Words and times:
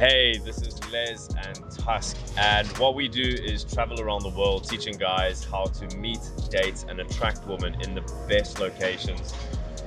Hey, 0.00 0.38
this 0.38 0.62
is 0.62 0.80
Les 0.90 1.28
and 1.44 1.70
Tusk, 1.72 2.16
and 2.38 2.66
what 2.78 2.94
we 2.94 3.06
do 3.06 3.20
is 3.20 3.64
travel 3.64 4.00
around 4.00 4.22
the 4.22 4.30
world 4.30 4.66
teaching 4.66 4.96
guys 4.96 5.44
how 5.44 5.64
to 5.64 5.96
meet, 5.98 6.20
date, 6.48 6.86
and 6.88 7.00
attract 7.00 7.46
women 7.46 7.78
in 7.82 7.94
the 7.94 8.00
best 8.26 8.60
locations 8.60 9.34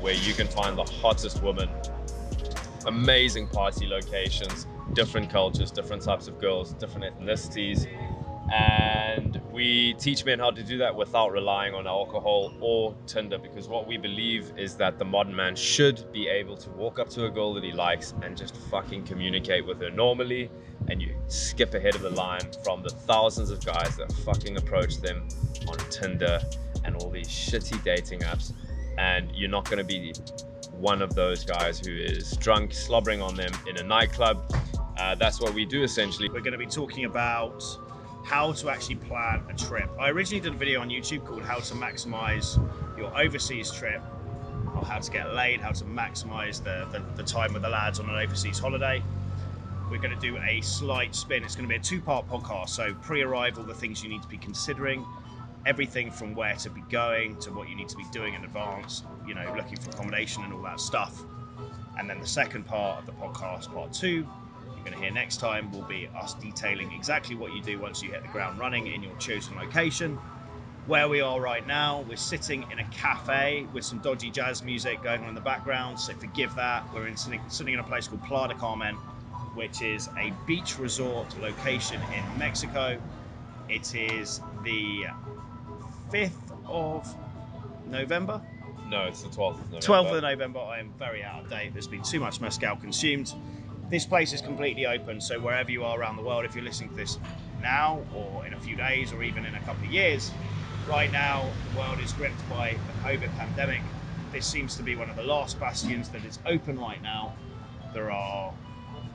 where 0.01 0.13
you 0.13 0.35
can 0.35 0.45
find 0.45 0.77
the 0.77 0.83
hottest 0.83 1.41
women, 1.41 1.67
amazing 2.85 3.47
party 3.47 3.87
locations, 3.87 4.67
different 4.93 5.31
cultures, 5.31 5.71
different 5.71 6.03
types 6.03 6.27
of 6.27 6.39
girls, 6.39 6.73
different 6.73 7.17
ethnicities, 7.17 7.87
and 8.53 9.41
we 9.53 9.93
teach 9.99 10.25
men 10.25 10.39
how 10.39 10.49
to 10.49 10.63
do 10.63 10.79
that 10.79 10.95
without 10.95 11.31
relying 11.31 11.75
on 11.75 11.85
alcohol 11.85 12.51
or 12.59 12.95
Tinder 13.05 13.37
because 13.37 13.67
what 13.67 13.87
we 13.87 13.97
believe 13.97 14.51
is 14.57 14.75
that 14.77 14.97
the 14.97 15.05
modern 15.05 15.35
man 15.35 15.55
should 15.55 16.11
be 16.11 16.27
able 16.27 16.57
to 16.57 16.71
walk 16.71 16.97
up 16.97 17.07
to 17.09 17.25
a 17.25 17.29
girl 17.29 17.53
that 17.53 17.63
he 17.63 17.71
likes 17.71 18.15
and 18.23 18.35
just 18.35 18.57
fucking 18.71 19.03
communicate 19.03 19.63
with 19.63 19.79
her 19.79 19.91
normally 19.91 20.49
and 20.89 20.99
you 20.99 21.15
skip 21.27 21.75
ahead 21.75 21.93
of 21.93 22.01
the 22.01 22.09
line 22.09 22.41
from 22.63 22.81
the 22.81 22.89
thousands 22.89 23.51
of 23.51 23.63
guys 23.63 23.95
that 23.95 24.11
fucking 24.25 24.57
approach 24.57 24.97
them 24.97 25.27
on 25.67 25.77
Tinder 25.91 26.41
and 26.83 26.95
all 26.95 27.11
these 27.11 27.27
shitty 27.27 27.81
dating 27.83 28.21
apps 28.21 28.53
and 28.97 29.29
you're 29.35 29.51
not 29.51 29.65
going 29.65 29.77
to 29.77 29.83
be 29.83 30.13
one 30.71 30.99
of 30.99 31.13
those 31.13 31.45
guys 31.45 31.79
who 31.79 31.93
is 31.93 32.35
drunk 32.37 32.73
slobbering 32.73 33.21
on 33.21 33.35
them 33.35 33.51
in 33.69 33.77
a 33.77 33.83
nightclub. 33.83 34.51
Uh, 34.97 35.13
that's 35.13 35.39
what 35.39 35.53
we 35.53 35.63
do 35.63 35.83
essentially. 35.83 36.27
We're 36.27 36.41
going 36.41 36.53
to 36.53 36.57
be 36.57 36.65
talking 36.65 37.05
about 37.05 37.63
how 38.23 38.53
to 38.53 38.69
actually 38.69 38.95
plan 38.95 39.43
a 39.49 39.53
trip. 39.53 39.89
I 39.99 40.09
originally 40.09 40.41
did 40.41 40.53
a 40.53 40.57
video 40.57 40.81
on 40.81 40.89
YouTube 40.89 41.25
called 41.25 41.43
How 41.43 41.59
to 41.59 41.73
Maximize 41.75 42.57
Your 42.97 43.15
Overseas 43.19 43.69
Trip, 43.71 44.01
or 44.75 44.85
how 44.85 44.99
to 44.99 45.11
get 45.11 45.33
laid, 45.33 45.59
how 45.59 45.71
to 45.71 45.83
maximize 45.83 46.63
the, 46.63 46.87
the, 46.91 47.03
the 47.15 47.23
time 47.23 47.53
with 47.53 47.61
the 47.61 47.69
lads 47.69 47.99
on 47.99 48.09
an 48.09 48.15
overseas 48.15 48.57
holiday. 48.57 49.03
We're 49.91 49.99
going 49.99 50.17
to 50.17 50.19
do 50.19 50.37
a 50.37 50.61
slight 50.61 51.13
spin. 51.13 51.43
It's 51.43 51.55
going 51.55 51.67
to 51.67 51.69
be 51.69 51.75
a 51.75 51.83
two 51.83 52.01
part 52.01 52.27
podcast. 52.27 52.69
So, 52.69 52.93
pre 53.01 53.21
arrival, 53.21 53.63
the 53.63 53.73
things 53.73 54.01
you 54.01 54.09
need 54.09 54.23
to 54.23 54.27
be 54.29 54.37
considering, 54.37 55.05
everything 55.65 56.09
from 56.09 56.33
where 56.33 56.55
to 56.55 56.69
be 56.69 56.81
going 56.89 57.35
to 57.37 57.51
what 57.51 57.69
you 57.69 57.75
need 57.75 57.89
to 57.89 57.97
be 57.97 58.05
doing 58.11 58.33
in 58.33 58.43
advance, 58.43 59.03
you 59.27 59.35
know, 59.35 59.53
looking 59.55 59.77
for 59.77 59.91
accommodation 59.91 60.43
and 60.43 60.53
all 60.53 60.61
that 60.61 60.79
stuff. 60.79 61.21
And 61.99 62.09
then 62.09 62.19
the 62.19 62.27
second 62.27 62.65
part 62.65 62.99
of 62.99 63.05
the 63.05 63.11
podcast, 63.11 63.71
part 63.73 63.93
two, 63.93 64.25
going 64.83 64.93
to 64.93 64.99
hear 65.01 65.11
next 65.11 65.37
time 65.37 65.71
will 65.71 65.83
be 65.83 66.07
us 66.15 66.33
detailing 66.35 66.91
exactly 66.91 67.35
what 67.35 67.53
you 67.53 67.61
do 67.61 67.79
once 67.79 68.01
you 68.01 68.11
hit 68.11 68.21
the 68.21 68.29
ground 68.29 68.59
running 68.59 68.87
in 68.87 69.01
your 69.03 69.15
chosen 69.15 69.55
location. 69.55 70.19
Where 70.85 71.07
we 71.07 71.21
are 71.21 71.39
right 71.39 71.65
now, 71.65 72.03
we're 72.09 72.17
sitting 72.17 72.65
in 72.69 72.79
a 72.79 72.83
cafe 72.89 73.65
with 73.71 73.85
some 73.85 73.99
dodgy 73.99 74.29
jazz 74.29 74.63
music 74.63 75.01
going 75.01 75.21
on 75.21 75.29
in 75.29 75.35
the 75.35 75.41
background, 75.41 75.97
so 75.97 76.13
forgive 76.13 76.53
that. 76.55 76.83
We're 76.93 77.07
in, 77.07 77.15
sitting, 77.15 77.39
sitting 77.47 77.73
in 77.73 77.79
a 77.79 77.83
place 77.83 78.09
called 78.09 78.23
Playa 78.25 78.49
del 78.49 78.57
Carmen, 78.57 78.95
which 79.55 79.81
is 79.81 80.09
a 80.17 80.33
beach 80.45 80.77
resort 80.77 81.39
location 81.39 82.01
in 82.13 82.37
Mexico. 82.37 82.99
It 83.69 83.95
is 83.95 84.41
the 84.65 85.05
5th 86.11 86.31
of 86.67 87.15
November. 87.87 88.41
no 88.87 89.05
it's 89.05 89.21
the 89.21 89.29
12th 89.29 89.59
of 89.61 89.71
November 89.71 89.79
12th 89.79 90.17
of 90.17 90.23
November. 90.23 90.59
I 90.59 90.79
am 90.79 90.93
very 90.99 91.23
out 91.23 91.43
of 91.43 91.49
date. 91.49 91.71
There's 91.73 91.87
been 91.87 92.03
too 92.03 92.19
much 92.19 92.41
mezcal 92.41 92.75
consumed. 92.75 93.33
This 93.93 94.07
place 94.07 94.33
is 94.33 94.41
completely 94.41 94.87
open, 94.87 95.21
so 95.21 95.39
wherever 95.39 95.69
you 95.69 95.83
are 95.83 95.99
around 95.99 96.15
the 96.15 96.23
world, 96.23 96.45
if 96.45 96.55
you're 96.55 96.63
listening 96.63 96.89
to 96.89 96.95
this 96.95 97.19
now 97.61 98.01
or 98.15 98.43
in 98.43 98.55
a 98.55 98.59
few 98.59 98.75
days 98.75 99.13
or 99.13 99.21
even 99.21 99.45
in 99.45 99.53
a 99.53 99.59
couple 99.59 99.85
of 99.85 99.93
years, 99.93 100.31
right 100.89 101.11
now 101.11 101.47
the 101.71 101.77
world 101.77 101.99
is 101.99 102.11
gripped 102.13 102.49
by 102.49 102.71
the 102.71 103.07
COVID 103.07 103.37
pandemic. 103.37 103.83
This 104.31 104.47
seems 104.47 104.75
to 104.77 104.81
be 104.81 104.95
one 104.95 105.11
of 105.11 105.15
the 105.15 105.21
last 105.21 105.59
bastions 105.59 106.09
that 106.09 106.25
is 106.25 106.39
open 106.47 106.79
right 106.79 107.03
now. 107.03 107.35
There 107.93 108.09
are 108.09 108.51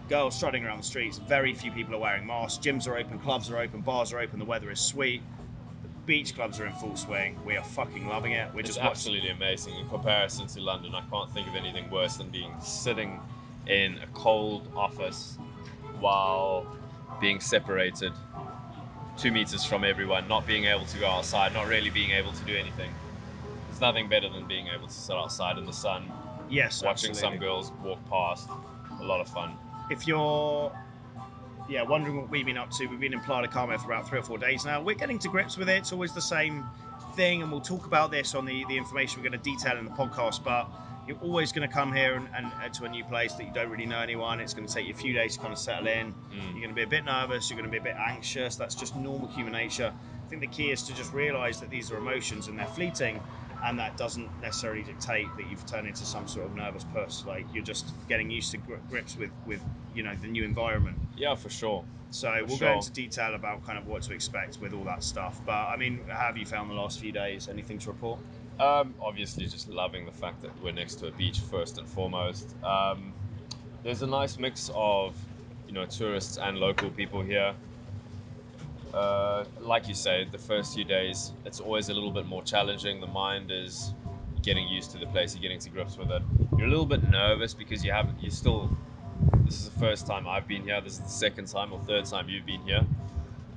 girls 0.08 0.36
strutting 0.36 0.64
around 0.64 0.78
the 0.78 0.86
streets. 0.86 1.18
Very 1.18 1.54
few 1.54 1.72
people 1.72 1.96
are 1.96 1.98
wearing 1.98 2.24
masks. 2.24 2.64
Gyms 2.64 2.86
are 2.86 2.96
open, 2.96 3.18
clubs 3.18 3.50
are 3.50 3.58
open, 3.58 3.80
bars 3.80 4.12
are 4.12 4.20
open. 4.20 4.38
The 4.38 4.44
weather 4.44 4.70
is 4.70 4.78
sweet. 4.78 5.22
The 5.82 5.88
beach 6.06 6.36
clubs 6.36 6.60
are 6.60 6.66
in 6.66 6.72
full 6.74 6.94
swing. 6.94 7.36
We 7.44 7.56
are 7.56 7.64
fucking 7.64 8.06
loving 8.06 8.34
it. 8.34 8.48
We're 8.54 8.60
It's 8.60 8.68
just 8.68 8.78
watching. 8.78 8.90
absolutely 8.92 9.30
amazing 9.30 9.74
in 9.74 9.88
comparison 9.88 10.46
to 10.46 10.60
London. 10.60 10.94
I 10.94 11.02
can't 11.10 11.32
think 11.32 11.48
of 11.48 11.56
anything 11.56 11.90
worse 11.90 12.16
than 12.16 12.30
being 12.30 12.54
sitting 12.60 13.20
in 13.68 13.98
a 13.98 14.06
cold 14.14 14.70
office 14.76 15.38
while 16.00 16.66
being 17.20 17.40
separated 17.40 18.12
two 19.16 19.32
meters 19.32 19.64
from 19.64 19.84
everyone, 19.84 20.28
not 20.28 20.46
being 20.46 20.64
able 20.66 20.84
to 20.86 20.98
go 20.98 21.06
outside, 21.08 21.52
not 21.52 21.66
really 21.66 21.90
being 21.90 22.12
able 22.12 22.32
to 22.32 22.44
do 22.44 22.54
anything. 22.56 22.90
There's 23.68 23.80
nothing 23.80 24.08
better 24.08 24.28
than 24.28 24.46
being 24.46 24.68
able 24.68 24.86
to 24.86 24.92
sit 24.92 25.16
outside 25.16 25.58
in 25.58 25.66
the 25.66 25.72
sun, 25.72 26.10
Yes, 26.48 26.82
watching 26.82 27.14
some 27.14 27.36
girls 27.36 27.72
walk 27.82 27.98
past. 28.08 28.48
A 29.00 29.04
lot 29.04 29.20
of 29.20 29.28
fun. 29.28 29.56
if 29.90 30.06
you're 30.06 30.72
yeah 31.68 31.82
wondering 31.82 32.16
what 32.16 32.30
we've 32.30 32.46
been 32.46 32.56
up 32.56 32.70
to 32.70 32.86
we've 32.86 32.98
been 32.98 33.12
in 33.12 33.20
playa 33.20 33.46
carmen 33.46 33.78
for 33.78 33.92
about 33.92 34.08
three 34.08 34.18
or 34.18 34.22
four 34.22 34.38
days 34.38 34.64
now 34.64 34.80
we're 34.80 34.94
getting 34.94 35.18
to 35.18 35.28
grips 35.28 35.58
with 35.58 35.68
it 35.68 35.76
it's 35.76 35.92
always 35.92 36.14
the 36.14 36.20
same 36.20 36.64
thing 37.14 37.42
and 37.42 37.52
we'll 37.52 37.60
talk 37.60 37.84
about 37.86 38.10
this 38.10 38.34
on 38.34 38.44
the 38.46 38.64
the 38.68 38.76
information 38.76 39.20
we're 39.22 39.28
going 39.28 39.38
to 39.38 39.50
detail 39.50 39.76
in 39.76 39.84
the 39.84 39.90
podcast 39.90 40.42
but 40.42 40.66
you're 41.08 41.18
always 41.18 41.52
going 41.52 41.66
to 41.66 41.74
come 41.74 41.92
here 41.92 42.14
and, 42.14 42.28
and, 42.36 42.52
and 42.62 42.74
to 42.74 42.84
a 42.84 42.88
new 42.88 43.02
place 43.02 43.32
that 43.32 43.44
you 43.44 43.52
don't 43.52 43.70
really 43.70 43.86
know 43.86 44.00
anyone. 44.00 44.40
It's 44.40 44.52
going 44.54 44.68
to 44.68 44.72
take 44.72 44.86
you 44.86 44.92
a 44.92 44.96
few 44.96 45.14
days 45.14 45.34
to 45.34 45.40
kind 45.40 45.52
of 45.52 45.58
settle 45.58 45.86
in. 45.86 46.12
Mm. 46.12 46.52
you're 46.52 46.60
going 46.60 46.68
to 46.68 46.74
be 46.74 46.82
a 46.82 46.86
bit 46.86 47.04
nervous 47.04 47.48
you're 47.48 47.58
going 47.58 47.68
to 47.68 47.72
be 47.72 47.78
a 47.78 47.82
bit 47.82 47.96
anxious. 47.96 48.56
That's 48.56 48.74
just 48.74 48.94
normal 48.94 49.28
human 49.28 49.52
nature. 49.54 49.92
I 49.92 50.28
think 50.28 50.42
the 50.42 50.48
key 50.48 50.70
is 50.70 50.82
to 50.82 50.94
just 50.94 51.12
realize 51.14 51.58
that 51.60 51.70
these 51.70 51.90
are 51.90 51.96
emotions 51.96 52.48
and 52.48 52.58
they're 52.58 52.66
fleeting 52.66 53.20
and 53.64 53.78
that 53.78 53.96
doesn't 53.96 54.28
necessarily 54.40 54.82
dictate 54.82 55.26
that 55.36 55.50
you've 55.50 55.64
turned 55.66 55.88
into 55.88 56.04
some 56.04 56.28
sort 56.28 56.46
of 56.46 56.54
nervous 56.54 56.84
puss 56.94 57.24
like 57.26 57.44
you're 57.52 57.64
just 57.64 57.90
getting 58.08 58.30
used 58.30 58.50
to 58.52 58.58
grips 58.90 59.16
with 59.16 59.30
with 59.46 59.60
you 59.94 60.02
know 60.02 60.14
the 60.20 60.28
new 60.28 60.44
environment. 60.44 60.96
Yeah, 61.16 61.34
for 61.34 61.48
sure. 61.50 61.84
so 62.10 62.30
For 62.30 62.44
we'll 62.44 62.56
sure. 62.58 62.68
go 62.68 62.74
into 62.76 62.92
detail 62.92 63.34
about 63.34 63.64
kind 63.66 63.78
of 63.78 63.86
what 63.86 64.02
to 64.02 64.12
expect 64.12 64.60
with 64.60 64.74
all 64.74 64.84
that 64.84 65.02
stuff. 65.02 65.40
But 65.44 65.68
i 65.68 65.76
mean 65.76 66.00
how 66.08 66.26
have 66.26 66.36
you 66.36 66.46
found 66.46 66.70
the 66.70 66.74
last 66.74 67.00
few 67.00 67.10
days? 67.12 67.48
Anything 67.48 67.78
to 67.80 67.88
report 67.88 68.20
Um, 68.60 68.94
obviously, 69.00 69.46
just 69.46 69.68
loving 69.68 70.04
the 70.04 70.12
fact 70.12 70.42
that 70.42 70.50
we're 70.62 70.72
next 70.72 70.96
to 70.96 71.08
a 71.08 71.10
beach 71.12 71.40
first 71.40 71.78
and 71.78 71.86
foremost. 71.86 72.54
Um, 72.64 73.12
there's 73.84 74.02
a 74.02 74.06
nice 74.06 74.38
mix 74.38 74.70
of, 74.74 75.16
you 75.66 75.72
know, 75.72 75.86
tourists 75.86 76.38
and 76.38 76.58
local 76.58 76.90
people 76.90 77.22
here. 77.22 77.54
Uh, 78.92 79.44
like 79.60 79.86
you 79.86 79.94
say, 79.94 80.26
the 80.32 80.38
first 80.38 80.74
few 80.74 80.84
days, 80.84 81.32
it's 81.44 81.60
always 81.60 81.88
a 81.88 81.94
little 81.94 82.10
bit 82.10 82.26
more 82.26 82.42
challenging. 82.42 83.00
The 83.00 83.06
mind 83.06 83.50
is 83.50 83.94
getting 84.42 84.66
used 84.66 84.90
to 84.92 84.98
the 84.98 85.06
place, 85.06 85.34
you're 85.34 85.42
getting 85.42 85.58
to 85.60 85.70
grips 85.70 85.96
with 85.96 86.10
it. 86.10 86.22
You're 86.56 86.66
a 86.66 86.70
little 86.70 86.86
bit 86.86 87.02
nervous 87.08 87.54
because 87.54 87.84
you 87.84 87.92
haven't, 87.92 88.20
you 88.22 88.30
still, 88.30 88.70
this 89.44 89.54
is 89.54 89.68
the 89.68 89.78
first 89.78 90.06
time 90.06 90.26
I've 90.26 90.48
been 90.48 90.62
here, 90.62 90.80
this 90.80 90.94
is 90.94 91.00
the 91.00 91.08
second 91.08 91.46
time 91.46 91.72
or 91.72 91.78
third 91.80 92.06
time 92.06 92.28
you've 92.28 92.46
been 92.46 92.62
here. 92.62 92.84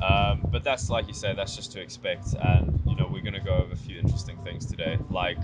Um, 0.01 0.47
but 0.51 0.63
that's 0.63 0.89
like 0.89 1.07
you 1.07 1.13
say, 1.13 1.33
that's 1.33 1.55
just 1.55 1.71
to 1.73 1.81
expect. 1.81 2.33
And 2.33 2.79
you 2.87 2.95
know, 2.95 3.07
we're 3.21 3.31
going 3.31 3.43
to 3.43 3.47
go 3.47 3.57
over 3.57 3.73
a 3.73 3.77
few 3.77 3.99
interesting 3.99 4.37
things 4.43 4.65
today, 4.65 4.97
like, 5.11 5.37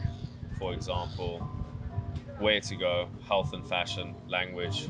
for 0.58 0.74
example, 0.74 1.40
where 2.40 2.60
to 2.60 2.76
go, 2.76 3.08
health 3.28 3.54
and 3.54 3.68
fashion, 3.68 4.16
language, 4.28 4.90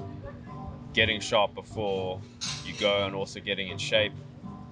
getting 0.93 1.19
sharp 1.19 1.53
before 1.53 2.21
you 2.65 2.73
go, 2.79 3.05
and 3.05 3.13
also 3.13 3.41
getting 3.41 3.69
in 3.69 3.77
shape, 3.77 4.13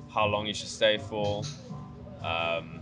how 0.09 0.25
long 0.25 0.45
you 0.45 0.53
should 0.53 0.69
stay 0.69 0.97
for, 0.97 1.43
um, 2.23 2.81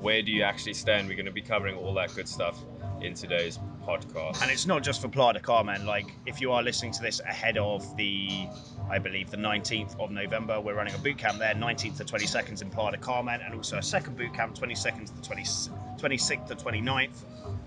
where 0.00 0.22
do 0.22 0.32
you 0.32 0.42
actually 0.42 0.72
stay, 0.72 0.98
and 0.98 1.08
we're 1.08 1.14
going 1.14 1.26
to 1.26 1.32
be 1.32 1.42
covering 1.42 1.76
all 1.76 1.92
that 1.92 2.14
good 2.14 2.28
stuff 2.28 2.64
in 3.02 3.12
today's 3.12 3.58
podcast. 3.80 4.42
and 4.42 4.50
it's 4.50 4.66
not 4.66 4.82
just 4.82 5.00
for 5.00 5.08
playa 5.08 5.32
del 5.34 5.42
carmen 5.42 5.86
like 5.86 6.12
if 6.26 6.40
you 6.40 6.52
are 6.52 6.62
listening 6.62 6.92
to 6.92 7.02
this 7.02 7.20
ahead 7.20 7.58
of 7.58 7.96
the 7.96 8.46
i 8.90 8.98
believe 8.98 9.30
the 9.30 9.36
19th 9.36 9.98
of 10.00 10.10
november 10.10 10.60
we're 10.60 10.74
running 10.74 10.94
a 10.94 10.98
boot 10.98 11.18
camp 11.18 11.38
there 11.38 11.54
19th 11.54 11.96
to 11.96 12.04
22nd 12.04 12.62
in 12.62 12.70
playa 12.70 12.92
del 12.92 13.00
carmen 13.00 13.40
and 13.44 13.54
also 13.54 13.78
a 13.78 13.82
second 13.82 14.16
boot 14.16 14.32
camp 14.34 14.54
22nd 14.54 15.06
to 15.06 15.14
the 15.14 15.22
20, 15.22 15.42
26th 15.42 16.46
to 16.46 16.54
29th 16.54 17.24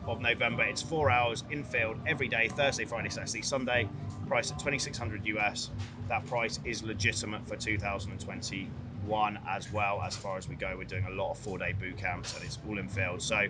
of 0.07 0.21
november 0.21 0.63
it's 0.63 0.81
four 0.81 1.09
hours 1.09 1.43
in 1.49 1.63
field 1.63 1.97
every 2.05 2.27
day 2.27 2.47
thursday 2.49 2.85
friday 2.85 3.09
saturday 3.09 3.41
sunday 3.41 3.89
price 4.27 4.51
at 4.51 4.59
2600 4.59 5.25
us 5.25 5.71
that 6.07 6.25
price 6.25 6.59
is 6.65 6.83
legitimate 6.83 7.47
for 7.47 7.55
2021 9.03 9.39
as 9.47 9.71
well 9.71 10.01
as 10.01 10.15
far 10.15 10.37
as 10.37 10.47
we 10.47 10.55
go 10.55 10.75
we're 10.77 10.83
doing 10.83 11.05
a 11.05 11.11
lot 11.11 11.31
of 11.31 11.37
four 11.37 11.57
day 11.57 11.73
boot 11.79 11.97
camps 11.97 12.35
and 12.35 12.43
it's 12.43 12.57
all 12.67 12.77
in 12.77 12.87
field 12.87 13.21
so 13.21 13.47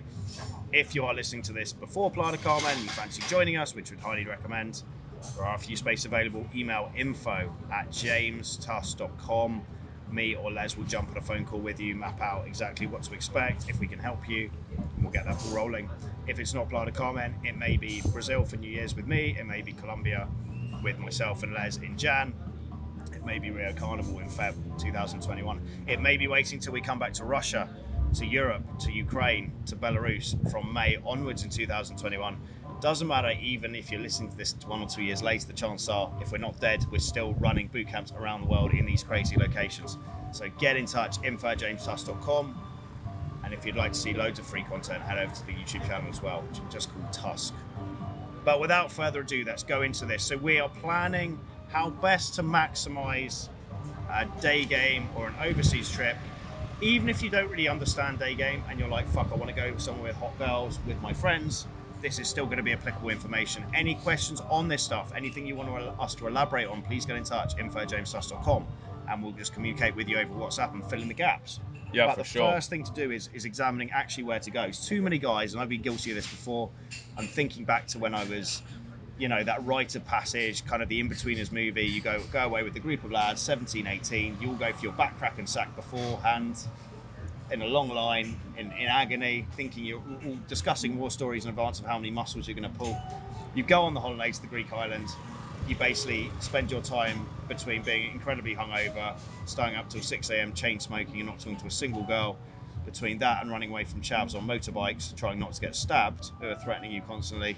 if 0.73 0.95
you 0.95 1.05
are 1.05 1.13
listening 1.13 1.43
to 1.43 1.53
this 1.53 1.71
before 1.71 2.09
Playa 2.09 2.31
del 2.31 2.41
Carmen 2.41 2.71
and 2.71 2.81
you 2.81 2.89
fancy 2.89 3.21
joining 3.27 3.57
us, 3.57 3.75
which 3.75 3.91
we'd 3.91 3.99
highly 3.99 4.25
recommend, 4.25 4.81
there 5.35 5.45
are 5.45 5.55
a 5.55 5.59
few 5.59 5.75
spaces 5.75 6.05
available. 6.05 6.47
Email 6.55 6.91
info 6.97 7.55
at 7.71 7.89
jamestusk.com. 7.91 9.61
Me 10.11 10.35
or 10.35 10.51
Les 10.51 10.75
will 10.75 10.85
jump 10.85 11.11
on 11.11 11.17
a 11.17 11.21
phone 11.21 11.45
call 11.45 11.59
with 11.59 11.79
you, 11.79 11.95
map 11.95 12.19
out 12.21 12.47
exactly 12.47 12.87
what 12.87 13.03
to 13.03 13.13
expect. 13.13 13.69
If 13.69 13.79
we 13.79 13.87
can 13.87 13.99
help 13.99 14.27
you, 14.27 14.49
we'll 14.99 15.11
get 15.11 15.25
that 15.25 15.37
ball 15.39 15.55
rolling. 15.55 15.89
If 16.25 16.39
it's 16.39 16.55
not 16.55 16.69
Playa 16.69 16.85
del 16.85 16.95
Carmen, 16.95 17.35
it 17.43 17.55
may 17.55 17.77
be 17.77 18.01
Brazil 18.11 18.43
for 18.43 18.57
New 18.57 18.69
Year's 18.69 18.95
with 18.95 19.05
me, 19.07 19.35
it 19.39 19.45
may 19.45 19.61
be 19.61 19.73
Colombia 19.73 20.27
with 20.83 20.97
myself 20.97 21.43
and 21.43 21.53
Les 21.53 21.77
in 21.77 21.97
Jan. 21.97 22.33
May 23.25 23.39
be 23.39 23.51
Rio 23.51 23.73
Carnival 23.73 24.19
in 24.19 24.27
Feb 24.27 24.53
2021. 24.79 25.61
It 25.87 26.01
may 26.01 26.17
be 26.17 26.27
waiting 26.27 26.59
till 26.59 26.73
we 26.73 26.81
come 26.81 26.99
back 26.99 27.13
to 27.13 27.25
Russia, 27.25 27.69
to 28.15 28.25
Europe, 28.25 28.63
to 28.79 28.91
Ukraine, 28.91 29.51
to 29.65 29.75
Belarus 29.75 30.35
from 30.51 30.71
May 30.73 30.97
onwards 31.05 31.43
in 31.43 31.49
2021. 31.49 32.37
Doesn't 32.81 33.07
matter, 33.07 33.31
even 33.41 33.75
if 33.75 33.89
you're 33.91 34.01
listening 34.01 34.29
to 34.29 34.35
this 34.35 34.55
one 34.67 34.81
or 34.81 34.87
two 34.87 35.03
years 35.03 35.23
later, 35.23 35.47
the 35.47 35.53
chances 35.53 35.87
are, 35.87 36.11
if 36.21 36.31
we're 36.33 36.37
not 36.37 36.59
dead, 36.59 36.85
we're 36.91 36.99
still 36.99 37.33
running 37.35 37.67
boot 37.67 37.87
camps 37.87 38.11
around 38.11 38.41
the 38.41 38.47
world 38.47 38.73
in 38.73 38.85
these 38.85 39.03
crazy 39.03 39.37
locations. 39.37 39.97
So 40.31 40.49
get 40.59 40.75
in 40.75 40.85
touch, 40.85 41.23
info 41.23 41.47
at 41.47 41.59
jamestusk.com. 41.59 42.61
And 43.45 43.53
if 43.53 43.65
you'd 43.65 43.75
like 43.75 43.93
to 43.93 43.99
see 43.99 44.13
loads 44.13 44.39
of 44.39 44.45
free 44.45 44.63
content, 44.63 45.01
head 45.03 45.17
over 45.17 45.33
to 45.33 45.45
the 45.45 45.53
YouTube 45.53 45.85
channel 45.87 46.09
as 46.09 46.21
well, 46.21 46.41
which 46.41 46.59
is 46.59 46.73
just 46.73 46.93
called 46.93 47.11
Tusk. 47.13 47.53
But 48.43 48.59
without 48.59 48.91
further 48.91 49.21
ado, 49.21 49.43
let's 49.45 49.63
go 49.63 49.83
into 49.83 50.05
this. 50.05 50.23
So 50.23 50.35
we 50.35 50.59
are 50.59 50.69
planning 50.69 51.39
how 51.73 51.89
best 51.89 52.35
to 52.35 52.43
maximize 52.43 53.49
a 54.11 54.25
day 54.39 54.63
game 54.63 55.09
or 55.15 55.27
an 55.27 55.35
overseas 55.41 55.91
trip. 55.91 56.15
Even 56.81 57.09
if 57.09 57.23
you 57.23 57.29
don't 57.29 57.49
really 57.49 57.67
understand 57.67 58.19
day 58.19 58.35
game 58.35 58.63
and 58.69 58.79
you're 58.79 58.89
like, 58.89 59.07
fuck, 59.09 59.31
I 59.31 59.35
want 59.35 59.49
to 59.49 59.55
go 59.55 59.75
somewhere 59.77 60.11
with 60.11 60.17
hot 60.17 60.37
girls 60.37 60.79
with 60.85 61.01
my 61.01 61.13
friends, 61.13 61.67
this 62.01 62.19
is 62.19 62.27
still 62.27 62.45
going 62.45 62.57
to 62.57 62.63
be 62.63 62.73
applicable 62.73 63.09
information. 63.09 63.63
Any 63.73 63.95
questions 63.95 64.41
on 64.49 64.67
this 64.67 64.83
stuff, 64.83 65.11
anything 65.15 65.47
you 65.47 65.55
want 65.55 65.69
us 65.99 66.13
to 66.15 66.27
elaborate 66.27 66.67
on, 66.67 66.81
please 66.83 67.05
get 67.05 67.15
in 67.15 67.23
touch, 67.23 67.57
info 67.57 67.79
at 67.79 67.89
jamestusk.com, 67.89 68.67
and 69.09 69.23
we'll 69.23 69.31
just 69.31 69.53
communicate 69.53 69.95
with 69.95 70.07
you 70.07 70.19
over 70.19 70.33
WhatsApp 70.33 70.73
and 70.73 70.87
fill 70.89 71.01
in 71.01 71.07
the 71.07 71.13
gaps. 71.13 71.59
Yeah, 71.93 72.07
but 72.07 72.13
for 72.13 72.19
the 72.19 72.25
sure. 72.25 72.51
first 72.51 72.69
thing 72.69 72.83
to 72.83 72.91
do 72.91 73.11
is, 73.11 73.29
is 73.33 73.45
examining 73.45 73.91
actually 73.91 74.23
where 74.23 74.39
to 74.39 74.51
go. 74.51 74.63
It's 74.63 74.87
too 74.87 75.01
many 75.01 75.17
guys, 75.17 75.53
and 75.53 75.61
I've 75.61 75.69
been 75.69 75.81
guilty 75.81 76.09
of 76.09 76.15
this 76.15 76.27
before. 76.27 76.69
I'm 77.17 77.27
thinking 77.27 77.65
back 77.65 77.87
to 77.87 77.99
when 77.99 78.13
I 78.13 78.25
was, 78.25 78.63
you 79.17 79.27
know, 79.27 79.43
that 79.43 79.63
rite 79.65 79.95
of 79.95 80.05
passage, 80.05 80.65
kind 80.65 80.81
of 80.81 80.89
the 80.89 80.99
in-betweeners 80.99 81.51
movie. 81.51 81.85
You 81.85 82.01
go 82.01 82.21
go 82.31 82.39
away 82.39 82.63
with 82.63 82.75
a 82.75 82.79
group 82.79 83.03
of 83.03 83.11
lads, 83.11 83.41
17, 83.41 83.85
18. 83.85 84.37
You 84.39 84.49
all 84.49 84.55
go 84.55 84.73
for 84.73 84.81
your 84.81 84.93
backcrack 84.93 85.37
and 85.37 85.47
sack 85.47 85.75
beforehand 85.75 86.57
in 87.51 87.61
a 87.61 87.67
long 87.67 87.89
line, 87.89 88.39
in, 88.57 88.71
in 88.71 88.87
agony, 88.87 89.45
thinking 89.55 89.85
you're 89.85 90.01
all 90.25 90.37
discussing 90.47 90.97
war 90.97 91.11
stories 91.11 91.45
in 91.45 91.49
advance 91.49 91.79
of 91.79 91.85
how 91.85 91.97
many 91.97 92.09
muscles 92.09 92.47
you're 92.47 92.55
going 92.55 92.69
to 92.69 92.77
pull. 92.77 92.99
You 93.53 93.63
go 93.63 93.83
on 93.83 93.93
the 93.93 93.99
holiday 93.99 94.31
to 94.31 94.41
the 94.41 94.47
Greek 94.47 94.73
island. 94.73 95.07
You 95.67 95.75
basically 95.75 96.31
spend 96.39 96.71
your 96.71 96.81
time 96.81 97.25
between 97.47 97.83
being 97.83 98.11
incredibly 98.11 98.55
hungover, 98.55 99.15
staying 99.45 99.75
up 99.75 99.89
till 99.89 100.01
6 100.01 100.29
a.m., 100.31 100.53
chain 100.53 100.79
smoking, 100.79 101.19
and 101.19 101.27
not 101.27 101.39
talking 101.39 101.57
to 101.57 101.67
a 101.67 101.71
single 101.71 102.03
girl. 102.03 102.37
Between 102.85 103.19
that 103.19 103.41
and 103.41 103.51
running 103.51 103.69
away 103.69 103.85
from 103.85 104.01
chavs 104.01 104.35
on 104.35 104.45
motorbikes, 104.45 105.15
trying 105.15 105.39
not 105.39 105.53
to 105.53 105.61
get 105.61 105.75
stabbed, 105.75 106.31
who 106.41 106.47
are 106.49 106.55
threatening 106.55 106.91
you 106.91 107.01
constantly. 107.01 107.55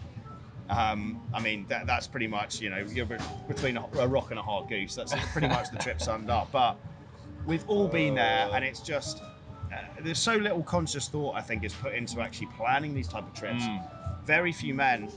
Um, 0.69 1.21
I 1.33 1.39
mean, 1.39 1.65
that, 1.69 1.85
that's 1.85 2.07
pretty 2.07 2.27
much, 2.27 2.59
you 2.59 2.69
know, 2.69 2.77
you're 2.77 3.07
between 3.47 3.77
a, 3.77 3.85
a 4.00 4.07
rock 4.07 4.31
and 4.31 4.39
a 4.39 4.41
hard 4.41 4.67
goose. 4.67 4.95
That's 4.95 5.13
pretty 5.31 5.47
much 5.47 5.69
the 5.69 5.77
trip 5.77 6.01
summed 6.01 6.29
up. 6.29 6.51
But 6.51 6.77
we've 7.45 7.67
all 7.67 7.88
been 7.88 8.15
there, 8.15 8.50
and 8.53 8.65
it's 8.65 8.79
just 8.79 9.21
uh, 9.71 9.77
there's 10.01 10.19
so 10.19 10.35
little 10.35 10.63
conscious 10.63 11.07
thought 11.07 11.35
I 11.35 11.41
think 11.41 11.63
is 11.63 11.73
put 11.73 11.94
into 11.94 12.21
actually 12.21 12.47
planning 12.57 12.94
these 12.94 13.07
type 13.07 13.23
of 13.23 13.33
trips. 13.33 13.63
Very 14.25 14.51
few 14.51 14.73
men 14.73 15.12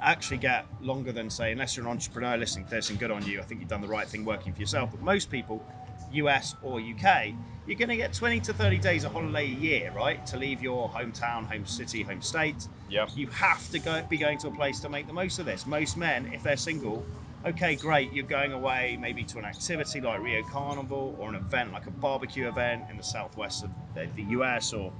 actually 0.00 0.36
get 0.36 0.66
longer 0.80 1.12
than 1.12 1.30
say, 1.30 1.52
unless 1.52 1.76
you're 1.76 1.86
an 1.86 1.90
entrepreneur 1.90 2.36
listening 2.36 2.64
to 2.66 2.70
this 2.70 2.90
and 2.90 2.98
good 2.98 3.10
on 3.10 3.24
you. 3.24 3.40
I 3.40 3.44
think 3.44 3.60
you've 3.60 3.70
done 3.70 3.80
the 3.80 3.88
right 3.88 4.06
thing 4.06 4.24
working 4.24 4.52
for 4.52 4.60
yourself. 4.60 4.90
But 4.90 5.00
most 5.00 5.30
people, 5.30 5.64
US 6.12 6.54
or 6.62 6.80
UK, 6.80 7.34
you're 7.66 7.76
going 7.76 7.90
to 7.90 7.96
get 7.96 8.14
20 8.14 8.40
to 8.40 8.54
30 8.54 8.78
days 8.78 9.04
of 9.04 9.12
holiday 9.12 9.44
a 9.44 9.48
year, 9.48 9.92
right? 9.94 10.24
To 10.26 10.38
leave 10.38 10.62
your 10.62 10.88
hometown, 10.88 11.46
home 11.46 11.66
city, 11.66 12.02
home 12.02 12.22
state. 12.22 12.66
Yep. 12.88 13.10
You 13.14 13.26
have 13.28 13.70
to 13.70 13.78
go 13.78 14.02
be 14.08 14.16
going 14.16 14.38
to 14.38 14.48
a 14.48 14.50
place 14.50 14.80
to 14.80 14.88
make 14.88 15.06
the 15.06 15.12
most 15.12 15.38
of 15.38 15.44
this. 15.44 15.66
Most 15.66 15.96
men, 15.96 16.32
if 16.32 16.42
they're 16.42 16.56
single, 16.56 17.04
okay, 17.44 17.76
great, 17.76 18.12
you're 18.12 18.26
going 18.26 18.52
away 18.52 18.96
maybe 18.98 19.22
to 19.24 19.38
an 19.38 19.44
activity 19.44 20.00
like 20.00 20.20
Rio 20.22 20.42
Carnival 20.44 21.14
or 21.18 21.28
an 21.28 21.34
event 21.34 21.72
like 21.72 21.86
a 21.86 21.90
barbecue 21.90 22.48
event 22.48 22.84
in 22.90 22.96
the 22.96 23.02
southwest 23.02 23.64
of 23.64 23.70
the 23.94 24.08
the 24.16 24.22
US 24.38 24.72
or 24.72 24.92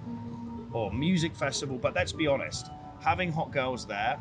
or 0.73 0.93
music 0.93 1.35
festival. 1.35 1.79
But 1.79 1.95
let's 1.95 2.13
be 2.13 2.27
honest, 2.27 2.71
having 3.01 3.33
hot 3.33 3.51
girls 3.51 3.87
there 3.87 4.19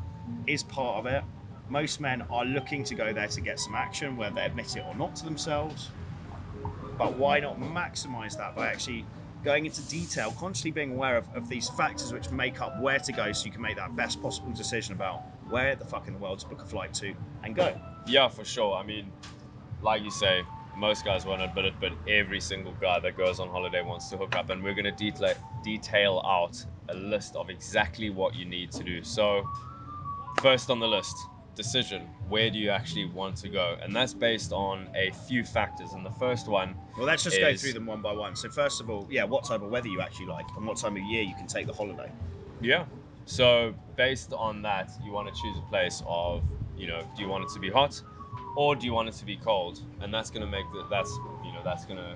is 0.47 0.63
part 0.63 0.99
of 0.99 1.05
it. 1.05 1.23
Most 1.69 1.99
men 1.99 2.21
are 2.29 2.45
looking 2.45 2.85
to 2.85 2.95
go 2.95 3.11
there 3.11 3.27
to 3.27 3.41
get 3.41 3.59
some 3.59 3.75
action, 3.75 4.15
whether 4.15 4.35
they 4.35 4.45
admit 4.45 4.77
it 4.77 4.85
or 4.87 4.95
not 4.95 5.17
to 5.17 5.25
themselves. 5.25 5.89
But 6.97 7.17
why 7.17 7.39
not 7.39 7.59
maximize 7.59 8.37
that 8.37 8.55
by 8.55 8.67
actually 8.67 9.05
going 9.43 9.65
into 9.65 9.81
detail, 9.83 10.31
constantly 10.31 10.71
being 10.71 10.93
aware 10.93 11.17
of, 11.17 11.25
of 11.35 11.47
these 11.47 11.69
factors 11.69 12.11
which 12.11 12.31
make 12.31 12.61
up 12.61 12.81
where 12.81 12.99
to 12.99 13.13
go 13.13 13.31
so 13.31 13.45
you 13.45 13.51
can 13.51 13.61
make 13.61 13.75
that 13.75 13.95
best 13.95 14.21
possible 14.21 14.51
decision 14.51 14.95
about 14.95 15.21
where 15.49 15.75
the 15.75 15.85
fuck 15.85 16.07
in 16.07 16.13
the 16.13 16.19
world 16.19 16.39
to 16.39 16.47
book 16.47 16.61
a 16.61 16.65
flight 16.65 16.93
to 16.95 17.13
and 17.43 17.55
go. 17.55 17.79
Yeah, 18.07 18.27
for 18.27 18.43
sure. 18.43 18.75
I 18.75 18.83
mean, 18.83 19.11
like 19.81 20.01
you 20.01 20.11
say, 20.11 20.43
most 20.75 21.05
guys 21.05 21.25
won't 21.25 21.41
admit 21.41 21.65
it, 21.65 21.73
but 21.79 21.91
every 22.07 22.39
single 22.39 22.73
guy 22.73 22.99
that 22.99 23.17
goes 23.17 23.39
on 23.39 23.49
holiday 23.49 23.81
wants 23.81 24.09
to 24.09 24.17
hook 24.17 24.35
up, 24.35 24.49
and 24.49 24.63
we're 24.63 24.73
going 24.73 24.85
to 24.85 24.91
detail 24.91 25.33
detail 25.63 26.21
out 26.25 26.63
a 26.89 26.93
list 26.93 27.35
of 27.35 27.49
exactly 27.49 28.09
what 28.09 28.35
you 28.35 28.45
need 28.45 28.71
to 28.71 28.83
do. 28.83 29.03
So, 29.03 29.43
first 30.41 30.69
on 30.69 30.79
the 30.79 30.87
list, 30.87 31.15
decision. 31.57 32.07
Where 32.29 32.49
do 32.49 32.57
you 32.57 32.69
actually 32.69 33.05
want 33.05 33.35
to 33.37 33.49
go? 33.49 33.75
And 33.81 33.93
that's 33.93 34.13
based 34.13 34.53
on 34.53 34.87
a 34.95 35.11
few 35.27 35.43
factors. 35.43 35.91
And 35.93 36.05
the 36.05 36.11
first 36.11 36.47
one, 36.47 36.75
Well, 36.95 37.05
let's 37.05 37.23
just 37.23 37.39
go 37.39 37.53
through 37.55 37.73
them 37.73 37.85
one 37.85 38.01
by 38.01 38.13
one. 38.13 38.35
So, 38.35 38.47
first 38.49 38.79
of 38.79 38.89
all, 38.89 39.07
yeah, 39.09 39.25
what 39.25 39.43
type 39.43 39.61
of 39.61 39.69
weather 39.69 39.89
you 39.89 39.99
actually 39.99 40.27
like 40.27 40.45
and 40.55 40.65
what 40.65 40.77
time 40.77 40.95
of 40.95 41.03
year 41.03 41.23
you 41.23 41.35
can 41.35 41.47
take 41.47 41.67
the 41.67 41.73
holiday. 41.73 42.09
yeah. 42.61 42.85
So 43.25 43.75
based 43.97 44.31
on 44.31 44.61
that, 44.61 44.89
you 45.03 45.11
want 45.11 45.27
to 45.27 45.41
choose 45.41 45.57
a 45.57 45.61
place 45.69 46.01
of, 46.07 46.43
you 46.77 46.87
know, 46.87 47.01
do 47.17 47.21
you 47.21 47.27
want 47.27 47.43
it 47.43 47.49
to 47.55 47.59
be 47.59 47.69
hot, 47.69 48.01
or 48.55 48.73
do 48.73 48.85
you 48.85 48.93
want 48.93 49.09
it 49.09 49.15
to 49.15 49.25
be 49.25 49.35
cold? 49.35 49.81
And 49.99 50.13
that's 50.13 50.29
going 50.29 50.45
to 50.45 50.47
make 50.47 50.63
the 50.71 50.85
that's 50.89 51.11
you 51.43 51.51
know 51.51 51.61
that's 51.61 51.85
going 51.85 51.97
to 51.97 52.15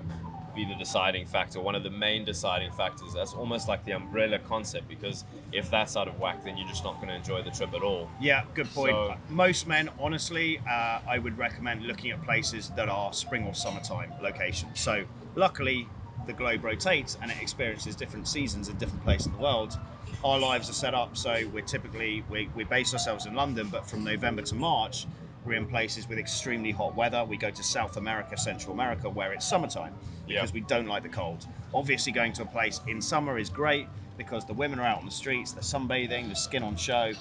be 0.54 0.64
the 0.64 0.74
deciding 0.74 1.26
factor. 1.26 1.60
One 1.60 1.74
of 1.74 1.82
the 1.82 1.90
main 1.90 2.24
deciding 2.24 2.72
factors. 2.72 3.12
That's 3.14 3.32
almost 3.34 3.68
like 3.68 3.84
the 3.84 3.92
umbrella 3.92 4.38
concept 4.38 4.88
because 4.88 5.24
if 5.52 5.70
that's 5.70 5.96
out 5.96 6.08
of 6.08 6.18
whack, 6.18 6.44
then 6.44 6.56
you're 6.56 6.68
just 6.68 6.84
not 6.84 6.96
going 6.96 7.08
to 7.08 7.14
enjoy 7.14 7.42
the 7.42 7.50
trip 7.50 7.74
at 7.74 7.82
all. 7.82 8.08
Yeah, 8.20 8.44
good 8.54 8.72
point. 8.72 8.92
So- 8.92 9.14
Most 9.28 9.66
men, 9.66 9.90
honestly, 9.98 10.58
uh, 10.68 11.00
I 11.08 11.18
would 11.18 11.38
recommend 11.38 11.82
looking 11.84 12.10
at 12.10 12.22
places 12.24 12.70
that 12.76 12.88
are 12.88 13.12
spring 13.12 13.44
or 13.44 13.54
summertime 13.54 14.12
locations. 14.20 14.80
So, 14.80 15.04
luckily, 15.34 15.88
the 16.26 16.32
globe 16.32 16.62
rotates 16.64 17.18
and 17.20 17.30
it 17.30 17.36
experiences 17.40 17.96
different 17.96 18.28
seasons 18.28 18.68
in 18.68 18.76
different 18.76 19.02
places 19.02 19.26
in 19.26 19.32
the 19.32 19.38
world. 19.38 19.76
Our 20.24 20.38
lives 20.38 20.70
are 20.70 20.74
set 20.74 20.94
up 20.94 21.16
so 21.16 21.42
we're 21.52 21.62
typically 21.64 22.22
we, 22.30 22.48
we 22.54 22.62
base 22.62 22.92
ourselves 22.92 23.26
in 23.26 23.34
London, 23.34 23.68
but 23.68 23.88
from 23.88 24.04
November 24.04 24.42
to 24.42 24.54
March, 24.54 25.06
we're 25.44 25.54
in 25.54 25.66
places 25.66 26.08
with 26.08 26.18
extremely 26.18 26.70
hot 26.70 26.94
weather. 26.94 27.24
We 27.24 27.36
go 27.36 27.50
to 27.50 27.62
South 27.62 27.96
America, 27.96 28.36
Central 28.36 28.72
America, 28.74 29.08
where 29.08 29.32
it's 29.32 29.46
summertime 29.46 29.94
because 30.26 30.50
Yeah. 30.50 30.54
we 30.54 30.60
don't 30.60 30.86
like 30.86 31.02
the 31.02 31.08
cold. 31.08 31.46
Obviously, 31.74 32.12
going 32.12 32.32
to 32.34 32.42
a 32.42 32.46
place 32.46 32.80
in 32.86 33.00
summer 33.02 33.38
is 33.38 33.50
great 33.50 33.88
because 34.16 34.44
the 34.44 34.52
women 34.54 34.78
are 34.78 34.86
out 34.86 34.98
on 34.98 35.04
the 35.04 35.10
streets, 35.10 35.52
they're 35.52 35.62
sunbathing, 35.62 36.28
the 36.28 36.36
skin 36.36 36.62
on 36.62 36.76
show. 36.76 37.12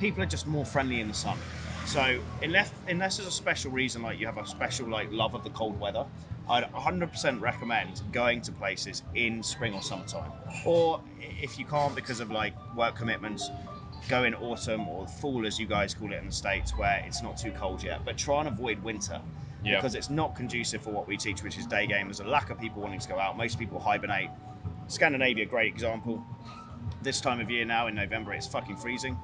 People 0.00 0.22
are 0.22 0.26
just 0.26 0.46
more 0.46 0.64
friendly 0.64 1.00
in 1.00 1.08
the 1.08 1.14
sun. 1.14 1.38
So 1.86 2.20
unless 2.42 2.70
unless 2.88 3.16
there's 3.16 3.28
a 3.28 3.32
special 3.32 3.70
reason, 3.70 4.02
like 4.02 4.18
you 4.18 4.26
have 4.26 4.38
a 4.38 4.46
special 4.46 4.88
like 4.88 5.10
love 5.12 5.34
of 5.34 5.44
the 5.44 5.50
cold 5.50 5.78
weather, 5.80 6.04
I'd 6.48 6.64
100% 6.72 7.40
recommend 7.40 8.00
going 8.12 8.40
to 8.42 8.52
places 8.52 9.02
in 9.14 9.42
spring 9.42 9.74
or 9.74 9.82
summertime. 9.82 10.30
Or 10.64 11.00
if 11.20 11.58
you 11.58 11.64
can't 11.64 11.94
because 11.94 12.20
of 12.20 12.30
like 12.30 12.54
work 12.74 12.94
commitments, 12.96 13.50
go 14.08 14.24
in 14.24 14.34
autumn 14.34 14.88
or 14.88 15.06
fall 15.06 15.46
as 15.46 15.58
you 15.58 15.66
guys 15.66 15.94
call 15.94 16.12
it 16.12 16.16
in 16.16 16.26
the 16.26 16.32
states, 16.32 16.76
where 16.76 17.02
it's 17.06 17.22
not 17.22 17.36
too 17.36 17.50
cold 17.52 17.82
yet. 17.82 18.04
But 18.04 18.16
try 18.16 18.40
and 18.40 18.48
avoid 18.48 18.82
winter 18.82 19.20
Yeah. 19.64 19.76
because 19.76 19.94
it's 19.94 20.08
not 20.10 20.34
conducive 20.34 20.82
for 20.82 20.90
what 20.90 21.06
we 21.08 21.16
teach, 21.16 21.42
which 21.42 21.58
is 21.58 21.66
day 21.66 21.86
game. 21.86 22.06
There's 22.06 22.20
a 22.20 22.24
lack 22.24 22.50
of 22.50 22.58
people 22.60 22.80
wanting 22.82 23.00
to 23.00 23.08
go 23.08 23.18
out. 23.18 23.36
Most 23.36 23.58
people 23.58 23.78
hibernate. 23.80 24.30
Scandinavia, 24.86 25.44
great 25.46 25.72
example. 25.72 26.22
This 27.02 27.20
time 27.20 27.40
of 27.40 27.50
year 27.50 27.64
now 27.64 27.86
in 27.88 27.94
November, 27.94 28.32
it's 28.32 28.46
fucking 28.46 28.76
freezing. 28.76 29.16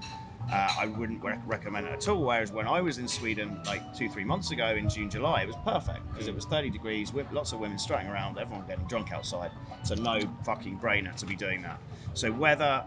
Uh, 0.52 0.68
I 0.78 0.86
wouldn't 0.86 1.22
rec- 1.24 1.40
recommend 1.46 1.86
it 1.86 1.92
at 1.94 2.06
all. 2.08 2.22
Whereas 2.22 2.52
when 2.52 2.68
I 2.68 2.80
was 2.82 2.98
in 2.98 3.08
Sweden 3.08 3.58
like 3.64 3.96
two, 3.96 4.10
three 4.10 4.24
months 4.24 4.50
ago 4.50 4.66
in 4.76 4.90
June, 4.90 5.08
July, 5.08 5.42
it 5.42 5.46
was 5.46 5.56
perfect 5.64 6.06
because 6.12 6.28
it 6.28 6.34
was 6.34 6.44
30 6.44 6.68
degrees, 6.68 7.14
with 7.14 7.30
lots 7.32 7.52
of 7.52 7.60
women 7.60 7.78
strutting 7.78 8.08
around, 8.08 8.38
everyone 8.38 8.66
getting 8.66 8.84
drunk 8.86 9.10
outside. 9.10 9.50
So 9.84 9.94
no 9.94 10.20
fucking 10.44 10.78
brainer 10.80 11.14
to 11.16 11.24
be 11.24 11.34
doing 11.34 11.62
that. 11.62 11.80
So 12.12 12.30
weather 12.30 12.84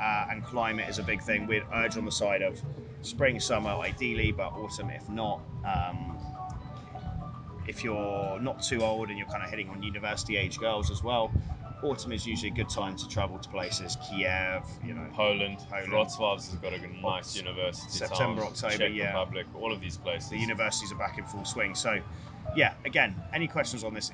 uh, 0.00 0.26
and 0.30 0.44
climate 0.44 0.88
is 0.88 0.98
a 0.98 1.02
big 1.02 1.22
thing. 1.22 1.46
We'd 1.46 1.64
urge 1.74 1.96
on 1.96 2.04
the 2.04 2.12
side 2.12 2.42
of 2.42 2.60
spring, 3.02 3.38
summer, 3.40 3.70
ideally, 3.70 4.32
but 4.32 4.52
autumn 4.52 4.90
if 4.90 5.08
not. 5.08 5.40
Um, 5.64 6.16
if 7.66 7.84
you're 7.84 8.40
not 8.40 8.62
too 8.62 8.82
old 8.82 9.10
and 9.10 9.18
you're 9.18 9.28
kind 9.28 9.44
of 9.44 9.50
hitting 9.50 9.68
on 9.68 9.82
university 9.82 10.36
age 10.36 10.58
girls 10.58 10.90
as 10.90 11.04
well, 11.04 11.30
autumn 11.82 12.12
is 12.12 12.26
usually 12.26 12.50
a 12.50 12.54
good 12.54 12.68
time 12.68 12.96
to 12.96 13.08
travel 13.08 13.38
to 13.38 13.48
places. 13.48 13.96
Kiev, 14.08 14.62
you 14.84 14.94
know, 14.94 15.06
Poland, 15.12 15.58
Poland. 15.70 15.92
Wrocław's 15.92 16.50
has 16.50 16.54
got 16.56 16.72
a 16.72 16.78
good- 16.78 16.90
nice 17.02 17.36
university. 17.36 17.90
September, 17.90 18.42
town, 18.42 18.50
October, 18.50 18.76
Czech 18.76 18.92
yeah. 18.94 19.06
Republic, 19.08 19.46
all 19.54 19.72
of 19.72 19.80
these 19.80 19.96
places. 19.96 20.30
the 20.30 20.38
universities 20.38 20.90
are 20.92 20.96
back 20.96 21.18
in 21.18 21.24
full 21.24 21.44
swing. 21.44 21.74
So, 21.74 22.00
yeah, 22.56 22.74
again, 22.84 23.14
any 23.32 23.46
questions 23.46 23.84
on 23.84 23.94
this, 23.94 24.10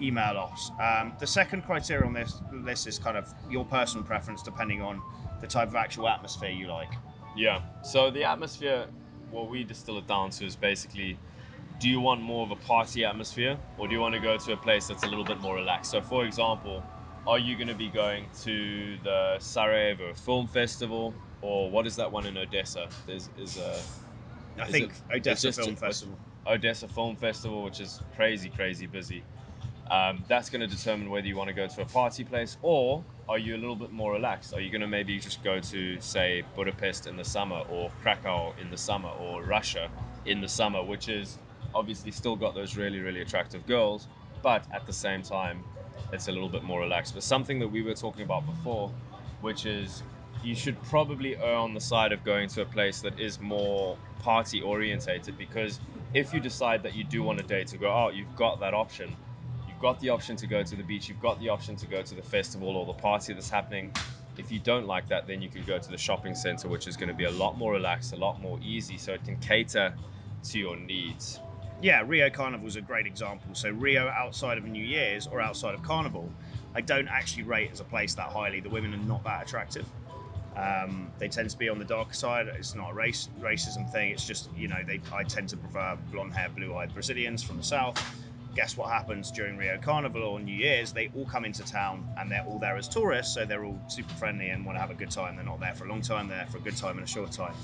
email 0.00 0.38
us. 0.38 0.70
Um, 0.80 1.12
the 1.18 1.26
second 1.26 1.64
criteria 1.64 2.06
on 2.06 2.12
this 2.12 2.40
list 2.52 2.86
is 2.86 2.98
kind 2.98 3.16
of 3.16 3.32
your 3.50 3.64
personal 3.64 4.04
preference, 4.04 4.42
depending 4.42 4.80
on 4.82 5.02
the 5.40 5.46
type 5.46 5.68
of 5.68 5.76
actual 5.76 6.08
atmosphere 6.08 6.50
you 6.50 6.66
like. 6.68 6.92
Yeah. 7.36 7.60
So 7.82 8.10
the 8.10 8.24
atmosphere, 8.24 8.86
what 9.30 9.48
we 9.50 9.64
distill 9.64 9.98
it 9.98 10.06
down 10.06 10.30
to 10.30 10.44
is 10.46 10.56
basically, 10.56 11.18
do 11.78 11.88
you 11.88 12.00
want 12.00 12.20
more 12.20 12.44
of 12.44 12.50
a 12.50 12.56
party 12.56 13.04
atmosphere, 13.04 13.56
or 13.78 13.88
do 13.88 13.94
you 13.94 14.00
want 14.00 14.14
to 14.14 14.20
go 14.20 14.36
to 14.36 14.52
a 14.52 14.56
place 14.56 14.88
that's 14.88 15.04
a 15.04 15.06
little 15.06 15.24
bit 15.24 15.40
more 15.40 15.54
relaxed? 15.54 15.90
So, 15.90 16.00
for 16.00 16.24
example, 16.24 16.82
are 17.26 17.38
you 17.38 17.54
going 17.56 17.68
to 17.68 17.74
be 17.74 17.88
going 17.88 18.26
to 18.42 18.98
the 19.04 19.38
Sarajevo 19.38 20.12
Film 20.14 20.46
Festival, 20.46 21.14
or 21.42 21.70
what 21.70 21.86
is 21.86 21.96
that 21.96 22.10
one 22.10 22.26
in 22.26 22.36
Odessa? 22.36 22.88
There's 23.06 23.30
is 23.38 23.56
a 23.56 23.80
I 24.58 24.66
Is 24.66 24.70
think 24.72 24.92
it- 25.10 25.16
Odessa 25.18 25.52
Film 25.52 25.68
it's- 25.70 25.80
Festival. 25.80 26.18
Odessa 26.46 26.88
Film 26.88 27.16
Festival, 27.16 27.62
which 27.62 27.80
is 27.80 28.00
crazy, 28.16 28.48
crazy 28.48 28.86
busy. 28.86 29.22
Um, 29.90 30.24
that's 30.28 30.48
going 30.50 30.60
to 30.60 30.66
determine 30.66 31.10
whether 31.10 31.26
you 31.26 31.36
want 31.36 31.48
to 31.48 31.54
go 31.54 31.66
to 31.66 31.82
a 31.82 31.84
party 31.84 32.24
place 32.24 32.56
or 32.62 33.04
are 33.30 33.38
you 33.38 33.54
a 33.54 33.58
little 33.58 33.76
bit 33.76 33.92
more 33.92 34.12
relaxed? 34.12 34.52
Are 34.52 34.60
you 34.60 34.72
going 34.72 34.80
to 34.80 34.88
maybe 34.88 35.16
just 35.20 35.44
go 35.44 35.60
to, 35.60 36.00
say, 36.00 36.42
Budapest 36.56 37.06
in 37.06 37.16
the 37.16 37.24
summer 37.24 37.62
or 37.70 37.92
Krakow 38.02 38.52
in 38.60 38.70
the 38.70 38.76
summer 38.76 39.08
or 39.08 39.44
Russia 39.44 39.88
in 40.24 40.40
the 40.40 40.48
summer, 40.48 40.82
which 40.82 41.08
is 41.08 41.38
obviously 41.72 42.10
still 42.10 42.34
got 42.34 42.56
those 42.56 42.76
really, 42.76 42.98
really 42.98 43.20
attractive 43.20 43.64
girls, 43.68 44.08
but 44.42 44.66
at 44.74 44.84
the 44.84 44.92
same 44.92 45.22
time, 45.22 45.62
it's 46.12 46.26
a 46.26 46.32
little 46.32 46.48
bit 46.48 46.64
more 46.64 46.80
relaxed. 46.80 47.14
But 47.14 47.22
something 47.22 47.60
that 47.60 47.68
we 47.68 47.82
were 47.82 47.94
talking 47.94 48.22
about 48.22 48.44
before, 48.46 48.92
which 49.42 49.64
is 49.64 50.02
you 50.42 50.56
should 50.56 50.82
probably 50.82 51.36
err 51.36 51.54
on 51.54 51.72
the 51.72 51.80
side 51.80 52.10
of 52.10 52.24
going 52.24 52.48
to 52.48 52.62
a 52.62 52.66
place 52.66 53.00
that 53.02 53.20
is 53.20 53.38
more 53.38 53.96
party 54.18 54.60
orientated 54.60 55.38
because 55.38 55.78
if 56.14 56.34
you 56.34 56.40
decide 56.40 56.82
that 56.82 56.96
you 56.96 57.04
do 57.04 57.22
want 57.22 57.38
a 57.38 57.44
day 57.44 57.62
to 57.62 57.78
go 57.78 57.92
out, 57.92 58.16
you've 58.16 58.34
got 58.34 58.58
that 58.58 58.74
option. 58.74 59.16
Got 59.80 59.98
the 60.00 60.10
option 60.10 60.36
to 60.36 60.46
go 60.46 60.62
to 60.62 60.76
the 60.76 60.82
beach, 60.82 61.08
you've 61.08 61.22
got 61.22 61.40
the 61.40 61.48
option 61.48 61.74
to 61.76 61.86
go 61.86 62.02
to 62.02 62.14
the 62.14 62.22
festival 62.22 62.76
or 62.76 62.84
the 62.84 62.92
party 62.92 63.32
that's 63.32 63.48
happening. 63.48 63.92
If 64.36 64.52
you 64.52 64.58
don't 64.58 64.86
like 64.86 65.08
that, 65.08 65.26
then 65.26 65.40
you 65.40 65.48
can 65.48 65.64
go 65.64 65.78
to 65.78 65.90
the 65.90 65.96
shopping 65.96 66.34
center, 66.34 66.68
which 66.68 66.86
is 66.86 66.96
going 66.96 67.08
to 67.08 67.14
be 67.14 67.24
a 67.24 67.30
lot 67.30 67.56
more 67.56 67.72
relaxed, 67.72 68.12
a 68.12 68.16
lot 68.16 68.42
more 68.42 68.58
easy, 68.62 68.98
so 68.98 69.14
it 69.14 69.24
can 69.24 69.36
cater 69.38 69.94
to 70.44 70.58
your 70.58 70.76
needs. 70.76 71.40
Yeah, 71.80 72.02
Rio 72.06 72.28
Carnival 72.28 72.66
is 72.66 72.76
a 72.76 72.82
great 72.82 73.06
example. 73.06 73.54
So 73.54 73.70
Rio 73.70 74.08
outside 74.08 74.58
of 74.58 74.64
New 74.64 74.84
Year's 74.84 75.26
or 75.26 75.40
outside 75.40 75.74
of 75.74 75.82
Carnival, 75.82 76.30
I 76.74 76.82
don't 76.82 77.08
actually 77.08 77.44
rate 77.44 77.70
as 77.72 77.80
a 77.80 77.84
place 77.84 78.14
that 78.16 78.28
highly. 78.28 78.60
The 78.60 78.68
women 78.68 78.92
are 78.92 78.98
not 78.98 79.24
that 79.24 79.44
attractive. 79.46 79.86
Um, 80.56 81.10
they 81.18 81.28
tend 81.28 81.48
to 81.48 81.56
be 81.56 81.70
on 81.70 81.78
the 81.78 81.86
darker 81.86 82.12
side. 82.12 82.48
It's 82.48 82.74
not 82.74 82.90
a 82.90 82.94
race 82.94 83.30
racism 83.40 83.90
thing. 83.90 84.10
It's 84.10 84.26
just 84.26 84.50
you 84.54 84.68
know 84.68 84.80
they 84.86 85.00
I 85.10 85.22
tend 85.22 85.48
to 85.50 85.56
prefer 85.56 85.96
blonde 86.12 86.34
hair, 86.34 86.50
blue 86.50 86.74
eyed 86.74 86.92
Brazilians 86.92 87.42
from 87.42 87.56
the 87.56 87.62
south. 87.62 87.96
Guess 88.54 88.76
what 88.76 88.90
happens 88.90 89.30
during 89.30 89.56
Rio 89.56 89.78
Carnival 89.78 90.22
or 90.22 90.40
New 90.40 90.54
Year's? 90.54 90.92
They 90.92 91.10
all 91.16 91.24
come 91.26 91.44
into 91.44 91.62
town 91.64 92.06
and 92.18 92.30
they're 92.30 92.44
all 92.44 92.58
there 92.58 92.76
as 92.76 92.88
tourists, 92.88 93.32
so 93.32 93.44
they're 93.44 93.64
all 93.64 93.80
super 93.86 94.12
friendly 94.14 94.50
and 94.50 94.66
want 94.66 94.76
to 94.76 94.80
have 94.80 94.90
a 94.90 94.94
good 94.94 95.10
time. 95.10 95.36
They're 95.36 95.44
not 95.44 95.60
there 95.60 95.74
for 95.74 95.84
a 95.84 95.88
long 95.88 96.02
time. 96.02 96.28
They're 96.28 96.38
there 96.38 96.46
for 96.46 96.58
a 96.58 96.60
good 96.60 96.76
time 96.76 96.98
and 96.98 97.06
a 97.06 97.10
short 97.10 97.30
time. 97.30 97.54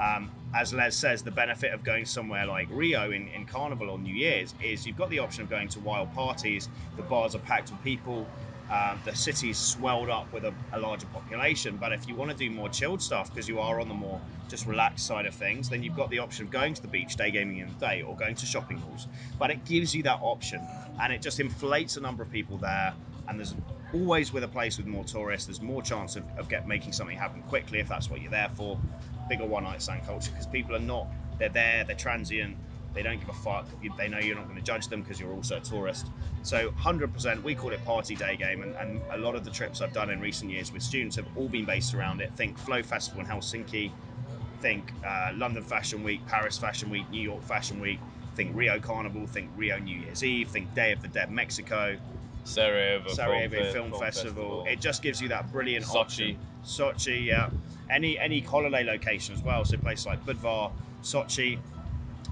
Um, 0.00 0.30
as 0.54 0.72
Les 0.72 0.96
says, 0.96 1.22
the 1.22 1.30
benefit 1.30 1.72
of 1.74 1.82
going 1.82 2.04
somewhere 2.04 2.46
like 2.46 2.68
Rio 2.70 3.10
in, 3.10 3.26
in 3.28 3.46
Carnival 3.46 3.90
or 3.90 3.98
New 3.98 4.14
Year's 4.14 4.54
is 4.62 4.86
you've 4.86 4.96
got 4.96 5.10
the 5.10 5.18
option 5.18 5.42
of 5.42 5.50
going 5.50 5.68
to 5.68 5.80
wild 5.80 6.14
parties. 6.14 6.68
The 6.96 7.02
bars 7.02 7.34
are 7.34 7.40
packed 7.40 7.70
with 7.70 7.82
people. 7.82 8.26
Um, 8.70 9.00
the 9.04 9.14
city's 9.14 9.58
swelled 9.58 10.10
up 10.10 10.30
with 10.32 10.44
a, 10.44 10.52
a 10.72 10.78
larger 10.78 11.06
population. 11.06 11.76
But 11.76 11.92
if 11.92 12.06
you 12.06 12.14
want 12.14 12.30
to 12.30 12.36
do 12.36 12.50
more 12.50 12.68
chilled 12.68 13.00
stuff, 13.00 13.30
because 13.30 13.48
you 13.48 13.60
are 13.60 13.80
on 13.80 13.88
the 13.88 13.94
more 13.94 14.20
just 14.48 14.66
relaxed 14.66 15.06
side 15.06 15.26
of 15.26 15.34
things, 15.34 15.68
then 15.68 15.82
you've 15.82 15.96
got 15.96 16.10
the 16.10 16.18
option 16.18 16.44
of 16.46 16.50
going 16.50 16.74
to 16.74 16.82
the 16.82 16.88
beach, 16.88 17.16
day 17.16 17.30
gaming 17.30 17.58
in 17.58 17.68
the 17.68 17.74
day, 17.74 18.02
or 18.02 18.16
going 18.16 18.34
to 18.34 18.46
shopping 18.46 18.80
malls. 18.80 19.06
But 19.38 19.50
it 19.50 19.64
gives 19.64 19.94
you 19.94 20.02
that 20.04 20.18
option, 20.20 20.66
and 21.00 21.12
it 21.12 21.22
just 21.22 21.40
inflates 21.40 21.94
the 21.94 22.00
number 22.00 22.22
of 22.22 22.30
people 22.30 22.58
there. 22.58 22.92
And 23.28 23.38
there's 23.38 23.54
always 23.94 24.32
with 24.32 24.44
a 24.44 24.48
place 24.48 24.76
with 24.76 24.86
more 24.86 25.04
tourists, 25.04 25.46
there's 25.46 25.62
more 25.62 25.82
chance 25.82 26.16
of, 26.16 26.24
of 26.36 26.48
get 26.48 26.66
making 26.66 26.92
something 26.92 27.16
happen 27.16 27.42
quickly 27.42 27.78
if 27.78 27.88
that's 27.88 28.10
what 28.10 28.20
you're 28.20 28.30
there 28.30 28.50
for. 28.54 28.78
Bigger 29.28 29.46
one 29.46 29.64
night 29.64 29.82
stand 29.82 30.04
culture 30.06 30.30
because 30.30 30.46
people 30.46 30.74
are 30.74 30.80
not 30.80 31.06
they're 31.38 31.48
there, 31.48 31.84
they're 31.84 31.96
transient, 31.96 32.56
they 32.98 33.04
don't 33.04 33.20
give 33.20 33.28
a 33.28 33.32
fuck. 33.32 33.68
They 33.96 34.08
know 34.08 34.18
you're 34.18 34.34
not 34.34 34.46
going 34.46 34.58
to 34.58 34.64
judge 34.64 34.88
them 34.88 35.02
because 35.02 35.20
you're 35.20 35.32
also 35.32 35.58
a 35.58 35.60
tourist. 35.60 36.08
So 36.42 36.70
100%, 36.70 37.44
we 37.44 37.54
call 37.54 37.70
it 37.70 37.84
party 37.84 38.16
day 38.16 38.36
game, 38.36 38.62
and, 38.62 38.74
and 38.74 39.00
a 39.12 39.18
lot 39.18 39.36
of 39.36 39.44
the 39.44 39.52
trips 39.52 39.80
I've 39.80 39.92
done 39.92 40.10
in 40.10 40.20
recent 40.20 40.50
years 40.50 40.72
with 40.72 40.82
students 40.82 41.14
have 41.14 41.26
all 41.36 41.48
been 41.48 41.64
based 41.64 41.94
around 41.94 42.20
it. 42.20 42.32
Think 42.34 42.58
Flow 42.58 42.82
Festival 42.82 43.20
in 43.20 43.26
Helsinki, 43.28 43.92
think 44.60 44.92
uh, 45.06 45.30
London 45.36 45.62
Fashion 45.62 46.02
Week, 46.02 46.26
Paris 46.26 46.58
Fashion 46.58 46.90
Week, 46.90 47.08
New 47.12 47.22
York 47.22 47.44
Fashion 47.44 47.78
Week, 47.78 48.00
think 48.34 48.50
Rio 48.56 48.80
Carnival, 48.80 49.28
think 49.28 49.48
Rio 49.56 49.78
New 49.78 50.00
Year's 50.00 50.24
Eve, 50.24 50.48
think 50.48 50.74
Day 50.74 50.90
of 50.90 51.00
the 51.00 51.08
Dead 51.08 51.30
Mexico, 51.30 51.96
Sarajevo, 52.42 53.10
Sarajevo 53.10 53.62
Fe- 53.62 53.72
Film, 53.72 53.92
Festival. 53.92 54.64
It 54.68 54.80
just 54.80 55.02
gives 55.02 55.22
you 55.22 55.28
that 55.28 55.52
brilliant 55.52 55.84
Sochi. 55.84 55.94
option. 55.94 56.38
Sochi, 56.64 57.26
yeah. 57.26 57.50
Any 57.90 58.18
any 58.18 58.40
holiday 58.40 58.82
location 58.82 59.36
as 59.36 59.42
well. 59.42 59.64
So 59.64 59.76
places 59.76 60.06
like 60.06 60.24
Budva, 60.26 60.72
Sochi. 61.02 61.60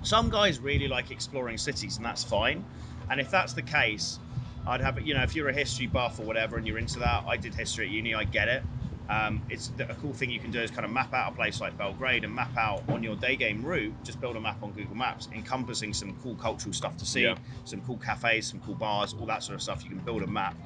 Some 0.03 0.31
guys 0.31 0.61
really 0.61 0.88
like 0.88 1.11
exploring 1.11 1.59
cities, 1.59 1.97
and 1.97 2.07
that's 2.07 2.23
fine. 2.25 2.65
And 3.11 3.21
if 3.21 3.31
that's 3.31 3.53
the 3.53 3.62
case, 3.62 4.19
I'd 4.67 4.81
have 4.81 5.00
you 5.00 5.15
know 5.15 5.23
if 5.23 5.35
you're 5.35 5.49
a 5.49 5.53
history 5.53 5.87
buff 5.87 6.19
or 6.19 6.23
whatever, 6.23 6.57
and 6.57 6.67
you're 6.67 6.79
into 6.79 6.99
that. 7.00 7.25
I 7.26 7.37
did 7.37 7.55
history 7.55 7.87
at 7.87 7.93
uni. 7.93 8.15
I 8.15 8.25
get 8.25 8.49
it. 8.49 8.62
Um, 9.09 9.41
it's 9.49 9.71
a 9.79 9.95
cool 10.03 10.12
thing 10.12 10.31
you 10.31 10.41
can 10.41 10.50
do 10.50 10.61
is 10.61 10.71
kind 10.73 10.85
of 10.85 10.91
map 10.91 11.15
out 11.15 11.33
a 11.33 11.35
place 11.37 11.61
like 11.61 11.79
Belgrade 11.79 12.25
and 12.25 12.35
map 12.35 12.57
out 12.57 12.83
on 12.88 13.05
your 13.05 13.15
day 13.15 13.37
game 13.37 13.65
route. 13.65 13.95
Just 14.03 14.21
build 14.21 14.35
a 14.37 14.41
map 14.41 14.61
on 14.65 14.73
Google 14.73 14.97
Maps, 14.97 15.29
encompassing 15.33 15.93
some 15.93 16.17
cool 16.25 16.35
cultural 16.35 16.73
stuff 16.73 16.97
to 16.97 17.07
see, 17.07 17.23
Yeah. 17.23 17.37
some 17.65 17.81
cool 17.83 17.99
cafes, 17.99 18.49
some 18.49 18.59
cool 18.61 18.75
bars, 18.75 19.15
all 19.15 19.26
that 19.26 19.45
sort 19.45 19.55
of 19.55 19.62
stuff. 19.62 19.85
You 19.85 19.91
can 19.91 20.00
build 20.00 20.23
a 20.23 20.26
map. 20.26 20.57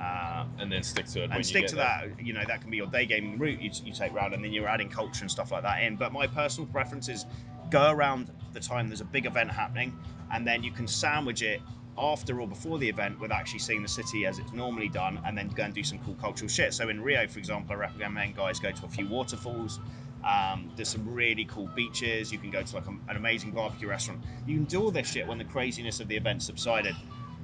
Uh, 0.00 0.46
and 0.58 0.72
then 0.72 0.82
stick 0.82 1.04
to 1.06 1.20
it. 1.24 1.28
when 1.28 1.36
and 1.36 1.46
stick 1.46 1.66
to 1.66 1.76
there. 1.76 2.10
that. 2.16 2.24
You 2.24 2.32
know, 2.32 2.42
that 2.48 2.62
can 2.62 2.70
be 2.70 2.78
your 2.78 2.86
day 2.86 3.04
gaming 3.04 3.38
route 3.38 3.60
you, 3.60 3.70
you 3.84 3.92
take 3.92 4.14
round, 4.14 4.32
and 4.32 4.42
then 4.42 4.52
you're 4.54 4.66
adding 4.68 4.88
culture 4.88 5.20
and 5.22 5.30
stuff 5.30 5.52
like 5.52 5.62
that 5.62 5.82
in. 5.82 5.96
But 5.96 6.12
my 6.14 6.26
personal 6.26 6.66
preference 6.70 7.10
is 7.10 7.26
go 7.72 7.90
around 7.90 8.30
the 8.52 8.60
time 8.60 8.86
there's 8.86 9.00
a 9.00 9.04
big 9.04 9.24
event 9.24 9.50
happening, 9.50 9.98
and 10.30 10.46
then 10.46 10.62
you 10.62 10.70
can 10.70 10.86
sandwich 10.86 11.42
it 11.42 11.60
after 11.98 12.40
or 12.40 12.46
before 12.46 12.78
the 12.78 12.88
event 12.88 13.18
with 13.18 13.32
actually 13.32 13.58
seeing 13.58 13.82
the 13.82 13.88
city 13.88 14.26
as 14.26 14.38
it's 14.38 14.52
normally 14.52 14.88
done, 14.88 15.18
and 15.24 15.36
then 15.36 15.48
go 15.48 15.64
and 15.64 15.74
do 15.74 15.82
some 15.82 15.98
cool 16.00 16.14
cultural 16.20 16.48
shit. 16.48 16.74
So 16.74 16.90
in 16.90 17.00
Rio, 17.00 17.26
for 17.26 17.38
example, 17.38 17.72
I 17.72 17.76
recommend 17.76 18.36
guys 18.36 18.60
go 18.60 18.70
to 18.70 18.84
a 18.84 18.88
few 18.88 19.08
waterfalls. 19.08 19.80
Um, 20.22 20.70
there's 20.76 20.90
some 20.90 21.12
really 21.12 21.46
cool 21.46 21.68
beaches. 21.74 22.30
You 22.30 22.38
can 22.38 22.50
go 22.50 22.62
to 22.62 22.74
like 22.76 22.86
a, 22.86 22.90
an 22.90 23.16
amazing 23.16 23.50
barbecue 23.50 23.88
restaurant. 23.88 24.22
You 24.46 24.54
can 24.54 24.64
do 24.64 24.82
all 24.82 24.90
this 24.90 25.10
shit 25.10 25.26
when 25.26 25.38
the 25.38 25.44
craziness 25.44 25.98
of 25.98 26.08
the 26.08 26.16
event 26.16 26.42
subsided. 26.42 26.94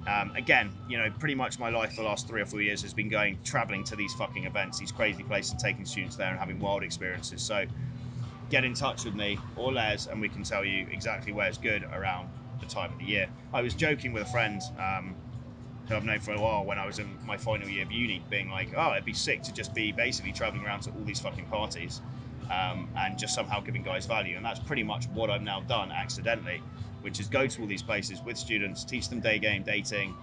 Um, 0.07 0.31
again, 0.37 0.73
you 0.89 0.97
know, 0.97 1.11
pretty 1.19 1.35
much 1.35 1.59
my 1.59 1.71
life 1.71 1.97
the 1.97 2.03
last 2.03 2.29
three 2.29 2.41
or 2.41 2.47
four 2.47 2.63
years 2.63 2.81
has 2.83 2.95
been 2.95 3.09
going 3.09 3.39
traveling 3.45 3.83
to 3.85 3.97
these 3.97 4.15
fucking 4.15 4.45
events, 4.45 4.79
these 4.79 4.93
crazy 4.93 5.23
places, 5.23 5.55
taking 5.61 5.85
students 5.85 6.17
there 6.17 6.31
and 6.31 6.39
having 6.39 6.59
wild 6.61 6.83
experiences. 6.83 7.43
So 7.43 7.65
get 8.51 8.65
in 8.65 8.75
touch 8.75 9.05
with 9.05 9.15
me 9.15 9.39
or 9.57 9.73
Les, 9.73 10.07
and 10.07 10.21
we 10.21 10.29
can 10.29 10.43
tell 10.43 10.65
you 10.65 10.87
exactly 10.91 11.33
where 11.33 11.47
it's 11.47 11.59
good 11.59 11.85
around 11.93 12.29
the 12.61 12.67
time 12.67 12.93
of 12.93 12.99
the 12.99 13.05
year. 13.05 13.29
I 13.53 13.63
was 13.63 13.75
joking 13.75 14.13
with 14.13 14.23
a 14.25 14.31
friend 14.31 14.61
um, 14.79 15.15
who 15.89 15.95
I've 15.95 16.05
known 16.05 16.21
for 16.21 16.33
a 16.33 16.41
while 16.41 16.65
when 16.65 16.79
I 16.79 16.87
was 16.87 16.99
in 16.99 17.19
my 17.25 17.37
final 17.37 17.69
year 17.69 17.85
of 17.85 17.93
uni, 17.93 18.23
being 18.31 18.51
like, 18.51 18.73
"Oh, 18.77 18.93
it'd 18.93 19.05
be 19.05 19.13
sick 19.13 19.43
to 19.43 19.53
just 19.53 19.75
be 19.75 19.93
basically 19.93 20.33
traveling 20.33 20.65
around 20.65 20.81
to 20.83 20.91
all 20.91 21.05
these 21.05 21.21
fucking 21.21 21.47
parties." 21.47 22.01
Um, 22.51 22.89
and 22.97 23.19
just 23.19 23.35
somehow 23.35 23.61
giving 23.61 23.83
guys 23.83 24.07
value, 24.07 24.37
and 24.37 24.45
that's 24.45 24.61
pretty 24.61 24.83
much 24.83 25.07
what 25.09 25.29
I've 25.29 25.43
now 25.43 25.61
done 25.61 25.93
accidentally, 25.93 26.63
which 27.03 27.21
is 27.21 27.29
go 27.29 27.47
to 27.47 27.61
all 27.61 27.67
these 27.67 27.83
places 27.83 28.23
with 28.23 28.39
students, 28.39 28.85
teach 28.85 29.11
them 29.11 29.21
day 29.21 29.39
game 29.39 29.63
dating, 29.63 30.15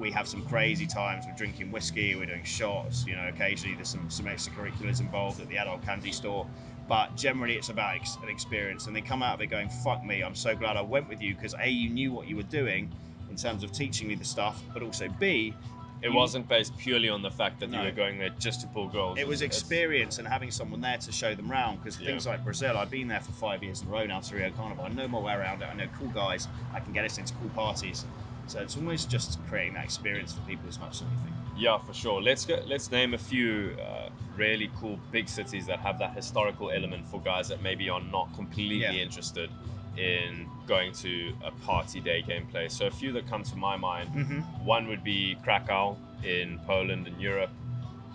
we 0.00 0.10
have 0.10 0.26
some 0.26 0.42
crazy 0.46 0.86
times. 0.86 1.26
We're 1.26 1.36
drinking 1.36 1.70
whiskey, 1.70 2.16
we're 2.16 2.26
doing 2.26 2.42
shots. 2.42 3.06
You 3.06 3.14
know, 3.14 3.28
occasionally 3.28 3.76
there's 3.76 3.90
some 3.90 4.08
some 4.10 4.26
extracurriculars 4.26 5.00
involved 5.00 5.40
at 5.40 5.48
the 5.48 5.58
adult 5.58 5.84
candy 5.84 6.10
store, 6.10 6.46
but 6.90 7.16
generally 7.16 7.54
it's 7.54 7.68
about 7.68 7.94
ex- 7.94 8.18
an 8.20 8.28
experience. 8.28 8.88
And 8.88 8.96
they 8.96 9.00
come 9.00 9.22
out 9.22 9.34
of 9.34 9.40
it 9.40 9.46
going, 9.46 9.68
"Fuck 9.84 10.04
me! 10.04 10.22
I'm 10.22 10.34
so 10.34 10.56
glad 10.56 10.76
I 10.76 10.82
went 10.82 11.08
with 11.08 11.22
you 11.22 11.36
because 11.36 11.54
a 11.58 11.68
you 11.68 11.88
knew 11.88 12.12
what 12.12 12.26
you 12.26 12.34
were 12.36 12.42
doing 12.60 12.90
in 13.30 13.36
terms 13.36 13.62
of 13.62 13.70
teaching 13.70 14.08
me 14.08 14.16
the 14.16 14.24
stuff, 14.24 14.60
but 14.74 14.82
also 14.82 15.08
b 15.20 15.54
It 16.02 16.08
you- 16.08 16.14
wasn't 16.16 16.48
based 16.48 16.76
purely 16.78 17.08
on 17.08 17.22
the 17.22 17.30
fact 17.30 17.60
that 17.60 17.70
No. 17.70 17.78
you 17.78 17.84
were 17.84 17.90
going 17.92 18.18
there 18.18 18.30
just 18.40 18.60
to 18.62 18.66
pull 18.66 18.88
girls. 18.88 19.18
it 19.20 19.28
was 19.28 19.40
experience 19.40 20.18
and 20.18 20.26
having 20.26 20.50
someone 20.50 20.80
there 20.80 20.96
to 20.98 21.12
show 21.12 21.32
them 21.36 21.48
around 21.52 21.76
because 21.76 22.00
Yeah. 22.00 22.06
things 22.08 22.26
like 22.26 22.42
Brazil, 22.42 22.76
I've 22.76 22.90
been 22.90 23.06
there 23.06 23.20
for 23.20 23.32
five 23.32 23.62
years 23.62 23.82
in 23.82 23.86
a 23.88 23.90
row 23.92 24.04
now 24.06 24.18
to 24.18 24.34
Rio 24.34 24.50
Carnival. 24.50 24.84
I 24.84 24.88
know 24.88 25.06
my 25.06 25.20
way 25.20 25.34
around 25.34 25.62
it. 25.62 25.68
I 25.70 25.74
know 25.74 25.86
cool 25.96 26.08
guys. 26.08 26.48
I 26.74 26.80
can 26.80 26.92
get 26.92 27.04
us 27.04 27.18
into 27.18 27.32
cool 27.34 27.50
parties. 27.50 28.04
So 28.48 28.58
it's 28.58 28.76
almost 28.76 29.08
just 29.08 29.38
creating 29.48 29.74
that 29.74 29.84
experience 29.84 30.32
for 30.32 30.40
people 30.40 30.68
as 30.68 30.80
much 30.80 30.96
as 30.96 31.02
anything. 31.02 31.34
Yeah, 31.56 31.78
for 31.78 31.94
sure. 31.94 32.20
Let's 32.20 32.44
go. 32.44 32.60
Let's 32.66 32.90
name 32.90 33.14
a 33.14 33.18
few 33.18 33.76
uh, 33.80 34.08
really 34.40 34.70
cool 34.80 34.98
big 35.12 35.28
cities 35.28 35.66
that 35.66 35.78
have 35.80 35.98
that 35.98 36.14
historical 36.14 36.70
element 36.70 37.06
for 37.06 37.20
guys 37.20 37.46
that 37.48 37.60
maybe 37.62 37.88
are 37.90 38.00
not 38.16 38.26
completely 38.34 38.80
Yeah. 38.80 38.92
interested 39.06 39.50
in 39.98 40.48
going 40.66 40.92
to 41.04 41.32
a 41.44 41.50
party 41.68 42.00
day 42.00 42.22
game 42.22 42.46
place. 42.46 42.72
So 42.72 42.86
a 42.86 42.90
few 42.90 43.12
that 43.12 43.28
come 43.28 43.42
to 43.52 43.56
my 43.56 43.76
mind. 43.76 44.08
Mm-hmm. 44.14 44.40
One 44.76 44.86
would 44.88 45.04
be 45.04 45.36
Krakow 45.44 45.96
in 46.24 46.58
Poland 46.66 47.06
and 47.06 47.20
Europe. 47.20 47.50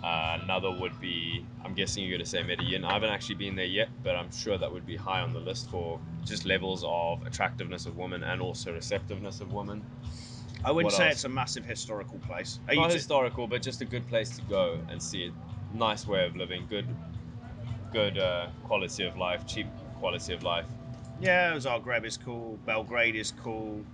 Uh, 0.02 0.38
another 0.42 0.70
would 0.70 0.98
be, 1.00 1.44
I'm 1.64 1.74
guessing 1.74 2.02
you're 2.04 2.16
going 2.16 2.24
to 2.24 2.30
say 2.34 2.42
Medellin. 2.42 2.84
I 2.84 2.92
haven't 2.92 3.10
actually 3.10 3.36
been 3.36 3.56
there 3.56 3.72
yet, 3.80 3.88
but 4.02 4.14
I'm 4.16 4.30
sure 4.32 4.56
that 4.58 4.70
would 4.72 4.86
be 4.86 4.96
high 4.96 5.20
on 5.20 5.32
the 5.32 5.40
list 5.40 5.70
for 5.70 6.00
just 6.24 6.44
levels 6.44 6.84
of 6.86 7.24
attractiveness 7.26 7.86
of 7.86 7.96
women 7.96 8.22
and 8.24 8.40
also 8.40 8.72
receptiveness 8.72 9.40
of 9.40 9.52
women. 9.52 9.82
I 10.64 10.70
wouldn't 10.72 10.92
What 10.92 10.96
say 10.98 11.06
else? 11.06 11.14
it's 11.16 11.24
a 11.24 11.28
massive 11.28 11.64
historical 11.64 12.18
place. 12.20 12.58
Are 12.68 12.74
Not 12.74 12.88
t- 12.90 12.94
historical, 12.96 13.46
but 13.46 13.62
just 13.62 13.80
a 13.80 13.84
good 13.84 14.06
place 14.08 14.30
to 14.36 14.42
go 14.42 14.80
and 14.90 15.00
see 15.02 15.24
it. 15.24 15.32
Nice 15.74 16.06
way 16.06 16.24
of 16.26 16.36
living, 16.36 16.66
good, 16.68 16.86
good 17.92 18.18
uh, 18.18 18.48
quality 18.64 19.04
of 19.06 19.16
life, 19.16 19.46
cheap 19.46 19.66
quality 19.98 20.32
of 20.32 20.42
life. 20.42 20.66
yeah, 21.20 21.52
Zagreb 21.56 22.04
is 22.04 22.16
cool. 22.16 22.58
Belgrade 22.66 23.14
is 23.16 23.32
cool. 23.32 23.84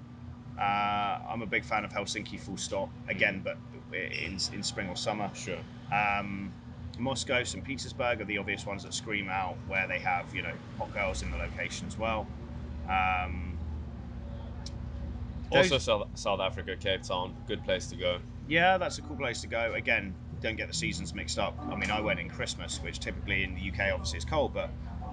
Uh, 0.59 1.19
I'm 1.29 1.43
a 1.43 1.47
big 1.47 1.65
fan 1.65 1.85
of 1.85 1.93
Helsinki, 1.93 2.39
full 2.39 2.57
stop. 2.57 2.89
Again, 3.09 3.41
but 3.43 3.57
in 3.93 4.39
in 4.53 4.63
spring 4.63 4.89
or 4.89 4.97
summer. 4.97 5.31
Sure. 5.35 5.59
Um, 5.93 6.53
Moscow, 6.99 7.43
St. 7.43 7.65
Petersburg 7.65 8.21
are 8.21 8.25
the 8.25 8.37
obvious 8.39 8.67
ones 8.67 8.83
that 8.85 8.93
scream 8.95 9.29
out 9.31 9.57
where 9.67 9.89
they 9.89 9.99
have, 9.99 10.33
you 10.35 10.43
know, 10.43 10.53
hot 10.79 10.93
girls 10.93 11.23
in 11.23 11.31
the 11.31 11.39
location 11.39 11.87
as 11.87 11.99
well. 11.99 12.27
Um, 12.89 13.57
Also, 15.51 15.79
South, 15.79 16.09
South 16.15 16.41
Africa, 16.41 16.77
Cape 16.77 17.03
Town, 17.03 17.35
good 17.47 17.63
place 17.65 17.87
to 17.89 17.97
go. 17.97 18.19
yeah, 18.49 18.79
that's 18.79 18.99
a 18.99 19.03
cool 19.03 19.17
place 19.17 19.41
to 19.43 19.47
go. 19.47 19.73
Again, 19.75 20.15
don't 20.43 20.57
get 20.57 20.69
the 20.69 20.75
seasons 20.75 21.15
mixed 21.15 21.39
up. 21.39 21.57
I 21.71 21.77
mean, 21.77 21.91
I 21.91 22.01
went 22.01 22.21
in 22.21 22.29
Christmas, 22.29 22.83
which 22.83 22.99
typically 23.01 23.45
in 23.45 23.55
the 23.55 23.61
UK 23.71 23.93
obviously 23.93 24.19
is 24.19 24.25
cold, 24.25 24.53
but 24.53 24.71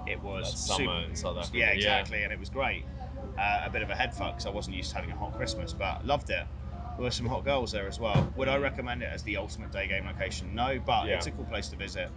it 0.07 0.21
was 0.21 0.45
That's 0.45 0.61
summer 0.67 0.77
super- 1.01 1.09
in 1.09 1.15
South 1.15 1.37
Africa. 1.37 1.57
Yeah, 1.57 1.69
exactly, 1.69 2.23
and 2.23 2.33
it 2.33 2.39
was 2.39 2.49
great. 2.49 2.83
Uh, 3.37 3.61
a 3.65 3.69
bit 3.69 3.81
of 3.81 3.89
a 3.89 3.95
head 3.95 4.13
fuck 4.13 4.31
because 4.33 4.45
I 4.45 4.49
wasn't 4.49 4.75
used 4.75 4.89
to 4.89 4.95
having 4.95 5.11
a 5.11 5.15
hot 5.15 5.33
Christmas, 5.35 5.71
but 5.73 6.05
loved 6.05 6.29
it. 6.29 6.45
There 6.97 7.03
were 7.05 7.11
some 7.11 7.27
hot 7.27 7.45
girls 7.45 7.71
there 7.71 7.87
as 7.87 7.99
well. 7.99 8.29
Would 8.35 8.49
I 8.49 8.57
recommend 8.57 9.01
it 9.03 9.09
as 9.13 9.23
the 9.23 9.37
ultimate 9.37 9.71
day 9.71 9.87
game 9.87 10.05
location? 10.05 10.53
No, 10.53 10.79
but 10.85 11.07
Yeah. 11.07 11.15
it's 11.15 11.27
a 11.27 11.31
cool 11.31 11.45
place 11.45 11.69
to 11.69 11.77
visit. 11.77 12.09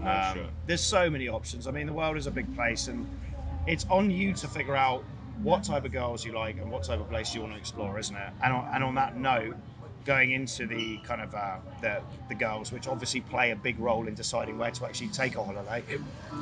No, 0.00 0.10
Um, 0.10 0.34
sure. 0.34 0.46
There's 0.66 0.82
so 0.82 1.08
many 1.08 1.28
options. 1.28 1.66
I 1.66 1.70
mean, 1.70 1.86
the 1.86 1.92
world 1.92 2.16
is 2.16 2.26
a 2.26 2.30
big 2.30 2.52
place, 2.56 2.88
and 2.88 3.06
it's 3.66 3.86
on 3.90 4.10
you 4.10 4.32
to 4.34 4.48
figure 4.48 4.74
out 4.76 5.04
what 5.42 5.62
type 5.62 5.84
of 5.84 5.92
girls 5.92 6.24
you 6.24 6.32
like 6.32 6.56
and 6.58 6.70
what 6.70 6.82
type 6.82 6.98
of 7.00 7.08
place 7.08 7.34
you 7.34 7.40
want 7.42 7.52
to 7.52 7.58
explore, 7.58 7.98
isn't 7.98 8.16
it? 8.16 8.32
And 8.42 8.52
on, 8.52 8.68
and 8.74 8.82
on 8.82 8.94
that 8.96 9.16
note, 9.16 9.56
going 10.06 10.30
into 10.30 10.66
the 10.66 10.98
kind 10.98 11.20
of 11.20 11.34
uh, 11.34 11.58
the 11.82 12.00
the 12.28 12.34
girls, 12.34 12.72
which 12.72 12.86
obviously 12.86 13.20
play 13.20 13.50
a 13.50 13.56
big 13.56 13.78
role 13.78 14.08
in 14.08 14.14
deciding 14.14 14.56
where 14.56 14.70
to 14.70 14.86
actually 14.86 15.08
take 15.08 15.36
a 15.36 15.44
holiday. 15.44 15.82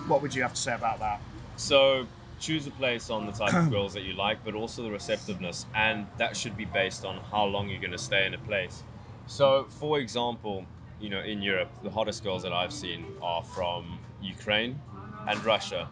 What 0.06 0.22
would 0.22 0.34
you 0.34 0.42
have 0.42 0.54
to 0.54 0.60
say 0.60 0.74
about 0.74 1.00
that? 1.00 1.20
So 1.56 2.06
choose 2.38 2.66
a 2.66 2.70
place 2.70 3.10
on 3.10 3.26
the 3.26 3.32
type 3.32 3.54
of 3.54 3.70
girls 3.70 3.94
that 3.94 4.02
you 4.02 4.12
like, 4.12 4.44
but 4.44 4.54
also 4.54 4.82
the 4.82 4.90
receptiveness, 4.90 5.66
and 5.74 6.06
that 6.18 6.36
should 6.36 6.56
be 6.56 6.64
based 6.66 7.04
on 7.04 7.20
how 7.30 7.44
long 7.44 7.68
you're 7.68 7.80
going 7.80 7.92
to 7.92 7.98
stay 7.98 8.26
in 8.26 8.34
a 8.34 8.38
place. 8.38 8.82
So, 9.26 9.64
for 9.64 9.98
example, 9.98 10.66
you 11.00 11.08
know, 11.08 11.20
in 11.22 11.42
Europe, 11.42 11.70
the 11.82 11.90
hottest 11.90 12.22
girls 12.22 12.42
that 12.42 12.52
I've 12.52 12.72
seen 12.72 13.06
are 13.22 13.42
from 13.42 13.98
Ukraine 14.20 14.80
and 15.26 15.42
Russia, 15.44 15.88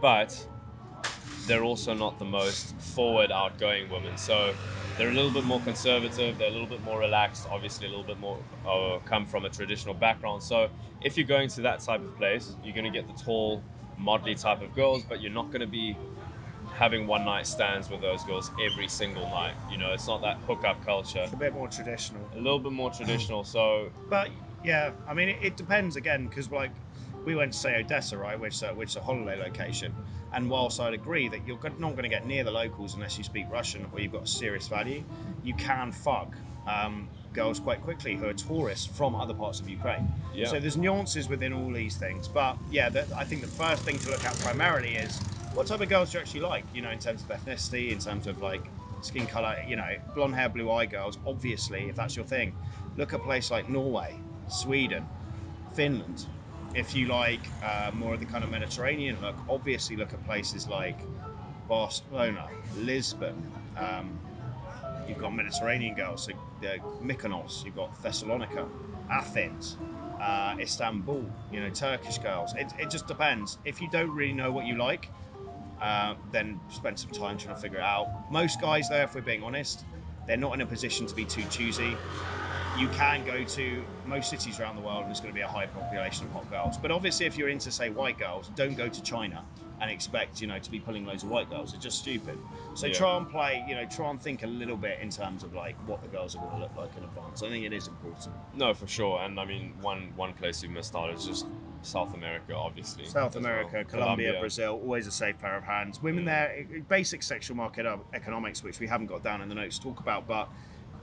but 0.00 0.46
they're 1.46 1.64
also 1.64 1.94
not 1.94 2.18
the 2.18 2.24
most 2.24 2.76
forward, 2.80 3.32
outgoing 3.32 3.90
women. 3.90 4.16
So 4.16 4.54
they're 4.96 5.10
a 5.10 5.14
little 5.14 5.30
bit 5.30 5.44
more 5.44 5.60
conservative. 5.62 6.38
They're 6.38 6.48
a 6.48 6.52
little 6.52 6.66
bit 6.66 6.82
more 6.82 6.98
relaxed. 6.98 7.46
Obviously, 7.50 7.86
a 7.86 7.90
little 7.90 8.04
bit 8.04 8.18
more 8.18 8.38
uh, 8.66 8.98
come 9.04 9.26
from 9.26 9.44
a 9.44 9.50
traditional 9.50 9.94
background. 9.94 10.42
So 10.42 10.70
if 11.00 11.16
you're 11.16 11.26
going 11.26 11.48
to 11.50 11.62
that 11.62 11.80
type 11.80 12.02
of 12.02 12.16
place, 12.16 12.56
you're 12.62 12.74
going 12.74 12.90
to 12.90 12.90
get 12.90 13.06
the 13.08 13.22
tall, 13.22 13.62
modelly 14.00 14.40
type 14.40 14.62
of 14.62 14.74
girls, 14.74 15.02
but 15.08 15.20
you're 15.20 15.32
not 15.32 15.46
going 15.46 15.60
to 15.60 15.66
be 15.66 15.96
having 16.74 17.06
one 17.06 17.24
night 17.24 17.46
stands 17.46 17.90
with 17.90 18.00
those 18.00 18.24
girls 18.24 18.50
every 18.60 18.88
single 18.88 19.28
night. 19.28 19.54
You 19.70 19.78
know, 19.78 19.92
it's 19.92 20.06
not 20.06 20.22
that 20.22 20.38
hookup 20.46 20.84
culture. 20.84 21.26
A 21.32 21.36
bit 21.36 21.52
more 21.52 21.68
traditional. 21.68 22.22
A 22.34 22.40
little 22.40 22.58
bit 22.58 22.72
more 22.72 22.90
traditional. 22.90 23.44
So 23.44 23.90
But 24.08 24.30
yeah, 24.64 24.92
I 25.06 25.14
mean, 25.14 25.28
it, 25.28 25.38
it 25.42 25.56
depends 25.56 25.96
again 25.96 26.26
because 26.26 26.50
like 26.50 26.72
we 27.24 27.34
went 27.34 27.52
to 27.52 27.58
say 27.58 27.76
Odessa, 27.76 28.16
right, 28.16 28.38
which 28.38 28.54
is 28.54 28.62
a, 28.62 28.74
which 28.74 28.90
is 28.90 28.96
a 28.96 29.00
holiday 29.00 29.36
location, 29.36 29.94
and 30.32 30.48
whilst 30.48 30.80
I'd 30.80 30.94
agree 30.94 31.28
that 31.28 31.46
you're 31.46 31.58
not 31.78 31.92
going 31.92 32.02
to 32.04 32.08
get 32.08 32.26
near 32.26 32.44
the 32.44 32.50
locals 32.50 32.94
unless 32.94 33.18
you 33.18 33.24
speak 33.24 33.46
Russian 33.50 33.86
or 33.92 34.00
you've 34.00 34.12
got 34.12 34.28
serious 34.28 34.68
value, 34.68 35.04
you 35.42 35.54
can 35.54 35.92
fuck 35.92 36.34
um, 36.66 37.08
girls 37.32 37.60
quite 37.60 37.80
quickly 37.82 38.14
who 38.14 38.26
are 38.26 38.34
tourists 38.34 38.86
from 38.86 39.14
other 39.14 39.34
parts 39.34 39.60
of 39.60 39.68
Ukraine. 39.68 40.08
Yeah. 40.34 40.48
So 40.48 40.60
there's 40.60 40.76
nuances 40.76 41.28
within 41.28 41.52
all 41.52 41.70
these 41.72 41.96
things, 41.96 42.28
but 42.28 42.56
yeah, 42.70 42.88
the, 42.88 43.06
I 43.16 43.24
think 43.24 43.42
the 43.42 43.48
first 43.48 43.84
thing 43.84 43.98
to 44.00 44.10
look 44.10 44.24
at 44.24 44.38
primarily 44.40 44.96
is 44.96 45.18
what 45.54 45.66
type 45.66 45.80
of 45.80 45.88
girls 45.88 46.10
do 46.10 46.18
you 46.18 46.22
actually 46.22 46.40
like, 46.40 46.64
you 46.74 46.82
know, 46.82 46.90
in 46.90 46.98
terms 46.98 47.22
of 47.22 47.28
ethnicity, 47.28 47.90
in 47.92 47.98
terms 47.98 48.26
of 48.26 48.40
like 48.40 48.64
skin 49.02 49.26
color, 49.26 49.56
you 49.66 49.76
know, 49.76 49.96
blonde 50.14 50.34
hair, 50.34 50.48
blue 50.48 50.70
eye 50.70 50.86
girls, 50.86 51.18
obviously, 51.26 51.88
if 51.88 51.96
that's 51.96 52.16
your 52.16 52.24
thing. 52.24 52.54
Look 52.96 53.12
at 53.12 53.20
a 53.20 53.22
place 53.22 53.50
like 53.50 53.68
Norway, 53.68 54.18
Sweden, 54.48 55.06
Finland. 55.74 56.26
If 56.74 56.94
you 56.94 57.06
like 57.06 57.40
uh, 57.62 57.90
more 57.92 58.14
of 58.14 58.20
the 58.20 58.26
kind 58.26 58.44
of 58.44 58.50
Mediterranean 58.50 59.20
look, 59.20 59.36
obviously 59.48 59.96
look 59.96 60.12
at 60.14 60.24
places 60.24 60.68
like 60.68 60.98
Barcelona, 61.68 62.48
Lisbon. 62.76 63.52
Um, 63.76 64.18
you've 65.06 65.18
got 65.18 65.34
Mediterranean 65.34 65.94
girls, 65.94 66.24
so 66.24 66.32
uh, 66.66 66.78
Mykonos. 67.02 67.64
You've 67.64 67.76
got 67.76 68.02
Thessalonica, 68.02 68.66
Athens, 69.10 69.76
uh, 70.20 70.54
Istanbul. 70.58 71.24
You 71.50 71.60
know, 71.60 71.70
Turkish 71.70 72.18
girls. 72.18 72.54
It, 72.54 72.72
it 72.78 72.90
just 72.90 73.06
depends. 73.06 73.58
If 73.64 73.80
you 73.82 73.88
don't 73.90 74.10
really 74.10 74.32
know 74.32 74.50
what 74.50 74.64
you 74.66 74.76
like, 74.76 75.10
uh, 75.80 76.14
then 76.30 76.58
spend 76.70 76.98
some 76.98 77.10
time 77.10 77.36
trying 77.36 77.54
to 77.56 77.60
figure 77.60 77.78
it 77.78 77.84
out. 77.84 78.08
Most 78.30 78.60
guys, 78.60 78.88
though, 78.88 79.02
if 79.02 79.14
we're 79.14 79.20
being 79.20 79.42
honest, 79.42 79.84
they're 80.26 80.36
not 80.36 80.54
in 80.54 80.60
a 80.60 80.66
position 80.66 81.06
to 81.06 81.14
be 81.14 81.24
too 81.24 81.44
choosy. 81.50 81.96
You 82.78 82.88
can 82.88 83.24
go 83.24 83.44
to 83.44 83.84
most 84.06 84.30
cities 84.30 84.58
around 84.58 84.76
the 84.76 84.82
world, 84.82 85.00
and 85.02 85.08
there's 85.08 85.20
going 85.20 85.32
to 85.32 85.38
be 85.38 85.42
a 85.42 85.48
high 85.48 85.66
population 85.66 86.26
of 86.26 86.32
hot 86.32 86.50
girls. 86.50 86.78
But 86.78 86.90
obviously, 86.90 87.26
if 87.26 87.36
you're 87.36 87.50
into, 87.50 87.70
say, 87.70 87.90
white 87.90 88.18
girls, 88.18 88.50
don't 88.56 88.74
go 88.74 88.88
to 88.88 89.02
China 89.02 89.44
and 89.80 89.90
expect, 89.90 90.40
you 90.40 90.46
know, 90.46 90.58
to 90.58 90.70
be 90.70 90.80
pulling 90.80 91.04
loads 91.04 91.22
of 91.22 91.28
white 91.28 91.50
girls. 91.50 91.74
It's 91.74 91.82
just 91.82 91.98
stupid. 91.98 92.38
So 92.74 92.86
Yeah. 92.86 92.94
try 92.94 93.16
and 93.18 93.28
play, 93.28 93.62
you 93.68 93.74
know, 93.74 93.84
try 93.84 94.08
and 94.10 94.20
think 94.22 94.42
a 94.42 94.46
little 94.46 94.76
bit 94.76 95.00
in 95.00 95.10
terms 95.10 95.42
of 95.42 95.52
like 95.52 95.76
what 95.86 96.00
the 96.02 96.08
girls 96.08 96.34
are 96.34 96.38
going 96.38 96.52
to 96.52 96.58
look 96.60 96.74
like 96.76 96.96
in 96.96 97.04
advance. 97.04 97.42
I 97.42 97.48
think 97.50 97.64
it 97.66 97.72
is 97.72 97.88
important. 97.88 98.34
no, 98.54 98.72
for 98.72 98.86
sure. 98.86 99.20
And 99.20 99.38
I 99.38 99.44
mean, 99.44 99.74
one 99.80 100.12
one 100.16 100.32
place 100.34 100.62
you 100.62 100.68
missed 100.68 100.94
out 100.94 101.10
is 101.10 101.26
just 101.26 101.46
South 101.82 102.14
America, 102.14 102.54
obviously. 102.56 103.04
South 103.06 103.34
America, 103.36 103.70
well. 103.74 103.84
Colombia, 103.84 104.38
Brazil, 104.38 104.74
always 104.74 105.06
a 105.06 105.10
safe 105.10 105.38
pair 105.38 105.56
of 105.56 105.64
hands. 105.64 106.00
Women 106.00 106.24
there, 106.24 106.64
basic 106.88 107.22
sexual 107.22 107.56
market 107.56 107.84
uh, 107.84 107.98
economics, 108.14 108.62
which 108.62 108.78
we 108.78 108.86
haven't 108.86 109.08
got 109.08 109.22
down 109.24 109.42
in 109.42 109.48
the 109.48 109.54
notes 109.54 109.78
to 109.78 109.82
talk 109.82 110.00
about. 110.00 110.26
But 110.28 110.48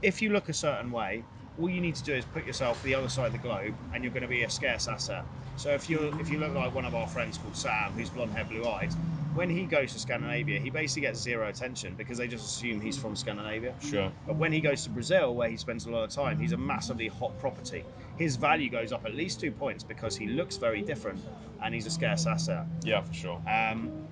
if 0.01 0.21
you 0.21 0.29
look 0.31 0.47
a 0.47 0.53
certain 0.53 0.89
way, 0.89 1.25
all 1.59 1.69
you 1.69 1.81
need 1.81 1.95
to 1.95 2.03
do 2.03 2.13
is 2.13 2.25
put 2.25 2.45
yourself 2.45 2.81
the 2.83 2.95
other 2.95 3.09
side 3.09 3.27
of 3.27 3.33
the 3.33 3.39
globe, 3.39 3.75
and 3.93 4.03
you're 4.03 4.13
going 4.13 4.23
to 4.23 4.29
be 4.29 4.43
a 4.43 4.49
scarce 4.49 4.87
asset. 4.87 5.25
So 5.55 5.71
if 5.71 5.89
you 5.89 6.15
if 6.19 6.29
you 6.29 6.39
look 6.39 6.53
like 6.53 6.73
one 6.73 6.85
of 6.85 6.95
our 6.95 7.07
friends 7.07 7.37
called 7.37 7.55
Sam, 7.55 7.91
who's 7.91 8.09
blonde 8.09 8.31
hair, 8.31 8.45
blue 8.45 8.65
eyed, 8.65 8.93
when 9.33 9.49
he 9.49 9.65
goes 9.65 9.93
to 9.93 9.99
Scandinavia, 9.99 10.59
he 10.59 10.69
basically 10.69 11.01
gets 11.01 11.19
zero 11.19 11.49
attention 11.49 11.95
because 11.95 12.17
they 12.17 12.27
just 12.27 12.45
assume 12.45 12.79
he's 12.81 12.97
from 12.97 13.15
Scandinavia. 13.15 13.75
Sure. 13.81 14.11
But 14.25 14.37
when 14.37 14.51
he 14.51 14.61
goes 14.61 14.83
to 14.85 14.89
Brazil, 14.89 15.35
where 15.35 15.49
he 15.49 15.57
spends 15.57 15.85
a 15.85 15.91
lot 15.91 16.03
of 16.03 16.09
time, 16.09 16.39
he's 16.39 16.53
a 16.53 16.57
massively 16.57 17.07
hot 17.07 17.37
property. 17.39 17.83
His 18.17 18.37
value 18.37 18.69
goes 18.69 18.91
up 18.91 19.05
at 19.05 19.13
least 19.13 19.39
two 19.39 19.51
points 19.51 19.83
because 19.83 20.15
he 20.15 20.27
looks 20.27 20.57
very 20.57 20.81
different 20.81 21.21
and 21.61 21.75
he's 21.75 21.85
a 21.85 21.91
scarce 21.91 22.25
asset. 22.25 22.65
Yeah, 22.83 23.01
for 23.01 23.13
sure. 23.13 23.41
Um, 23.47 24.08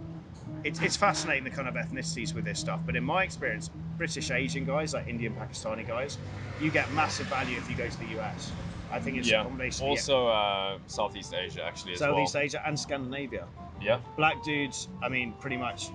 it's, 0.67 0.81
it's 0.81 0.97
fascinating 0.97 1.45
the 1.45 1.49
kind 1.49 1.67
of 1.67 1.75
ethnicities 1.75 2.33
with 2.33 2.43
this 2.43 2.59
stuff, 2.59 2.81
but 2.85 2.95
in 2.95 3.03
my 3.03 3.23
experience, 3.23 3.69
British 3.97 4.31
Asian 4.31 4.65
guys, 4.65 4.93
like 4.93 5.07
Indian 5.07 5.33
Pakistani 5.33 5.87
guys, 5.87 6.17
you 6.61 6.69
get 6.69 6.91
massive 6.93 7.27
value 7.27 7.57
if 7.57 7.69
you 7.69 7.75
go 7.75 7.87
to 7.87 7.99
the 7.99 8.19
US. 8.19 8.51
I 8.91 8.99
think 8.99 9.17
it's 9.17 9.27
a 9.27 9.31
yeah. 9.31 9.43
combination 9.43 9.85
of 9.85 9.91
Also, 9.91 10.27
uh, 10.27 10.77
Southeast 10.87 11.33
Asia 11.33 11.63
actually 11.63 11.93
as 11.93 11.99
Southeast 11.99 12.33
well. 12.33 12.43
Asia 12.43 12.61
and 12.65 12.79
Scandinavia. 12.79 13.47
Yeah. 13.81 13.99
Black 14.15 14.43
dudes, 14.43 14.87
I 15.01 15.09
mean, 15.09 15.33
pretty 15.39 15.57
much 15.57 15.89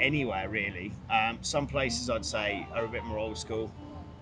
anywhere 0.00 0.48
really. 0.48 0.92
Um, 1.10 1.38
some 1.40 1.66
places 1.66 2.08
I'd 2.10 2.24
say 2.24 2.66
are 2.74 2.84
a 2.84 2.88
bit 2.88 3.04
more 3.04 3.18
old 3.18 3.38
school 3.38 3.70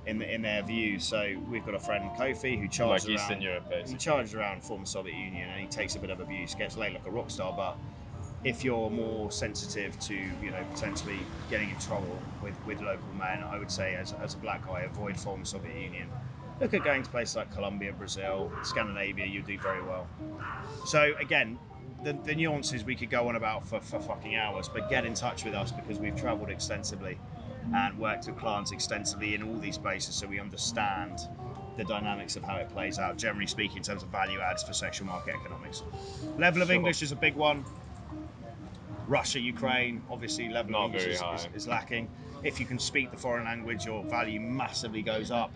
in 0.07 0.23
in 0.23 0.43
their 0.43 0.63
views. 0.63 1.05
So 1.05 1.37
we've 1.51 1.65
got 1.65 1.75
a 1.75 1.81
friend 1.81 2.11
Kofi 2.17 2.59
who 2.61 2.69
charges 2.69 3.07
Like 3.09 3.15
Eastern 3.15 3.33
around. 3.35 3.43
Europe, 3.43 3.73
He 3.87 3.95
charges 3.97 4.35
around 4.35 4.63
former 4.63 4.87
Soviet 4.87 5.17
Union 5.17 5.49
and 5.49 5.61
he 5.61 5.67
takes 5.67 5.97
a 5.97 5.99
bit 5.99 6.11
of 6.11 6.21
abuse, 6.21 6.55
gets 6.55 6.77
laid 6.77 6.95
like 6.95 7.07
a 7.07 7.11
rock 7.11 7.31
star. 7.31 7.53
But 7.57 7.77
if 8.45 8.63
you're 8.65 8.91
more 8.91 9.31
sensitive 9.33 9.99
to, 10.01 10.15
you 10.15 10.51
know, 10.51 10.65
potentially 10.73 11.27
getting 11.51 11.71
in 11.71 11.79
trouble 11.79 12.23
with, 12.41 12.55
with 12.65 12.81
local 12.81 13.13
men, 13.15 13.43
I 13.43 13.59
would 13.59 13.71
say 13.71 13.95
as, 13.95 14.13
as 14.13 14.35
a 14.35 14.39
black 14.39 14.67
guy, 14.67 14.83
avoid 14.83 15.17
former 15.17 15.45
Soviet 15.45 15.77
Union. 15.77 16.09
Look 16.61 16.73
at 16.73 16.85
going 16.85 17.03
to 17.03 17.11
places 17.11 17.37
like 17.37 17.53
Colombia, 17.53 17.93
Brazil, 17.93 18.51
Scandinavia, 18.63 19.27
you 19.27 19.43
do 19.43 19.59
very 19.59 19.83
well. 19.83 20.07
So 20.87 21.13
again, 21.19 21.59
the, 22.03 22.13
the 22.13 22.35
nuances 22.35 22.85
we 22.85 22.95
could 22.95 23.11
go 23.11 23.29
on 23.29 23.37
about 23.37 23.67
for, 23.67 23.81
for 23.81 24.01
fucking 24.01 24.37
hours, 24.37 24.69
but 24.69 24.89
get 24.89 25.05
in 25.05 25.15
touch 25.15 25.45
with 25.45 25.55
us 25.55 25.73
because 25.73 25.99
we've 25.99 26.17
travelled 26.17 26.51
extensively 26.51 27.19
and 27.75 27.99
worked 27.99 28.27
with 28.27 28.39
clients 28.39 28.71
extensively 28.71 29.35
in 29.35 29.43
all 29.43 29.59
these 29.59 29.77
places 29.77 30.15
so 30.15 30.27
we 30.27 30.39
understand 30.39 31.19
the 31.77 31.85
dynamics 31.85 32.37
of 32.37 32.43
how 32.45 32.57
it 32.57 32.69
plays 32.71 32.99
out, 32.99 33.19
generally 33.19 33.47
speaking, 33.47 33.79
in 33.79 33.83
terms 33.83 34.03
of 34.03 34.09
value 34.09 34.41
adds 34.41 34.63
for 34.63 34.73
sexual 34.73 35.07
market 35.07 35.35
economics. 35.35 35.83
Level 36.39 36.63
of 36.63 36.69
Sure. 36.69 36.75
English 36.77 37.03
is 37.03 37.13
a 37.13 37.17
big 37.17 37.35
one. 37.35 37.65
Russia, 39.07 39.41
Ukraine, 39.41 40.03
obviously, 40.11 40.49
level 40.49 40.77
of 40.77 40.87
English 40.87 41.07
is, 41.07 41.23
is, 41.35 41.49
is 41.55 41.69
lacking. 41.69 42.09
If 42.43 42.61
you 42.61 42.67
can 42.67 42.79
speak 42.79 43.11
the 43.11 43.17
foreign 43.17 43.45
language, 43.45 43.87
your 43.87 44.05
value 44.05 44.41
massively 44.41 45.03
goes 45.03 45.31
up. 45.31 45.53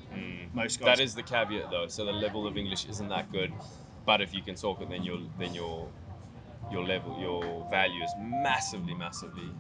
Most 0.52 0.80
guys 0.80 0.86
Mm. 0.86 0.96
That 0.96 1.00
is 1.00 1.14
the 1.14 1.22
caveat, 1.22 1.70
though. 1.70 1.86
So 1.88 2.04
the 2.04 2.12
level 2.12 2.46
of 2.46 2.56
English 2.56 2.86
isn't 2.86 3.08
that 3.08 3.30
good, 3.30 3.52
but 4.06 4.20
if 4.20 4.34
you 4.34 4.42
can 4.42 4.54
talk 4.54 4.80
it, 4.80 4.88
then 4.88 5.02
your 5.02 5.18
then 5.38 5.54
your 5.54 5.88
your 6.70 6.84
level, 6.84 7.16
your 7.18 7.66
value 7.70 8.02
is 8.02 8.12
massively, 8.18 8.94
massively 8.94 9.50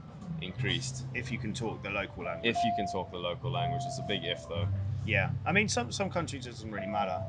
increased. 0.42 1.04
if 1.14 1.30
you 1.30 1.38
can 1.38 1.52
talk 1.52 1.82
the 1.82 1.90
local 1.90 2.24
language. 2.24 2.56
If 2.56 2.62
you 2.64 2.72
can 2.76 2.86
talk 2.86 3.10
the 3.10 3.18
local 3.18 3.50
language, 3.50 3.82
it's 3.84 3.98
a 3.98 4.02
big 4.02 4.24
if, 4.24 4.48
though. 4.48 4.66
Yeah, 5.06 5.30
I 5.44 5.52
mean, 5.52 5.68
some 5.68 5.90
some 5.92 6.10
countries 6.10 6.46
it 6.46 6.50
doesn't 6.50 6.70
really 6.70 6.86
matter. 6.86 7.20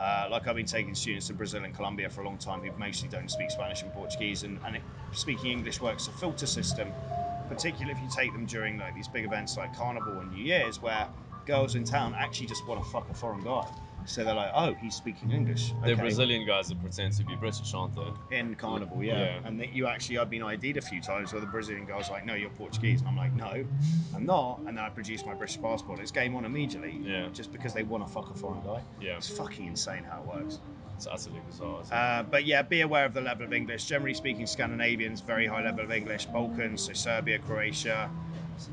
Uh, 0.00 0.28
like 0.30 0.48
I've 0.48 0.56
been 0.56 0.64
taking 0.64 0.94
students 0.94 1.26
to 1.26 1.34
Brazil 1.34 1.62
and 1.62 1.74
Colombia 1.74 2.08
for 2.08 2.22
a 2.22 2.24
long 2.24 2.38
time 2.38 2.60
who 2.60 2.72
mostly 2.78 3.10
don't 3.10 3.30
speak 3.30 3.50
Spanish 3.50 3.82
and 3.82 3.92
Portuguese, 3.92 4.44
and, 4.44 4.58
and 4.64 4.76
it, 4.76 4.82
speaking 5.12 5.50
English 5.50 5.80
works 5.82 6.08
a 6.08 6.10
filter 6.12 6.46
system. 6.46 6.90
Particularly 7.50 7.92
if 7.92 7.98
you 8.00 8.08
take 8.14 8.32
them 8.32 8.46
during 8.46 8.78
like 8.78 8.94
these 8.94 9.08
big 9.08 9.26
events 9.26 9.58
like 9.58 9.76
Carnival 9.76 10.20
and 10.20 10.32
New 10.32 10.42
Year's, 10.42 10.80
where 10.80 11.06
girls 11.44 11.74
in 11.74 11.84
town 11.84 12.14
actually 12.16 12.46
just 12.46 12.66
want 12.66 12.82
to 12.82 12.90
fuck 12.90 13.10
a 13.10 13.14
foreign 13.14 13.44
guy. 13.44 13.66
So 14.06 14.24
they're 14.24 14.34
like, 14.34 14.50
oh, 14.54 14.74
he's 14.74 14.94
speaking 14.94 15.30
English. 15.30 15.72
They're 15.84 15.96
Brazilian 15.96 16.46
guys 16.46 16.68
that 16.68 16.80
pretend 16.80 17.12
to 17.14 17.24
be 17.24 17.36
British, 17.36 17.72
aren't 17.74 17.94
they? 17.94 18.38
in 18.38 18.54
Carnival, 18.54 19.02
yeah. 19.02 19.18
Yeah. 19.18 19.40
And 19.44 19.60
that 19.60 19.72
you 19.72 19.86
actually, 19.86 20.18
I've 20.18 20.30
been 20.30 20.42
ID'd 20.42 20.76
a 20.76 20.82
few 20.82 21.00
times 21.00 21.32
where 21.32 21.40
the 21.40 21.46
Brazilian 21.46 21.86
guy's 21.86 22.10
like, 22.10 22.26
no, 22.26 22.34
you're 22.34 22.50
Portuguese. 22.50 23.00
And 23.00 23.08
I'm 23.08 23.16
like, 23.16 23.34
no, 23.34 23.64
I'm 24.14 24.26
not. 24.26 24.58
And 24.60 24.68
then 24.68 24.78
I 24.78 24.88
produce 24.88 25.24
my 25.24 25.34
British 25.34 25.60
passport. 25.60 26.00
It's 26.00 26.10
game 26.10 26.34
on 26.34 26.44
immediately. 26.44 26.98
Yeah. 27.02 27.28
Just 27.32 27.52
because 27.52 27.74
they 27.74 27.82
want 27.82 28.06
to 28.06 28.12
fuck 28.12 28.30
a 28.30 28.34
foreign 28.34 28.62
guy. 28.62 28.82
Yeah. 29.00 29.16
It's 29.16 29.28
fucking 29.28 29.66
insane 29.66 30.04
how 30.04 30.20
it 30.22 30.26
works. 30.26 30.60
It's 30.96 31.06
utterly 31.06 31.40
bizarre. 31.48 31.82
Uh, 31.90 32.22
but 32.24 32.44
yeah, 32.44 32.60
be 32.60 32.82
aware 32.82 33.06
of 33.06 33.14
the 33.14 33.22
level 33.22 33.46
of 33.46 33.54
English. 33.54 33.86
Generally 33.86 34.14
speaking, 34.14 34.46
Scandinavians, 34.46 35.22
very 35.22 35.46
high 35.46 35.64
level 35.64 35.84
of 35.84 35.90
English. 35.90 36.26
Balkans, 36.26 36.82
so 36.82 36.92
Serbia, 36.92 37.38
Croatia, 37.38 38.10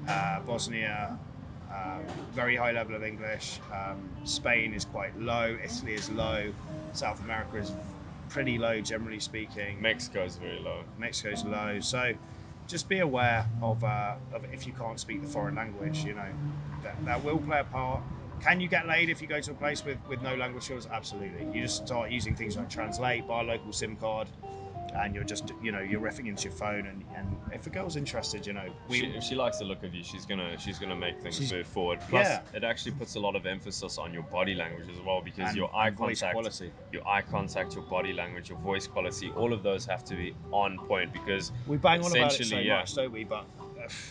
uh, 0.10 0.40
Bosnia, 0.42 1.18
um, 1.78 2.04
very 2.34 2.56
high 2.56 2.72
level 2.72 2.96
of 2.96 3.04
English. 3.04 3.60
Um, 3.74 4.10
Spain 4.24 4.74
is 4.74 4.86
quite 4.86 5.18
low. 5.20 5.58
Italy 5.63 5.94
is 5.94 6.10
low. 6.10 6.52
South 6.94 7.22
America 7.24 7.58
is 7.58 7.72
pretty 8.30 8.58
low, 8.58 8.82
generally 8.82 9.20
speaking. 9.20 9.82
Mexico 9.82 10.24
is 10.24 10.36
very 10.38 10.60
low. 10.60 10.82
Mexico's 10.98 11.46
low. 11.46 11.80
So 11.80 12.13
just 12.68 12.90
be 12.90 13.00
aware 13.00 13.46
of, 13.62 13.84
uh, 13.84 14.16
of 14.34 14.46
if 14.54 14.68
you 14.68 14.74
can't 14.74 15.00
speak 15.00 15.22
the 15.22 15.28
foreign 15.28 15.56
language, 15.56 16.04
you 16.04 16.13
know, 16.13 16.28
that, 16.84 17.04
that 17.06 17.24
will 17.24 17.40
play 17.40 17.60
a 17.60 17.63
part. 17.63 18.02
Can 18.42 18.60
you 18.60 18.68
get 18.68 18.88
laid 18.88 19.10
if 19.10 19.22
you 19.22 19.28
go 19.28 19.42
to 19.42 19.52
a 19.52 19.56
place 19.56 19.84
with, 19.84 19.98
with 20.08 20.22
no 20.22 20.36
language 20.36 20.63
skills? 20.63 20.88
Absolutely. 20.92 21.48
You 21.54 21.63
just 21.63 21.86
start 21.88 22.12
using 22.12 22.36
things 22.36 22.56
like 22.56 22.70
Translate, 22.70 23.28
buy 23.28 23.42
a 23.42 23.44
local 23.44 23.74
SIM 23.74 23.96
card, 23.96 24.28
and 24.95 25.13
you're 25.13 25.23
just, 25.23 25.52
you 25.62 25.71
know, 25.71 25.80
you're 25.80 26.02
riffing 26.02 26.28
into 26.28 26.43
your 26.43 26.54
phone. 26.54 26.88
And, 26.88 27.04
and 27.15 27.36
if 27.54 27.67
a 27.67 27.69
girl's 27.69 27.95
interested, 27.95 28.45
you 28.45 28.54
know, 28.54 28.69
we, 28.89 29.00
she, 29.00 29.06
if 29.08 29.23
she 29.23 29.36
likes 29.36 29.58
the 29.60 29.65
look 29.65 29.84
of 29.84 29.93
you, 29.93 30.04
she's 30.04 30.26
gonna 30.26 30.58
she's 30.58 30.80
gonna 30.80 30.95
make 30.95 31.19
things 31.21 31.52
move 31.52 31.67
forward. 31.67 32.00
Plus, 32.10 32.28
Yeah. 32.28 32.41
it 32.54 32.63
actually 32.63 32.93
puts 32.93 33.15
a 33.15 33.19
lot 33.19 33.36
of 33.36 33.45
emphasis 33.45 33.97
on 33.97 34.13
your 34.13 34.23
body 34.23 34.56
language 34.56 34.88
as 34.89 35.00
well 35.06 35.21
because 35.21 35.50
and- 35.50 35.58
your 35.58 35.73
eye 35.76 35.91
contact, 35.91 36.34
quality. 36.34 36.71
your 36.91 37.08
eye 37.08 37.21
contact, 37.21 37.73
your 37.76 37.84
body 37.84 38.13
language, 38.13 38.50
your 38.50 38.60
voice 38.60 38.88
quality, 38.88 39.32
all 39.32 39.54
of 39.54 39.63
those 39.63 39.86
have 39.86 40.04
to 40.06 40.15
be 40.15 40.34
on 40.52 40.78
point 40.88 41.12
because 41.13 41.52
We 41.67 41.78
bang 41.78 42.04
on 42.04 42.12
about 42.15 42.39
it 42.39 42.45
so 42.45 42.58
yeah. 42.58 42.78
much, 42.80 42.95
don't 42.95 43.12
we? 43.12 43.23
But 43.23 43.45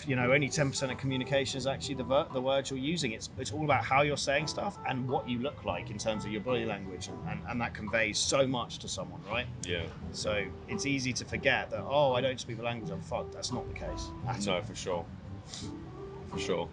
you 0.07 0.17
know, 0.17 0.33
only 0.33 0.49
ten 0.49 0.71
percent 0.71 0.93
of 0.93 0.99
communication 0.99 1.59
is 1.59 1.67
actually 1.67 1.97
the 1.97 2.05
ver- 2.05 2.27
the 2.33 2.41
words 2.41 2.71
you're 2.71 2.79
using. 2.79 3.13
It's 3.13 3.31
it's 3.39 3.53
all 3.53 3.65
about 3.65 3.85
how 3.85 4.03
you're 4.03 4.17
saying 4.17 4.47
stuff 4.47 4.79
and 4.89 5.09
what 5.09 5.29
you 5.29 5.39
look 5.39 5.65
like 5.65 5.91
in 5.91 5.99
terms 5.99 6.25
of 6.25 6.31
your 6.31 6.41
body 6.41 6.65
language, 6.65 7.09
and, 7.09 7.19
and, 7.29 7.41
and 7.49 7.61
that 7.61 7.75
conveys 7.75 8.19
so 8.19 8.47
much 8.47 8.79
to 8.81 8.89
someone, 8.89 9.21
right? 9.31 9.47
yeah, 9.67 9.83
So 10.13 10.45
it's 10.69 10.87
easy 10.87 11.13
to 11.15 11.25
forget 11.25 11.71
that. 11.71 11.85
Oh, 11.87 12.13
I 12.13 12.21
don't 12.21 12.41
speak 12.41 12.57
the 12.57 12.63
language. 12.63 12.91
I'm 12.91 13.01
fucked. 13.03 13.33
That's 13.33 13.53
not 13.53 13.67
the 13.69 13.75
case. 13.75 14.09
No, 14.47 14.57
all. 14.57 14.63
for 14.63 14.75
sure, 14.75 15.05
for 16.31 16.39
sure. 16.39 16.69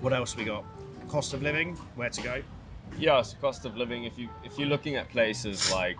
What 0.00 0.12
else 0.12 0.36
we 0.36 0.44
got? 0.44 0.64
Cost 1.08 1.34
of 1.34 1.42
living. 1.42 1.76
Where 1.94 2.10
to 2.10 2.22
go? 2.22 2.42
Yeah, 2.98 3.22
so 3.22 3.36
cost 3.38 3.64
of 3.64 3.76
living. 3.76 4.04
If 4.04 4.18
you 4.18 4.28
if 4.44 4.58
you're 4.58 4.68
looking 4.68 4.96
at 4.96 5.08
places 5.08 5.70
like 5.72 5.96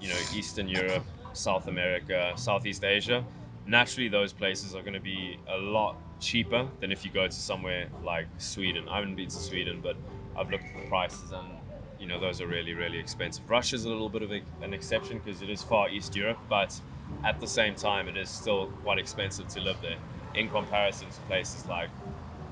you 0.00 0.08
know 0.08 0.18
Eastern 0.34 0.68
Europe, 0.68 1.04
South 1.32 1.68
America, 1.68 2.32
Southeast 2.36 2.84
Asia, 2.84 3.24
naturally 3.66 4.08
those 4.08 4.32
places 4.32 4.74
are 4.74 4.82
going 4.82 4.94
to 4.94 5.00
be 5.00 5.42
a 5.46 5.56
lot 5.56 6.00
cheaper 6.20 6.72
than 6.80 6.92
if 6.92 7.04
you 7.04 7.10
go 7.10 7.26
to 7.26 7.32
somewhere 7.42 7.90
like 8.00 8.28
Sweden. 8.38 8.88
I 8.88 8.96
haven't 8.96 9.16
been 9.16 9.28
to 9.28 9.40
Sweden, 9.40 9.80
but 9.82 10.02
I've 10.34 10.50
looked 10.50 10.70
at 10.70 10.76
the 10.76 10.82
prices 10.82 11.32
and 11.32 11.62
you 11.98 12.06
know 12.06 12.20
those 12.20 12.40
are 12.40 12.46
really 12.46 12.74
really 12.74 12.98
expensive. 12.98 13.48
Russia's 13.48 13.84
a 13.84 13.88
little 13.88 14.10
bit 14.10 14.22
of 14.22 14.32
a, 14.32 14.44
an 14.62 14.74
exception 14.74 15.18
because 15.18 15.42
it 15.42 15.50
is 15.50 15.62
far 15.62 15.90
East 15.90 16.14
Europe, 16.14 16.40
but 16.48 16.80
at 17.24 17.40
the 17.40 17.46
same 17.48 17.74
time 17.74 18.08
it 18.08 18.16
is 18.16 18.30
still 18.32 18.68
quite 18.68 18.98
expensive 18.98 19.48
to 19.48 19.60
live 19.60 19.80
there 19.80 19.98
in 20.34 20.48
comparison 20.48 21.10
to 21.10 21.22
places 21.22 21.66
like 21.66 21.90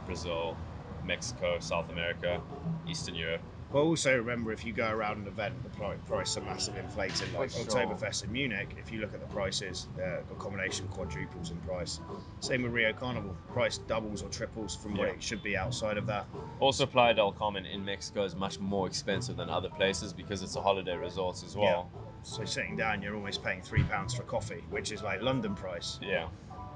Brazil, 0.04 0.62
Mexico, 1.02 1.58
South 1.58 1.90
America, 1.90 2.44
Eastern 2.86 3.14
Europe. 3.14 3.44
But 3.74 3.80
also 3.80 4.16
remember, 4.16 4.52
if 4.52 4.64
you 4.64 4.72
go 4.72 4.88
around 4.88 5.22
an 5.22 5.26
event, 5.26 5.60
the 5.64 5.68
pri- 5.70 5.96
price 6.06 6.36
are 6.36 6.42
massive 6.42 6.76
inflated. 6.76 7.32
Like 7.34 7.50
For 7.50 7.68
sure. 7.68 7.84
Oktoberfest 7.84 8.22
in 8.22 8.30
Munich, 8.30 8.76
if 8.78 8.92
you 8.92 9.00
look 9.00 9.12
at 9.14 9.20
the 9.20 9.26
prices, 9.34 9.88
uh, 9.96 10.22
the 10.28 10.34
accommodation 10.34 10.86
quadruples 10.86 11.50
in 11.50 11.56
price. 11.62 11.98
Same 12.38 12.62
with 12.62 12.70
Rio 12.70 12.92
Carnival, 12.92 13.36
price 13.52 13.78
doubles 13.78 14.22
or 14.22 14.28
triples 14.28 14.76
from 14.76 14.96
what 14.96 15.08
Yeah. 15.08 15.14
it 15.14 15.22
should 15.24 15.42
be 15.42 15.56
outside 15.56 15.98
of 15.98 16.06
that. 16.06 16.26
Also, 16.60 16.86
Playa 16.86 17.14
del 17.14 17.32
Carmen 17.32 17.66
in 17.66 17.84
Mexico 17.84 18.22
is 18.22 18.36
much 18.36 18.60
more 18.60 18.86
expensive 18.86 19.36
than 19.36 19.50
other 19.50 19.70
places 19.70 20.12
because 20.12 20.40
it's 20.44 20.54
a 20.54 20.62
holiday 20.62 20.96
resort 20.96 21.42
as 21.42 21.56
well. 21.56 21.90
So 22.22 22.44
sitting 22.44 22.76
down, 22.76 23.02
you're 23.02 23.16
almost 23.16 23.42
paying 23.42 23.60
three 23.60 23.82
pounds 23.82 24.14
for 24.14 24.22
coffee, 24.22 24.62
which 24.70 24.92
is 24.92 25.02
like 25.02 25.20
London 25.20 25.56
price. 25.56 25.98
Yeah. 26.00 26.28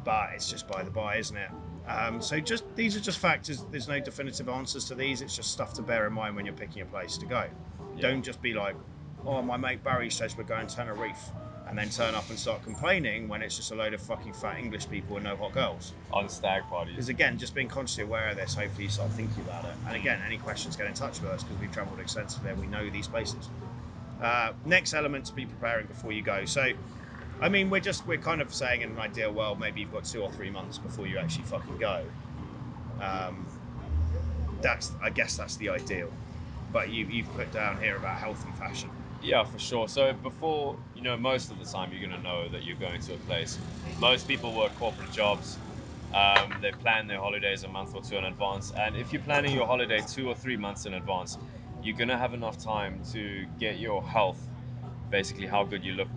but 0.04 0.30
it's 0.32 0.48
just 0.50 0.66
by 0.66 0.82
the 0.82 0.90
by, 0.90 1.16
isn't 1.16 1.36
it? 1.36 1.50
Um, 1.88 2.20
so 2.20 2.38
just 2.38 2.64
these 2.76 2.96
are 2.96 3.00
just 3.00 3.18
factors. 3.18 3.64
There's 3.70 3.88
no 3.88 3.98
definitive 3.98 4.48
answers 4.48 4.84
to 4.86 4.94
these. 4.94 5.22
It's 5.22 5.34
just 5.34 5.52
stuff 5.52 5.72
to 5.74 5.82
bear 5.82 6.06
in 6.06 6.12
mind 6.12 6.36
when 6.36 6.44
you're 6.44 6.54
picking 6.54 6.82
a 6.82 6.86
place 6.86 7.16
to 7.18 7.26
go. 7.26 7.46
Yeah. 7.96 8.02
Don't 8.02 8.22
just 8.22 8.42
be 8.42 8.52
like, 8.52 8.76
"Oh, 9.24 9.40
my 9.42 9.56
mate 9.56 9.82
Barry 9.82 10.10
says 10.10 10.36
we're 10.36 10.44
going 10.44 10.66
to 10.66 10.76
Tenerife," 10.76 11.30
and 11.68 11.78
then 11.78 11.88
turn 11.88 12.14
up 12.14 12.28
and 12.28 12.38
start 12.38 12.62
complaining 12.62 13.28
when 13.28 13.42
it's 13.42 13.56
just 13.56 13.72
a 13.72 13.74
load 13.74 13.94
of 13.94 14.02
fucking 14.02 14.32
fat 14.34 14.58
English 14.58 14.88
people 14.90 15.16
and 15.16 15.24
no 15.24 15.36
hot 15.36 15.52
girls. 15.52 15.92
On 16.12 16.28
stag 16.28 16.62
parties. 16.64 16.94
Because 16.94 17.08
again, 17.08 17.38
just 17.38 17.54
being 17.54 17.68
consciously 17.68 18.04
aware 18.04 18.28
of 18.28 18.36
this, 18.36 18.54
hopefully 18.54 18.84
you 18.84 18.90
start 18.90 19.10
thinking 19.12 19.42
about 19.42 19.64
it. 19.64 19.72
And 19.86 19.96
again, 19.96 20.20
any 20.26 20.38
questions, 20.38 20.76
get 20.76 20.86
in 20.86 20.94
touch 20.94 21.20
with 21.20 21.30
us 21.30 21.42
because 21.42 21.58
we've 21.60 21.72
travelled 21.72 22.00
extensively 22.00 22.50
and 22.50 22.60
we 22.60 22.66
know 22.66 22.88
these 22.90 23.08
places. 23.08 23.48
Uh, 24.20 24.52
next 24.64 24.94
element 24.94 25.24
to 25.26 25.32
be 25.32 25.46
preparing 25.46 25.86
before 25.86 26.12
you 26.12 26.22
go. 26.22 26.44
So, 26.44 26.72
I 27.40 27.48
mean, 27.48 27.70
we're 27.70 27.80
just 27.80 28.06
we're 28.06 28.18
kind 28.18 28.40
of 28.40 28.52
saying 28.52 28.82
in 28.82 28.90
an 28.90 28.98
ideal 28.98 29.32
world, 29.32 29.58
maybe 29.60 29.80
you've 29.80 29.90
got 29.92 30.04
two 30.04 30.22
or 30.22 30.32
three 30.32 30.50
months 30.50 30.78
before 30.78 31.06
you 31.06 31.18
actually 31.18 31.44
fucking 31.44 31.78
go. 31.78 32.10
Um, 32.98 33.48
that's 34.62 34.96
I 35.02 35.10
guess 35.10 35.36
that's 35.36 35.56
the 35.56 35.68
ideal. 35.70 36.18
But 36.70 36.90
you 36.90 37.06
you've 37.06 37.32
put 37.32 37.50
down 37.52 37.78
here 37.80 37.96
about 37.96 38.18
health 38.18 38.44
and 38.44 38.56
fashion. 38.56 38.92
Yeah, 39.20 39.44
for 39.44 39.58
sure. 39.58 39.88
So 39.88 40.12
before, 40.12 40.80
you 40.94 41.02
know, 41.02 41.16
most 41.16 41.50
of 41.50 41.58
the 41.58 41.64
time 41.64 41.92
you're 41.92 42.08
to 42.10 42.22
know 42.22 42.48
that 42.50 42.64
you're 42.64 42.76
going 42.76 43.00
to 43.00 43.14
a 43.14 43.18
place. 43.18 43.58
Most 43.96 44.28
people 44.28 44.54
work 44.54 44.74
corporate 44.74 45.10
jobs. 45.10 45.60
Um, 46.12 46.58
they 46.60 46.72
plan 46.72 47.06
their 47.06 47.18
holidays 47.18 47.64
a 47.64 47.68
month 47.68 47.94
or 47.94 48.02
two 48.02 48.16
in 48.16 48.24
advance. 48.24 48.70
And 48.72 48.96
if 48.96 49.12
you're 49.12 49.22
planning 49.22 49.52
your 49.52 49.66
holiday 49.66 50.00
two 50.02 50.28
or 50.28 50.34
three 50.36 50.56
months 50.56 50.86
in 50.86 50.94
advance, 50.94 51.36
you're 51.80 51.96
to 52.08 52.16
have 52.18 52.32
enough 52.32 52.58
time 52.58 53.02
to 53.12 53.46
get 53.58 53.78
your 53.78 54.06
health, 54.06 54.48
basically 55.10 55.46
how 55.46 55.64
good 55.64 55.84
you 55.84 55.92
look 55.94 56.10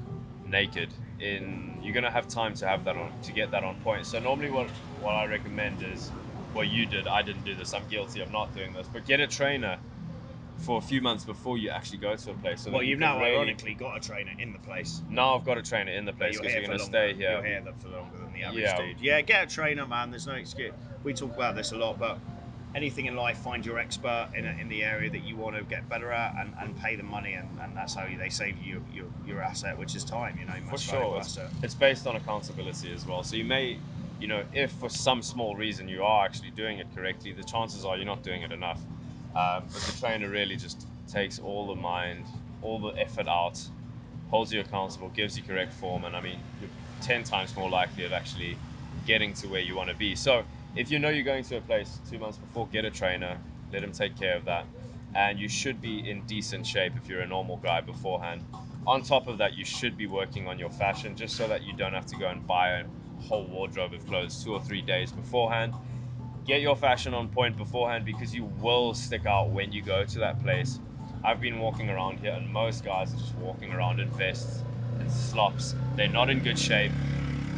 naked. 0.43 0.93
In 1.21 1.79
you're 1.83 1.93
going 1.93 2.03
to 2.03 2.11
have 2.11 2.27
time 2.27 2.53
to 2.55 2.67
have 2.67 2.83
that 2.85 2.95
on 2.95 3.11
to 3.23 3.31
get 3.31 3.51
that 3.51 3.63
on 3.63 3.75
point. 3.81 4.05
So 4.05 4.19
normally, 4.19 4.49
what 4.49 4.69
what 5.01 5.13
I 5.15 5.25
recommend 5.25 5.83
is 5.83 6.09
what 6.53 6.67
you 6.67 6.85
did. 6.85 7.07
I 7.07 7.21
didn't 7.21 7.43
do 7.45 7.55
this. 7.55 7.73
I'm 7.73 7.87
guilty 7.87 8.21
of 8.21 8.31
not 8.31 8.55
doing 8.55 8.73
this. 8.73 8.87
But 8.91 9.05
get 9.05 9.19
a 9.19 9.27
trainer 9.27 9.77
for 10.57 10.77
a 10.77 10.81
few 10.81 11.01
months 11.01 11.23
before 11.23 11.57
you 11.57 11.69
actually 11.69 11.97
go 11.97 12.15
to 12.15 12.31
a 12.31 12.33
place. 12.35 12.61
So 12.61 12.71
well, 12.71 12.83
you 12.83 12.91
you've 12.91 12.99
can 12.99 13.17
now 13.17 13.19
really- 13.19 13.35
ironically 13.35 13.73
got 13.73 13.97
a 13.97 13.99
trainer 13.99 14.31
in 14.37 14.53
the 14.53 14.59
place. 14.59 15.01
now 15.09 15.35
I've 15.35 15.45
got 15.45 15.57
a 15.57 15.61
trainer 15.63 15.91
in 15.91 16.05
the 16.05 16.13
place 16.13 16.33
you're 16.33 16.43
because 16.43 16.55
you're 16.55 16.65
going 16.65 16.77
to 16.77 16.83
stay 16.83 17.13
here. 17.13 17.31
You're 17.31 17.43
here 17.43 17.63
for 17.79 17.89
longer 17.89 18.17
than 18.17 18.33
the 18.33 18.43
average 18.43 18.63
Yeah. 18.63 18.77
dude. 18.77 18.99
Yeah, 18.99 19.21
get 19.21 19.43
a 19.43 19.47
trainer, 19.47 19.87
man. 19.87 20.11
There's 20.11 20.27
no 20.27 20.33
excuse. 20.33 20.73
We 21.03 21.13
talk 21.13 21.35
about 21.35 21.55
this 21.55 21.71
a 21.71 21.77
lot, 21.77 21.97
but 21.97 22.19
anything 22.73 23.05
in 23.05 23.15
life, 23.15 23.37
find 23.37 23.65
your 23.65 23.79
expert 23.79 24.29
in, 24.35 24.45
in 24.45 24.69
the 24.69 24.83
area 24.83 25.09
that 25.09 25.23
you 25.23 25.35
want 25.35 25.55
to 25.55 25.63
get 25.63 25.87
better 25.89 26.11
at, 26.11 26.35
and, 26.39 26.53
and 26.59 26.77
pay 26.79 26.95
them 26.95 27.07
money, 27.07 27.33
and, 27.33 27.47
and 27.61 27.75
that's 27.75 27.93
how 27.93 28.05
they 28.05 28.29
save 28.29 28.57
you 28.57 28.83
your, 28.93 29.05
your 29.25 29.41
asset, 29.41 29.77
which 29.77 29.95
is 29.95 30.03
time. 30.03 30.37
You 30.39 30.45
know, 30.45 30.53
For 30.69 30.77
sure. 30.77 31.17
It's, 31.17 31.37
it's 31.61 31.75
based 31.75 32.07
on 32.07 32.15
accountability 32.15 32.93
as 32.93 33.05
well. 33.05 33.23
So 33.23 33.35
you 33.35 33.43
may, 33.43 33.77
you 34.19 34.27
know, 34.27 34.43
if 34.53 34.71
for 34.71 34.89
some 34.89 35.21
small 35.21 35.55
reason 35.55 35.87
you 35.87 36.03
are 36.03 36.25
actually 36.25 36.51
doing 36.51 36.79
it 36.79 36.87
correctly, 36.95 37.33
the 37.33 37.43
chances 37.43 37.83
are 37.85 37.97
you're 37.97 38.05
not 38.05 38.23
doing 38.23 38.41
it 38.41 38.51
enough. 38.51 38.79
Um, 39.35 39.63
but 39.71 39.81
the 39.81 39.97
trainer 39.99 40.29
really 40.29 40.55
just 40.55 40.85
takes 41.07 41.39
all 41.39 41.67
the 41.67 41.75
mind, 41.75 42.25
all 42.61 42.79
the 42.79 42.99
effort 42.99 43.27
out, 43.27 43.61
holds 44.29 44.51
you 44.53 44.61
accountable, 44.61 45.09
gives 45.09 45.37
you 45.37 45.43
correct 45.43 45.73
form, 45.73 46.05
and 46.05 46.15
I 46.15 46.21
mean, 46.21 46.39
you're 46.59 46.69
10 47.01 47.23
times 47.23 47.55
more 47.55 47.69
likely 47.69 48.05
of 48.05 48.13
actually 48.13 48.57
getting 49.05 49.33
to 49.33 49.47
where 49.47 49.61
you 49.61 49.75
want 49.75 49.89
to 49.89 49.95
be. 49.95 50.15
So 50.15 50.43
if 50.75 50.89
you 50.89 50.99
know 50.99 51.09
you're 51.09 51.23
going 51.23 51.43
to 51.43 51.57
a 51.57 51.61
place 51.61 51.99
two 52.09 52.17
months 52.19 52.37
before, 52.37 52.67
get 52.67 52.85
a 52.85 52.91
trainer, 52.91 53.39
let 53.71 53.83
him 53.83 53.91
take 53.91 54.15
care 54.15 54.35
of 54.35 54.45
that. 54.45 54.65
And 55.13 55.37
you 55.39 55.49
should 55.49 55.81
be 55.81 56.09
in 56.09 56.21
decent 56.25 56.65
shape 56.65 56.93
if 56.95 57.09
you're 57.09 57.21
a 57.21 57.27
normal 57.27 57.57
guy 57.57 57.81
beforehand. 57.81 58.43
On 58.87 59.01
top 59.01 59.27
of 59.27 59.37
that, 59.39 59.53
you 59.55 59.65
should 59.65 59.97
be 59.97 60.07
working 60.07 60.47
on 60.47 60.57
your 60.57 60.69
fashion 60.69 61.15
just 61.15 61.35
so 61.35 61.47
that 61.47 61.63
you 61.63 61.73
don't 61.73 61.93
have 61.93 62.05
to 62.07 62.15
go 62.17 62.27
and 62.27 62.45
buy 62.47 62.69
a 62.69 62.85
whole 63.19 63.45
wardrobe 63.47 63.93
of 63.93 64.05
clothes 64.07 64.43
two 64.43 64.53
or 64.53 64.61
three 64.61 64.81
days 64.81 65.11
beforehand. 65.11 65.73
Get 66.45 66.61
your 66.61 66.75
fashion 66.75 67.13
on 67.13 67.29
point 67.29 67.57
beforehand 67.57 68.05
because 68.05 68.33
you 68.33 68.45
will 68.45 68.93
stick 68.93 69.25
out 69.25 69.51
when 69.51 69.71
you 69.71 69.83
go 69.83 70.05
to 70.05 70.19
that 70.19 70.41
place. 70.41 70.79
I've 71.23 71.39
been 71.39 71.59
walking 71.59 71.89
around 71.89 72.19
here, 72.19 72.31
and 72.31 72.51
most 72.51 72.83
guys 72.83 73.13
are 73.13 73.17
just 73.17 73.35
walking 73.35 73.71
around 73.71 73.99
in 73.99 74.09
vests 74.09 74.63
and 74.99 75.11
slops. 75.11 75.75
They're 75.95 76.07
not 76.07 76.31
in 76.31 76.39
good 76.41 76.57
shape. 76.57 76.93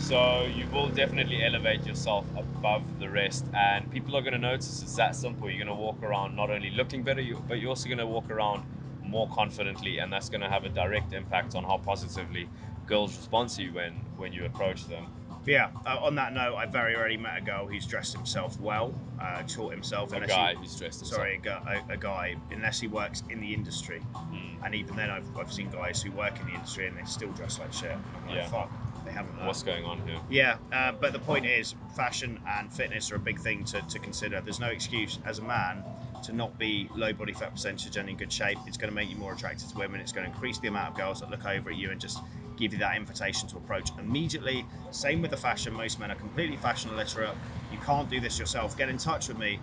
So 0.03 0.43
you 0.53 0.67
will 0.67 0.89
definitely 0.89 1.41
elevate 1.41 1.85
yourself 1.85 2.25
above 2.35 2.83
the 2.99 3.09
rest, 3.09 3.45
and 3.53 3.89
people 3.89 4.17
are 4.17 4.21
going 4.21 4.33
to 4.33 4.37
notice. 4.37 4.83
It's 4.83 4.97
that 4.97 5.15
simple. 5.15 5.49
You're 5.49 5.63
going 5.63 5.75
to 5.75 5.81
walk 5.81 6.03
around 6.03 6.35
not 6.35 6.49
only 6.49 6.71
looking 6.71 7.03
better, 7.03 7.23
but 7.47 7.61
you're 7.61 7.69
also 7.69 7.87
going 7.87 7.99
to 7.99 8.05
walk 8.05 8.29
around 8.29 8.65
more 9.01 9.29
confidently, 9.29 9.99
and 9.99 10.11
that's 10.11 10.27
going 10.27 10.41
to 10.41 10.49
have 10.49 10.65
a 10.65 10.69
direct 10.69 11.13
impact 11.13 11.55
on 11.55 11.63
how 11.63 11.77
positively 11.77 12.49
girls 12.85 13.15
respond 13.15 13.49
to 13.51 13.63
you 13.63 13.71
when 13.71 13.93
when 14.17 14.33
you 14.33 14.43
approach 14.43 14.87
them. 14.87 15.07
Yeah, 15.45 15.69
uh, 15.85 15.99
on 16.01 16.15
that 16.15 16.33
note, 16.33 16.55
I 16.55 16.65
very 16.65 16.95
rarely 16.97 17.15
met 17.17 17.37
a 17.37 17.41
girl 17.41 17.65
who's 17.65 17.85
dressed 17.85 18.13
himself 18.13 18.59
well, 18.59 18.93
uh, 19.21 19.43
taught 19.43 19.71
himself. 19.71 20.11
A 20.11 20.27
guy 20.27 20.51
he, 20.51 20.57
who's 20.57 20.75
dressed 20.75 20.99
himself. 20.99 21.21
sorry, 21.21 21.35
a, 21.35 21.37
gu- 21.37 21.49
a, 21.49 21.93
a 21.93 21.97
guy, 21.97 22.35
unless 22.51 22.81
he 22.81 22.87
works 22.87 23.23
in 23.29 23.39
the 23.39 23.53
industry. 23.53 24.01
Mm. 24.15 24.65
And 24.65 24.75
even 24.75 24.97
then, 24.97 25.09
I've, 25.09 25.37
I've 25.37 25.51
seen 25.51 25.69
guys 25.69 26.01
who 26.01 26.11
work 26.11 26.39
in 26.41 26.47
the 26.47 26.53
industry 26.53 26.87
and 26.87 26.97
they 26.97 27.03
still 27.05 27.31
dress 27.31 27.59
like 27.59 27.71
shit. 27.73 27.91
I'm 27.91 28.27
like, 28.27 28.35
Yeah. 28.37 28.47
fuck, 28.47 28.69
haven't. 29.13 29.45
What's 29.45 29.63
going 29.63 29.85
on 29.85 30.05
here? 30.07 30.19
Yeah, 30.29 30.57
uh, 30.71 30.91
but 30.91 31.13
the 31.13 31.19
point 31.19 31.45
is, 31.45 31.75
fashion 31.95 32.39
and 32.47 32.71
fitness 32.71 33.11
are 33.11 33.15
a 33.15 33.19
big 33.19 33.39
thing 33.39 33.63
to, 33.65 33.81
to 33.81 33.99
consider. 33.99 34.41
There's 34.41 34.59
no 34.59 34.67
excuse 34.67 35.19
as 35.25 35.39
a 35.39 35.43
man 35.43 35.83
to 36.23 36.33
not 36.33 36.57
be 36.57 36.89
low 36.95 37.13
body 37.13 37.33
fat 37.33 37.51
percentage 37.51 37.97
and 37.97 38.09
in 38.09 38.17
good 38.17 38.31
shape. 38.31 38.57
It's 38.65 38.77
going 38.77 38.89
to 38.89 38.95
make 38.95 39.09
you 39.09 39.15
more 39.15 39.33
attractive 39.33 39.69
to 39.69 39.77
women. 39.77 39.99
It's 39.99 40.11
going 40.11 40.25
to 40.25 40.31
increase 40.31 40.57
the 40.57 40.69
amount 40.69 40.91
of 40.91 40.97
girls 40.97 41.19
that 41.19 41.29
look 41.29 41.45
over 41.45 41.69
at 41.69 41.75
you 41.75 41.91
and 41.91 41.99
just 41.99 42.19
give 42.57 42.73
you 42.73 42.79
that 42.79 42.95
invitation 42.95 43.47
to 43.49 43.57
approach 43.57 43.89
immediately. 43.99 44.65
Same 44.91 45.21
with 45.21 45.31
the 45.31 45.37
fashion. 45.37 45.73
Most 45.73 45.99
men 45.99 46.11
are 46.11 46.15
completely 46.15 46.57
fashion 46.57 46.91
illiterate. 46.91 47.35
You 47.71 47.77
can't 47.79 48.09
do 48.09 48.19
this 48.19 48.39
yourself. 48.39 48.77
Get 48.77 48.89
in 48.89 48.97
touch 48.97 49.27
with 49.27 49.37
me 49.37 49.59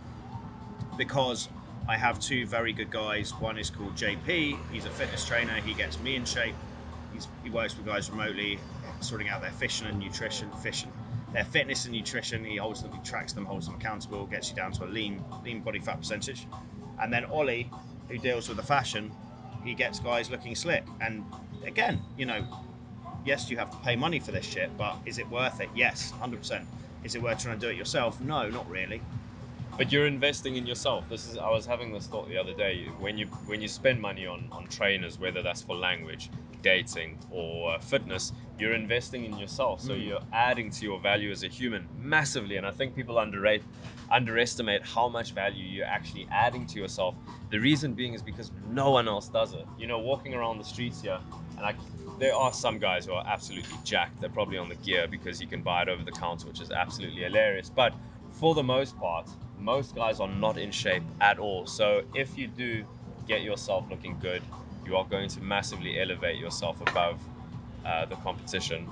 because 0.97 1.49
I 1.89 1.97
have 1.97 2.21
two 2.21 2.47
very 2.47 2.73
good 2.73 2.91
guys. 2.91 3.33
One 3.33 3.59
is 3.59 3.71
called 3.71 3.95
JP. 3.95 4.59
He's 4.71 4.85
a 4.85 4.91
fitness 4.91 5.25
trainer. 5.25 5.55
He 5.55 5.75
gets 5.75 5.99
me 6.01 6.17
in 6.17 6.25
shape. 6.25 6.55
He 7.43 7.51
works 7.51 7.77
with 7.77 7.87
guys 7.87 8.11
remotely, 8.11 8.59
sorting 9.01 9.29
out 9.29 9.41
their 9.41 9.51
fishing 9.53 9.87
and 9.87 9.99
nutrition, 9.99 10.51
fishing, 10.63 10.93
their 11.33 11.45
fitness 11.45 11.85
and 11.85 11.95
nutrition. 11.95 12.45
He 12.45 12.59
ultimately 12.59 13.01
tracks 13.05 13.33
them, 13.33 13.45
holds 13.45 13.67
them 13.67 13.75
accountable, 13.75 14.27
gets 14.27 14.51
you 14.51 14.57
down 14.57 14.73
to 14.73 14.85
a 14.85 14.87
lean, 14.87 15.25
lean 15.45 15.61
body 15.61 15.79
fat 15.79 15.99
percentage. 15.99 16.47
And 17.01 17.13
then 17.13 17.25
Ollie, 17.27 17.71
who 18.09 18.19
deals 18.19 18.49
with 18.49 18.57
the 18.57 18.63
fashion, 18.63 19.11
he 19.65 19.75
gets 19.75 20.01
guys 20.01 20.31
looking 20.31 20.55
slick. 20.55 20.85
And 21.01 21.25
again, 21.65 22.01
you 22.17 22.27
know, 22.27 22.45
yes, 23.25 23.51
you 23.51 23.57
have 23.57 23.71
to 23.71 23.77
pay 23.79 23.97
money 23.97 24.19
for 24.19 24.33
this 24.33 24.45
shit, 24.45 24.77
but 24.77 24.97
is 25.07 25.19
it 25.19 25.29
worth 25.31 25.61
it? 25.61 25.69
Yes, 25.75 26.13
100%. 26.21 26.65
Is 27.05 27.15
it 27.15 27.23
worth 27.23 27.43
trying 27.43 27.59
to 27.59 27.67
do 27.67 27.71
it 27.71 27.77
yourself? 27.77 28.21
No, 28.21 28.49
not 28.51 28.69
really. 28.69 29.01
But 29.79 29.91
you're 29.91 30.07
investing 30.07 30.57
in 30.57 30.67
yourself. 30.67 31.09
This 31.09 31.27
is 31.27 31.39
I 31.39 31.49
was 31.49 31.65
having 31.65 31.93
this 31.93 32.07
thought 32.07 32.29
the 32.29 32.37
other 32.37 32.53
day. 32.53 32.85
When 32.99 33.17
you 33.17 33.27
when 33.47 33.63
you 33.63 33.69
spend 33.69 33.99
money 34.01 34.27
on 34.27 34.47
on 34.53 34.67
trainers, 34.67 35.19
whether 35.19 35.41
that's 35.41 35.63
for 35.63 35.75
language, 35.75 36.29
dating, 36.63 37.19
or 37.31 37.79
fitness, 37.81 38.33
you're 38.59 38.75
investing 38.75 39.25
in 39.25 39.39
yourself. 39.39 39.81
So 39.81 39.93
Mhm. 39.93 40.07
you're 40.07 40.23
adding 40.33 40.71
to 40.71 40.85
your 40.85 41.01
value 41.01 41.31
as 41.31 41.43
a 41.43 41.49
human 41.49 41.89
massively. 41.97 42.57
And 42.57 42.67
I 42.67 42.71
think 42.71 42.95
people 42.95 43.19
underrate 43.19 43.63
underestimate 44.13 44.83
how 44.85 45.09
much 45.09 45.33
value 45.33 45.65
you're 45.65 45.87
actually 45.87 46.27
adding 46.33 46.67
to 46.67 46.81
yourself. 46.81 47.15
The 47.51 47.59
reason 47.59 47.95
being 47.95 48.13
is 48.13 48.23
because 48.23 48.51
no 48.69 48.91
one 48.91 49.07
else 49.07 49.29
does 49.29 49.55
it. 49.55 49.65
You 49.79 49.87
know, 49.87 50.01
walking 50.01 50.35
around 50.35 50.59
the 50.59 50.65
streets 50.65 51.01
here, 51.01 51.21
and 51.57 51.65
I, 51.65 51.75
there 52.19 52.35
are 52.35 52.53
some 52.53 52.79
guys 52.79 53.07
who 53.07 53.13
are 53.13 53.25
absolutely 53.27 53.77
jacked. 53.85 54.21
They're 54.21 54.29
probably 54.29 54.59
on 54.59 54.69
the 54.69 54.75
gear 54.77 55.07
because 55.09 55.41
you 55.41 55.47
can 55.47 55.63
buy 55.63 55.83
it 55.83 55.89
over 55.89 56.03
the 56.03 56.11
counter, 56.11 56.49
which 56.49 56.61
is 56.61 56.71
absolutely 56.71 57.23
hilarious. 57.23 57.71
But 57.71 57.95
for 58.33 58.55
the 58.55 58.63
most 58.65 58.99
part, 58.99 59.29
most 59.59 59.95
guys 59.95 60.19
are 60.21 60.29
not 60.29 60.59
in 60.59 60.73
shape 60.73 61.05
at 61.21 61.39
all. 61.39 61.67
So 61.67 62.03
if 62.15 62.37
you 62.37 62.49
do 62.49 62.85
get 63.27 63.43
yourself 63.43 63.89
looking 63.91 64.19
good, 64.19 64.43
you 64.91 64.97
are 64.97 65.05
going 65.05 65.29
to 65.29 65.41
massively 65.41 66.01
elevate 66.01 66.37
yourself 66.37 66.81
above 66.81 67.17
uh, 67.87 68.07
the 68.07 68.17
competition. 68.17 68.89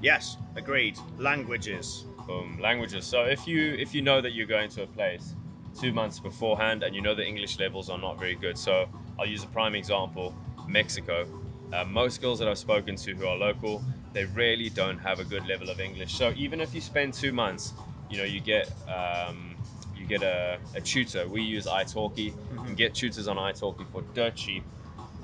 Yes, 0.00 0.38
agreed. 0.56 0.98
Languages. 1.18 2.04
Boom, 2.26 2.58
languages. 2.60 3.04
So 3.04 3.24
if 3.24 3.46
you 3.46 3.74
if 3.74 3.94
you 3.94 4.02
know 4.02 4.20
that 4.20 4.32
you're 4.32 4.46
going 4.58 4.70
to 4.70 4.82
a 4.82 4.86
place 4.86 5.34
two 5.78 5.92
months 5.92 6.18
beforehand 6.18 6.82
and 6.82 6.94
you 6.94 7.02
know 7.02 7.14
the 7.14 7.26
English 7.26 7.58
levels 7.58 7.90
are 7.90 7.98
not 7.98 8.18
very 8.18 8.34
good, 8.34 8.56
so 8.56 8.88
I'll 9.18 9.26
use 9.26 9.44
a 9.44 9.48
prime 9.58 9.74
example: 9.74 10.34
Mexico. 10.66 11.26
Uh, 11.72 11.84
most 11.84 12.20
girls 12.22 12.38
that 12.38 12.48
I've 12.48 12.58
spoken 12.58 12.96
to 12.96 13.14
who 13.14 13.26
are 13.26 13.36
local, 13.36 13.84
they 14.12 14.24
really 14.24 14.70
don't 14.70 14.98
have 14.98 15.18
a 15.20 15.24
good 15.24 15.46
level 15.46 15.68
of 15.68 15.80
English. 15.80 16.14
So 16.14 16.32
even 16.36 16.60
if 16.60 16.74
you 16.74 16.80
spend 16.80 17.12
two 17.12 17.32
months, 17.32 17.74
you 18.08 18.16
know 18.18 18.24
you 18.24 18.40
get 18.40 18.72
um, 18.88 19.56
you 19.94 20.06
get 20.06 20.22
a, 20.22 20.58
a 20.74 20.80
tutor. 20.80 21.28
We 21.28 21.42
use 21.42 21.66
italki. 21.66 22.26
You 22.52 22.60
can 22.64 22.74
get 22.74 22.94
tutors 22.94 23.28
on 23.28 23.36
italki 23.36 23.86
for 23.92 24.02
dirt 24.14 24.34
cheap. 24.36 24.64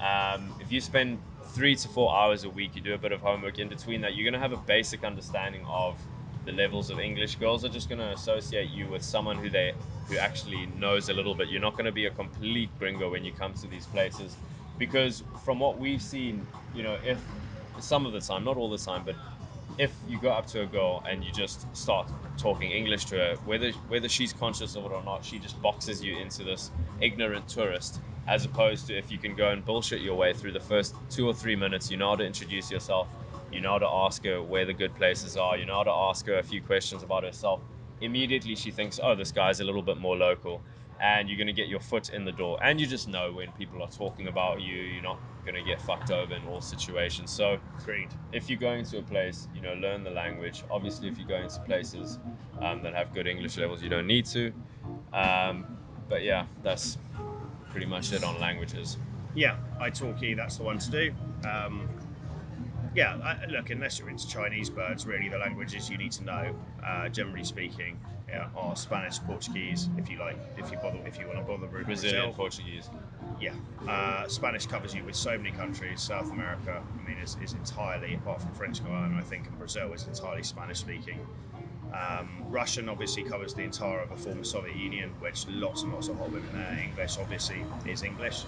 Um, 0.02 0.52
if 0.60 0.72
you 0.72 0.80
spend 0.80 1.20
three 1.54 1.76
to 1.76 1.88
four 1.88 2.14
hours 2.14 2.44
a 2.44 2.50
week, 2.50 2.74
you 2.74 2.82
do 2.82 2.94
a 2.94 2.98
bit 2.98 3.12
of 3.12 3.20
homework 3.20 3.58
in 3.58 3.68
between 3.68 4.00
that, 4.00 4.14
you're 4.14 4.24
going 4.24 4.40
to 4.40 4.40
have 4.40 4.52
a 4.52 4.62
basic 4.66 5.04
understanding 5.04 5.64
of 5.68 5.96
the 6.44 6.52
levels 6.52 6.90
of 6.90 6.98
English. 6.98 7.36
Girls 7.36 7.64
are 7.64 7.68
just 7.68 7.88
going 7.88 8.00
to 8.00 8.10
associate 8.10 8.70
you 8.70 8.88
with 8.88 9.02
someone 9.02 9.36
who 9.36 9.48
they 9.48 9.72
who 10.08 10.16
actually 10.16 10.66
knows 10.66 11.08
a 11.08 11.12
little 11.12 11.34
bit. 11.34 11.48
You're 11.48 11.60
not 11.60 11.74
going 11.74 11.84
to 11.84 11.92
be 11.92 12.06
a 12.06 12.10
complete 12.10 12.76
gringo 12.78 13.10
when 13.10 13.24
you 13.24 13.32
come 13.32 13.54
to 13.54 13.68
these 13.68 13.86
places, 13.86 14.36
because 14.78 15.22
from 15.44 15.60
what 15.60 15.78
we've 15.78 16.02
seen, 16.02 16.44
you 16.74 16.82
know, 16.82 16.98
if 17.04 17.20
some 17.78 18.04
of 18.04 18.12
the 18.12 18.20
time, 18.20 18.42
not 18.44 18.56
all 18.56 18.70
the 18.70 18.78
time, 18.78 19.04
but 19.04 19.14
if 19.78 19.94
you 20.08 20.18
go 20.18 20.30
up 20.30 20.46
to 20.46 20.62
a 20.62 20.66
girl 20.66 21.02
and 21.08 21.22
you 21.24 21.30
just 21.32 21.74
start 21.76 22.10
talking 22.36 22.72
English 22.72 23.04
to 23.06 23.16
her, 23.16 23.36
whether 23.44 23.70
whether 23.88 24.08
she's 24.08 24.32
conscious 24.32 24.74
of 24.74 24.84
it 24.84 24.90
or 24.90 25.02
not, 25.04 25.24
she 25.24 25.38
just 25.38 25.62
boxes 25.62 26.02
you 26.02 26.16
into 26.16 26.42
this 26.42 26.72
ignorant 27.00 27.46
tourist. 27.46 28.00
As 28.26 28.44
opposed 28.44 28.86
to 28.86 28.96
if 28.96 29.10
you 29.10 29.18
can 29.18 29.34
go 29.34 29.48
and 29.48 29.64
bullshit 29.64 30.00
your 30.00 30.14
way 30.14 30.32
through 30.32 30.52
the 30.52 30.60
first 30.60 30.94
two 31.10 31.26
or 31.26 31.34
three 31.34 31.56
minutes, 31.56 31.90
you 31.90 31.96
know 31.96 32.10
how 32.10 32.16
to 32.16 32.24
introduce 32.24 32.70
yourself, 32.70 33.08
you 33.50 33.60
know 33.60 33.72
how 33.72 33.78
to 33.78 33.88
ask 33.88 34.24
her 34.24 34.42
where 34.42 34.64
the 34.64 34.72
good 34.72 34.94
places 34.94 35.36
are, 35.36 35.56
you 35.56 35.66
know 35.66 35.76
how 35.76 35.82
to 35.82 35.90
ask 35.90 36.26
her 36.26 36.38
a 36.38 36.42
few 36.42 36.62
questions 36.62 37.02
about 37.02 37.24
herself. 37.24 37.60
Immediately 38.00 38.56
she 38.56 38.70
thinks, 38.70 39.00
oh, 39.02 39.14
this 39.14 39.32
guy's 39.32 39.60
a 39.60 39.64
little 39.64 39.82
bit 39.82 39.98
more 39.98 40.16
local, 40.16 40.62
and 41.00 41.28
you're 41.28 41.38
gonna 41.38 41.52
get 41.52 41.68
your 41.68 41.80
foot 41.80 42.10
in 42.10 42.24
the 42.24 42.32
door. 42.32 42.58
And 42.62 42.80
you 42.80 42.86
just 42.86 43.08
know 43.08 43.32
when 43.32 43.50
people 43.52 43.82
are 43.82 43.90
talking 43.90 44.28
about 44.28 44.60
you, 44.60 44.76
you're 44.76 45.02
not 45.02 45.18
gonna 45.44 45.62
get 45.62 45.82
fucked 45.82 46.10
over 46.12 46.34
in 46.34 46.44
all 46.44 46.60
situations. 46.60 47.30
So 47.30 47.58
Agreed. 47.80 48.08
if 48.32 48.48
you're 48.48 48.58
going 48.58 48.84
to 48.86 48.98
a 48.98 49.02
place, 49.02 49.48
you 49.54 49.60
know, 49.60 49.74
learn 49.74 50.04
the 50.04 50.10
language. 50.10 50.62
Obviously, 50.70 51.08
if 51.08 51.18
you're 51.18 51.28
going 51.28 51.48
to 51.48 51.60
places 51.60 52.20
um, 52.60 52.82
that 52.82 52.94
have 52.94 53.12
good 53.12 53.26
English 53.26 53.58
levels, 53.58 53.82
you 53.82 53.88
don't 53.88 54.06
need 54.06 54.26
to. 54.26 54.52
Um, 55.12 55.76
but 56.08 56.22
yeah, 56.22 56.46
that's 56.62 56.98
pretty 57.72 57.86
much 57.86 58.12
it 58.12 58.22
on 58.22 58.38
languages. 58.38 58.98
Yeah, 59.34 59.56
italki, 59.80 60.36
that's 60.36 60.58
the 60.58 60.62
one 60.62 60.78
to 60.78 60.90
do. 60.90 61.12
Um, 61.48 61.88
yeah, 62.94 63.16
I, 63.24 63.46
look, 63.46 63.70
unless 63.70 63.98
you're 63.98 64.10
into 64.10 64.28
Chinese 64.28 64.68
birds, 64.68 65.06
really 65.06 65.28
the 65.30 65.38
languages 65.38 65.88
you 65.88 65.96
need 65.96 66.12
to 66.12 66.24
know, 66.24 66.54
uh, 66.86 67.08
generally 67.08 67.44
speaking, 67.44 67.98
yeah, 68.28 68.48
are 68.54 68.76
Spanish, 68.76 69.18
Portuguese. 69.20 69.88
If 69.96 70.10
you 70.10 70.18
like, 70.18 70.36
if 70.58 70.70
you 70.70 70.76
bother, 70.78 70.98
if 71.06 71.18
you 71.18 71.26
want 71.26 71.38
to 71.38 71.44
bother 71.44 71.66
with 71.66 71.86
Brazilian, 71.86 72.24
Brazil, 72.24 72.32
Portuguese. 72.34 72.90
yeah, 73.40 73.54
uh, 73.88 74.28
Spanish 74.28 74.66
covers 74.66 74.94
you 74.94 75.04
with 75.04 75.16
so 75.16 75.36
many 75.38 75.50
countries. 75.50 76.02
South 76.02 76.30
America, 76.30 76.82
I 76.82 77.08
mean, 77.08 77.18
is, 77.18 77.36
is 77.42 77.54
entirely 77.54 78.14
apart 78.14 78.42
from 78.42 78.52
French 78.52 78.82
Guiana, 78.84 79.16
I 79.18 79.22
think, 79.22 79.46
and 79.46 79.58
Brazil 79.58 79.92
is 79.94 80.06
entirely 80.06 80.42
Spanish 80.42 80.78
speaking. 80.78 81.18
Um, 81.94 82.28
Russian 82.50 82.88
obviously 82.88 83.22
covers 83.22 83.54
the 83.54 83.62
entire 83.62 84.00
of 84.00 84.10
the 84.10 84.16
former 84.16 84.44
Soviet 84.44 84.76
Union, 84.76 85.10
which 85.20 85.46
lots 85.48 85.82
and 85.82 85.92
lots 85.92 86.08
of 86.08 86.16
hot 86.16 86.32
women 86.32 86.52
there. 86.52 86.78
English 86.82 87.18
obviously 87.18 87.64
is 87.86 88.02
English. 88.02 88.44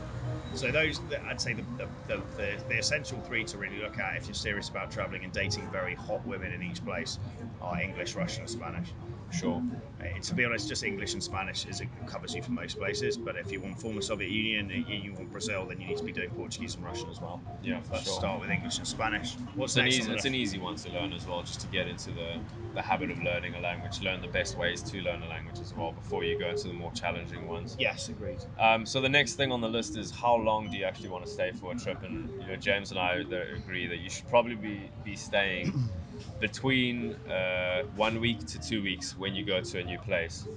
So 0.55 0.71
those, 0.71 1.01
I'd 1.29 1.41
say, 1.41 1.55
the, 1.55 1.65
the, 2.07 2.23
the, 2.37 2.57
the, 2.69 2.79
essential 2.79 3.21
three 3.23 3.45
to 3.45 3.59
really 3.59 3.79
look 3.79 3.99
at 3.99 4.17
if 4.17 4.27
you're 4.27 4.35
serious 4.35 4.69
about 4.69 4.91
traveling 4.91 5.25
and 5.25 5.33
dating 5.33 5.69
very 5.71 5.95
hot 5.95 6.25
women 6.27 6.53
in 6.53 6.63
each 6.63 6.85
place 6.85 7.19
are 7.61 7.81
English, 7.81 8.15
Russian, 8.15 8.43
and 8.43 8.51
Spanish. 8.51 8.89
Sure. 9.35 9.63
Uh, 10.01 10.05
to 10.23 10.35
be 10.35 10.45
honest, 10.45 10.69
just 10.69 10.85
English 10.85 11.15
and 11.15 11.23
Spanish 11.23 11.67
is 11.67 11.81
it 11.81 11.89
covers 12.07 12.35
you 12.35 12.43
for 12.43 12.53
most 12.53 12.79
places. 12.79 13.17
But 13.17 13.37
if 13.37 13.51
you 13.53 13.61
want 13.61 13.81
former 13.81 14.01
Soviet 14.01 14.31
Union, 14.31 14.71
you, 14.71 14.97
you 14.97 15.13
want 15.15 15.31
Brazil, 15.33 15.67
then 15.67 15.81
you 15.81 15.89
need 15.89 15.97
to 15.97 16.05
be 16.05 16.13
doing 16.13 16.31
Portuguese 16.31 16.77
and 16.77 16.85
Russian 16.85 17.11
as 17.11 17.21
well. 17.21 17.43
Yeah, 17.63 17.81
for 17.81 17.93
But 17.93 18.03
sure. 18.03 18.15
start 18.15 18.41
with 18.41 18.51
English 18.51 18.79
and 18.79 18.87
Spanish. 18.87 19.37
What's 19.55 19.77
It's 19.77 19.81
an, 19.81 19.87
easy, 19.89 20.13
it's 20.13 20.25
an 20.25 20.35
easy 20.35 20.59
one 20.59 20.77
to 20.77 20.91
learn 20.91 21.13
as 21.13 21.27
well, 21.27 21.43
just 21.43 21.61
to 21.63 21.69
get 21.69 21.89
into 21.89 22.13
the, 22.13 22.41
the 22.75 22.83
habit 22.83 23.11
of 23.11 23.19
learning 23.23 23.55
a 23.55 23.61
language. 23.61 24.03
Learn 24.03 24.21
the 24.21 24.29
best 24.29 24.57
ways 24.57 24.83
to 24.85 25.01
learn 25.03 25.23
a 25.23 25.27
language 25.29 25.61
as 25.61 25.73
well 25.75 25.93
before 25.93 26.25
you 26.25 26.39
go 26.39 26.49
into 26.49 26.69
the 26.69 26.75
more 26.75 26.93
challenging 26.93 27.47
ones. 27.47 27.77
Yes, 27.79 28.09
agreed. 28.09 28.41
Um, 28.59 28.87
so 28.87 29.01
the 29.01 29.09
next 29.09 29.35
thing 29.35 29.51
on 29.53 29.61
the 29.61 29.69
list 29.69 29.97
is 29.97 30.11
how 30.13 30.37
long 30.37 30.71
do 30.71 30.77
you 30.77 30.85
actually 30.85 31.09
want 31.11 31.25
to 31.27 31.31
stay 31.31 31.53
for 31.53 31.73
a 31.73 31.77
trip? 31.77 32.03
And 32.03 32.31
you 32.41 32.47
know, 32.49 32.57
James 32.57 32.91
and 32.91 33.01
I 33.01 33.17
agree 33.57 33.87
that 33.87 33.99
you 33.99 34.11
should 34.11 34.29
probably 34.29 34.55
be, 34.55 34.91
be 35.05 35.17
staying 35.17 35.91
between 36.39 37.15
uh, 37.29 37.85
one 37.95 38.21
week 38.21 38.47
to 38.47 38.59
two 38.59 38.83
weeks 38.83 39.17
when 39.17 39.35
you 39.35 39.45
go 39.45 39.61
to 39.61 39.79
a 39.81 39.85
new 39.85 39.99
place. 39.99 40.49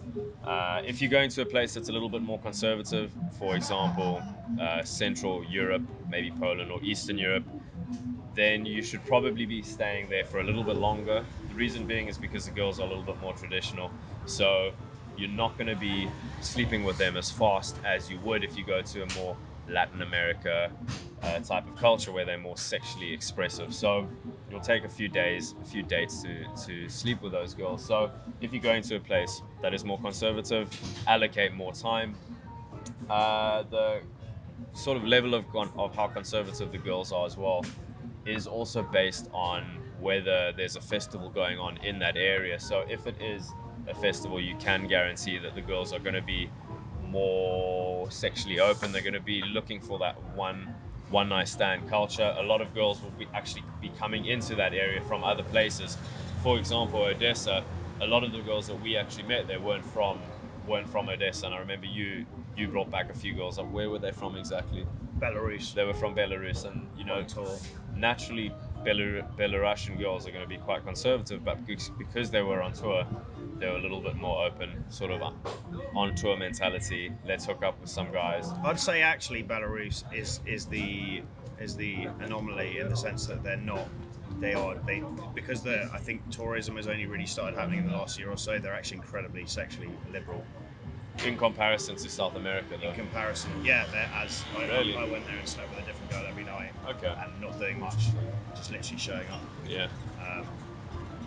Uh, 0.44 0.82
if 0.86 1.02
you're 1.02 1.12
going 1.12 1.30
to 1.30 1.42
a 1.42 1.46
place 1.46 1.74
that's 1.74 1.90
a 1.90 1.92
little 1.92 2.10
bit 2.10 2.22
more 2.22 2.40
conservative, 2.40 3.14
for 3.38 3.56
example, 3.56 4.22
uh, 4.60 4.84
Central 4.84 5.44
Europe, 5.44 5.84
maybe 6.08 6.32
Poland 6.32 6.72
or 6.72 6.82
Eastern 6.84 7.18
Europe, 7.18 7.46
then 8.34 8.66
you 8.66 8.82
should 8.84 9.04
probably 9.06 9.46
be 9.46 9.64
staying 9.64 10.10
there 10.10 10.26
for 10.26 10.40
a 10.40 10.44
little 10.44 10.64
bit 10.64 10.76
longer. 10.76 11.28
The 11.48 11.56
reason 11.56 11.88
being 11.88 12.08
is 12.08 12.18
because 12.18 12.46
the 12.46 12.52
girls 12.52 12.80
are 12.80 12.86
a 12.86 12.90
little 12.90 13.04
bit 13.04 13.18
more 13.18 13.34
traditional. 13.34 13.94
So 14.26 14.76
you're 15.16 15.30
not 15.30 15.58
going 15.58 15.68
to 15.68 15.76
be 15.76 16.12
sleeping 16.40 16.84
with 16.84 16.98
them 16.98 17.18
as 17.18 17.32
fast 17.32 17.80
as 17.84 18.10
you 18.10 18.20
would 18.20 18.44
if 18.44 18.56
you 18.56 18.64
go 18.64 18.82
to 18.84 19.04
a 19.04 19.08
more 19.08 19.40
Latin 19.70 20.02
America 20.02 20.72
uh, 21.24 21.40
type 21.40 21.68
of 21.68 21.76
culture 21.76 22.12
where 22.12 22.26
they're 22.26 22.38
more 22.38 22.58
sexually 22.58 23.12
expressive. 23.12 23.74
So 23.74 24.08
you'll 24.50 24.60
take 24.62 24.84
a 24.84 24.90
few 24.90 25.08
days, 25.10 25.56
a 25.62 25.66
few 25.66 25.84
dates 25.84 26.22
to, 26.24 26.46
to 26.66 26.90
sleep 26.90 27.22
with 27.22 27.32
those 27.32 27.54
girls. 27.54 27.86
So 27.86 28.12
if 28.42 28.54
you're 28.54 28.62
going 28.62 28.84
to 28.84 28.96
a 28.96 29.00
place 29.00 29.42
that 29.62 29.74
is 29.74 29.84
more 29.84 30.00
conservative, 30.00 30.70
allocate 31.08 31.54
more 31.54 31.74
time. 31.74 32.16
Uh, 33.10 33.64
the 33.64 34.02
sort 34.74 34.98
of 34.98 35.04
level 35.04 35.34
of, 35.34 35.50
con- 35.50 35.72
of 35.78 35.96
how 35.96 36.08
conservative 36.08 36.72
the 36.72 36.78
girls 36.78 37.12
are 37.12 37.26
as 37.26 37.38
well 37.38 37.64
is 38.26 38.48
also 38.48 38.84
based 38.84 39.28
on 39.34 39.64
whether 40.00 40.52
there's 40.56 40.76
a 40.76 40.82
festival 40.82 41.30
going 41.30 41.58
on 41.58 41.78
in 41.78 41.98
that 42.00 42.18
area. 42.18 42.60
So 42.60 42.86
if 42.90 43.08
it 43.08 43.20
is 43.22 43.50
a 43.88 43.96
festival, 43.96 44.40
you 44.40 44.56
can 44.58 44.88
guarantee 44.88 45.40
that 45.40 45.56
the 45.56 45.62
girls 45.62 45.94
are 45.94 46.00
going 46.00 46.16
to 46.16 46.22
be 46.22 46.50
more 47.10 48.10
sexually 48.12 48.60
open. 48.60 48.92
They're 48.92 49.02
going 49.02 49.14
to 49.14 49.20
be 49.20 49.42
looking 49.42 49.80
for 49.82 50.00
that 50.00 50.22
one 50.36 50.76
one 51.10 51.30
night 51.30 51.48
stand 51.48 51.88
culture. 51.90 52.34
A 52.38 52.44
lot 52.44 52.62
of 52.62 52.74
girls 52.74 53.02
will 53.02 53.12
be 53.12 53.28
actually 53.34 53.64
be 53.82 53.90
coming 53.90 54.26
into 54.26 54.56
that 54.56 54.74
area 54.74 55.02
from 55.02 55.24
other 55.24 55.44
places. 55.44 55.98
For 56.44 56.58
example, 56.58 57.02
Odessa. 57.02 57.66
A 58.00 58.06
lot 58.06 58.24
of 58.24 58.32
the 58.32 58.42
girls 58.42 58.68
that 58.68 58.76
we 58.76 58.96
actually 58.96 59.24
met 59.24 59.48
there 59.48 59.60
weren't 59.60 59.86
from 59.86 60.20
weren't 60.68 60.90
from 60.90 61.10
Odessa, 61.10 61.48
and 61.48 61.56
I 61.56 61.60
remember 61.60 61.88
you 61.88 62.26
you 62.56 62.68
brought 62.68 62.92
back 62.92 63.10
a 63.10 63.14
few 63.14 63.34
girls. 63.34 63.58
Like, 63.58 63.72
where 63.72 63.90
were 63.90 64.00
they 64.00 64.12
from 64.12 64.36
exactly? 64.36 64.86
Belarus. 65.20 65.74
They 65.74 65.84
were 65.84 65.94
from 65.96 66.16
Belarus, 66.16 66.66
and 66.66 66.88
you 66.98 67.06
know, 67.06 67.26
naturally 67.96 68.52
Belar- 68.86 69.24
Belarusian 69.38 70.00
girls 70.00 70.28
are 70.28 70.32
going 70.32 70.44
to 70.44 70.48
be 70.50 70.58
quite 70.58 70.84
conservative, 70.86 71.44
but 71.44 71.66
because, 71.66 72.30
they 72.32 72.42
were 72.42 72.62
on 72.62 72.74
tour, 72.74 73.06
they 73.60 73.68
were 73.68 73.78
a 73.78 73.82
little 73.82 74.02
bit 74.02 74.16
more 74.16 74.46
open, 74.46 74.84
sort 74.90 75.12
of 75.12 75.22
uh, 75.22 75.32
on 75.96 76.16
tour 76.16 76.38
mentality. 76.38 77.12
Let's 77.26 77.46
hook 77.46 77.64
up 77.64 77.80
with 77.80 77.90
some 77.90 78.12
guys. 78.12 78.50
I'd 78.64 78.80
say 78.80 79.02
actually 79.02 79.44
Belarus 79.44 80.04
is 80.14 80.42
is 80.46 80.66
the 80.66 81.24
is 81.60 81.76
the 81.76 82.08
anomaly 82.20 82.78
in 82.80 82.90
the 82.90 82.98
sense 82.98 83.26
that 83.28 83.44
they're 83.44 83.58
not. 83.58 83.88
They 84.40 84.54
are 84.54 84.76
they 84.86 85.04
because 85.34 85.66
I 85.66 85.98
think 85.98 86.30
tourism 86.30 86.76
has 86.76 86.88
only 86.88 87.08
really 87.08 87.26
started 87.26 87.58
happening 87.58 87.80
in 87.80 87.88
the 87.88 87.94
last 87.94 88.20
year 88.20 88.30
or 88.30 88.38
so. 88.38 88.60
They're 88.60 88.76
actually 88.76 88.98
incredibly 88.98 89.46
sexually 89.48 89.90
liberal 90.12 90.46
In 91.26 91.38
comparison 91.38 91.96
to 91.96 92.10
South 92.10 92.36
America, 92.36 92.78
though. 92.82 92.90
in 92.90 92.96
comparison. 92.96 93.52
Yeah, 93.64 93.86
they're 93.92 94.10
as 94.16 94.44
I, 94.56 94.66
Really? 94.68 94.96
I 94.96 95.04
went 95.06 95.26
there 95.26 95.36
and 95.38 95.48
slept 95.48 95.70
with 95.76 95.84
a 95.84 95.86
different 95.88 96.12
girl 96.12 96.24
every 96.28 96.44
night 96.44 96.72
Okay. 96.88 97.14
and 97.22 97.42
not 97.42 97.58
doing 97.60 97.80
much, 97.80 98.08
just 98.56 98.72
literally 98.72 99.00
showing 99.00 99.28
up. 99.30 99.42
Yeah. 99.68 99.88
Um, 100.22 100.46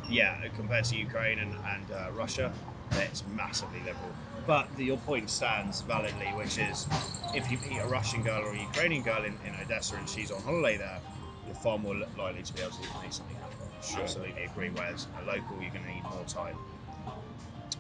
yeah, 0.08 0.46
compared 0.56 0.84
to 0.86 0.96
Ukraine 0.96 1.38
and, 1.40 1.54
and 1.74 1.90
uh, 1.90 2.10
Russia, 2.12 2.52
it's 2.92 3.24
massively 3.34 3.78
liberal. 3.80 4.12
But 4.46 4.74
the, 4.76 4.84
your 4.84 4.96
point 4.98 5.28
stands 5.28 5.82
validly, 5.82 6.26
which 6.36 6.58
is 6.58 6.86
if 7.34 7.50
you 7.50 7.58
meet 7.68 7.78
a 7.78 7.86
Russian 7.86 8.22
girl 8.22 8.42
or 8.42 8.52
a 8.52 8.58
Ukrainian 8.58 9.02
girl 9.02 9.24
in, 9.24 9.38
in 9.46 9.54
Odessa 9.62 9.96
and 9.96 10.08
she's 10.08 10.30
on 10.30 10.40
holiday 10.42 10.78
there, 10.78 11.00
you're 11.46 11.54
far 11.56 11.78
more 11.78 11.94
likely 12.16 12.42
to 12.42 12.52
be 12.54 12.60
able 12.62 12.72
to 12.72 12.82
make 13.02 13.12
something 13.12 13.36
happen. 13.36 13.56
Sure. 13.82 14.00
Absolutely 14.02 14.42
agree. 14.44 14.70
Whereas 14.70 15.06
a 15.20 15.26
local, 15.26 15.60
you're 15.60 15.70
going 15.70 15.84
to 15.84 15.90
need 15.94 16.04
more 16.04 16.24
time. 16.26 16.56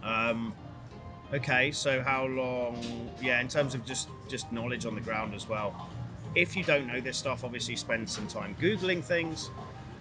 Um, 0.02 0.54
okay, 1.32 1.70
so 1.72 2.02
how 2.02 2.26
long? 2.26 3.10
Yeah, 3.20 3.40
in 3.40 3.48
terms 3.48 3.74
of 3.74 3.84
just 3.84 4.08
just 4.28 4.50
knowledge 4.52 4.86
on 4.86 4.94
the 4.94 5.00
ground 5.00 5.34
as 5.34 5.48
well. 5.48 5.88
If 6.34 6.56
you 6.56 6.62
don't 6.62 6.86
know 6.86 7.00
this 7.00 7.18
stuff, 7.18 7.44
obviously 7.44 7.76
spend 7.76 8.08
some 8.08 8.26
time 8.26 8.56
googling 8.60 9.02
things. 9.02 9.50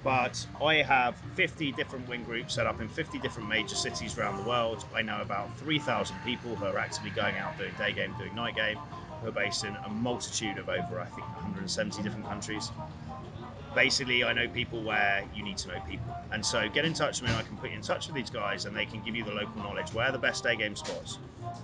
But 0.01 0.47
I 0.63 0.75
have 0.75 1.17
50 1.35 1.73
different 1.73 2.07
wing 2.07 2.23
groups 2.23 2.53
set 2.53 2.65
up 2.65 2.79
in 2.79 2.87
50 2.87 3.19
different 3.19 3.49
major 3.49 3.75
cities 3.75 4.17
around 4.17 4.37
the 4.37 4.47
world. 4.47 4.85
I 4.95 5.01
know 5.01 5.21
about 5.21 5.57
3,000 5.59 6.15
people 6.23 6.55
who 6.55 6.65
are 6.65 6.77
actively 6.77 7.09
going 7.09 7.35
out 7.35 7.57
doing 7.57 7.73
day 7.77 7.91
game, 7.91 8.15
doing 8.17 8.33
night 8.33 8.55
game, 8.55 8.77
who 9.21 9.27
are 9.27 9.31
based 9.31 9.65
in 9.65 9.75
a 9.75 9.89
multitude 9.89 10.57
of 10.57 10.69
over, 10.69 11.01
I 11.01 11.05
think, 11.05 11.27
170 11.35 12.01
different 12.01 12.25
countries 12.25 12.71
basically 13.79 14.25
I 14.25 14.33
know 14.33 14.45
people 14.49 14.83
where 14.83 15.23
you 15.33 15.41
need 15.41 15.57
to 15.59 15.69
know 15.69 15.79
people. 15.87 16.13
And 16.33 16.45
so 16.45 16.67
get 16.67 16.83
in 16.83 16.91
touch 16.91 17.21
with 17.21 17.29
me 17.29 17.33
and 17.33 17.45
I 17.45 17.47
can 17.47 17.55
put 17.55 17.69
you 17.69 17.77
in 17.77 17.81
touch 17.81 18.07
with 18.07 18.15
these 18.17 18.29
guys 18.29 18.65
and 18.65 18.75
they 18.75 18.85
can 18.85 19.01
give 19.03 19.15
you 19.15 19.23
the 19.23 19.31
local 19.31 19.55
knowledge. 19.63 19.93
Where 19.93 20.07
are 20.07 20.11
the 20.11 20.17
best 20.17 20.43
day 20.43 20.57
game 20.57 20.75
spots 20.75 21.17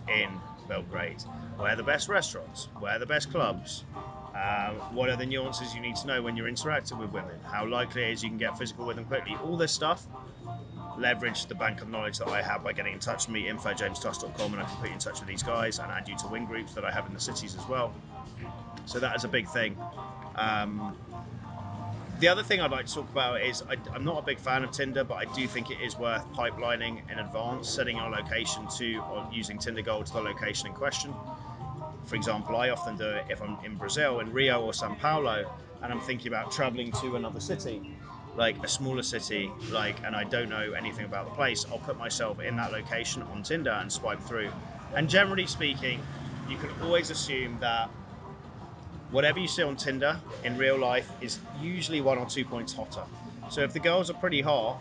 in 0.07 0.29
Belgrade? 0.69 1.21
Where 1.57 1.73
are 1.73 1.75
the 1.75 1.83
best 1.83 2.07
restaurants? 2.07 2.69
Where 2.79 2.95
are 2.95 2.99
the 2.99 3.05
best 3.05 3.31
clubs? 3.31 3.83
Um, 4.33 4.75
what 4.95 5.09
are 5.09 5.17
the 5.17 5.25
nuances 5.25 5.75
you 5.75 5.81
need 5.81 5.97
to 5.97 6.07
know 6.07 6.21
when 6.21 6.37
you're 6.37 6.47
interacting 6.47 6.97
with 6.99 7.11
women? 7.11 7.37
How 7.51 7.65
likely 7.65 8.03
it 8.03 8.11
is 8.11 8.23
you 8.23 8.29
can 8.29 8.37
get 8.37 8.57
physical 8.57 8.85
with 8.85 8.95
them 8.95 9.03
quickly? 9.03 9.35
All 9.43 9.57
this 9.57 9.73
stuff. 9.73 10.07
Leverage 10.97 11.47
the 11.47 11.55
bank 11.55 11.81
of 11.81 11.89
knowledge 11.89 12.17
that 12.19 12.29
I 12.29 12.41
have 12.41 12.63
by 12.63 12.71
getting 12.71 12.93
in 12.93 12.99
touch 12.99 13.27
with 13.27 13.33
me, 13.33 13.49
infojamestusk.com, 13.49 14.53
and 14.53 14.61
I 14.61 14.65
can 14.65 14.77
put 14.77 14.87
you 14.87 14.93
in 14.93 14.99
touch 14.99 15.19
with 15.19 15.27
these 15.27 15.43
guys 15.43 15.79
and 15.79 15.91
add 15.91 16.07
you 16.07 16.15
to 16.19 16.27
wing 16.27 16.45
groups 16.45 16.73
that 16.75 16.85
I 16.85 16.91
have 16.91 17.07
in 17.07 17.13
the 17.13 17.19
cities 17.19 17.55
as 17.55 17.67
well. 17.67 17.93
So 18.85 19.01
that 19.01 19.17
is 19.17 19.25
a 19.25 19.27
big 19.27 19.49
thing. 19.49 19.75
Um, 20.37 20.95
the 22.19 22.27
other 22.27 22.43
thing 22.43 22.61
I'd 22.61 22.71
like 22.71 22.85
to 22.85 22.93
talk 22.93 23.09
about 23.09 23.41
is 23.41 23.61
I, 23.69 23.77
I'm 23.93 24.03
not 24.03 24.17
a 24.17 24.21
big 24.21 24.39
fan 24.39 24.63
of 24.63 24.71
Tinder, 24.71 25.03
but 25.03 25.15
I 25.15 25.25
do 25.33 25.47
think 25.47 25.69
it 25.69 25.79
is 25.81 25.97
worth 25.97 26.25
pipelining 26.33 27.01
in 27.11 27.19
advance, 27.19 27.67
setting 27.67 27.97
your 27.97 28.09
location 28.09 28.67
to 28.77 28.97
or 29.11 29.27
using 29.31 29.57
Tinder 29.57 29.81
Gold 29.81 30.05
to 30.07 30.13
the 30.13 30.21
location 30.21 30.67
in 30.67 30.73
question. 30.73 31.13
For 32.05 32.15
example, 32.15 32.55
I 32.55 32.69
often 32.69 32.95
do 32.97 33.05
it 33.09 33.25
if 33.29 33.41
I'm 33.41 33.57
in 33.65 33.75
Brazil, 33.75 34.19
in 34.19 34.31
Rio 34.31 34.61
or 34.61 34.73
Sao 34.73 34.93
Paulo, 34.95 35.45
and 35.81 35.91
I'm 35.91 35.99
thinking 36.01 36.27
about 36.27 36.51
traveling 36.51 36.91
to 36.93 37.15
another 37.15 37.39
city, 37.39 37.81
like 38.35 38.63
a 38.63 38.67
smaller 38.67 39.03
city, 39.03 39.51
like, 39.71 40.03
and 40.05 40.15
I 40.15 40.23
don't 40.23 40.49
know 40.49 40.73
anything 40.73 41.05
about 41.05 41.25
the 41.25 41.35
place. 41.35 41.65
I'll 41.69 41.79
put 41.79 41.97
myself 41.97 42.39
in 42.39 42.55
that 42.57 42.71
location 42.71 43.23
on 43.23 43.43
Tinder 43.43 43.71
and 43.71 43.91
swipe 43.91 44.21
through. 44.21 44.51
And 44.95 45.09
generally 45.09 45.47
speaking, 45.47 45.99
you 46.49 46.57
can 46.57 46.69
always 46.83 47.09
assume 47.09 47.57
that 47.59 47.89
whatever 49.11 49.39
you 49.39 49.47
see 49.47 49.63
on 49.63 49.75
Tinder 49.75 50.19
in 50.43 50.57
real 50.57 50.77
life 50.77 51.09
is 51.21 51.39
usually 51.61 52.01
one 52.01 52.17
or 52.17 52.25
two 52.25 52.45
points 52.45 52.73
hotter. 52.73 53.03
So 53.49 53.61
if 53.61 53.73
the 53.73 53.79
girls 53.79 54.09
are 54.09 54.15
pretty 54.15 54.41
hot, 54.41 54.79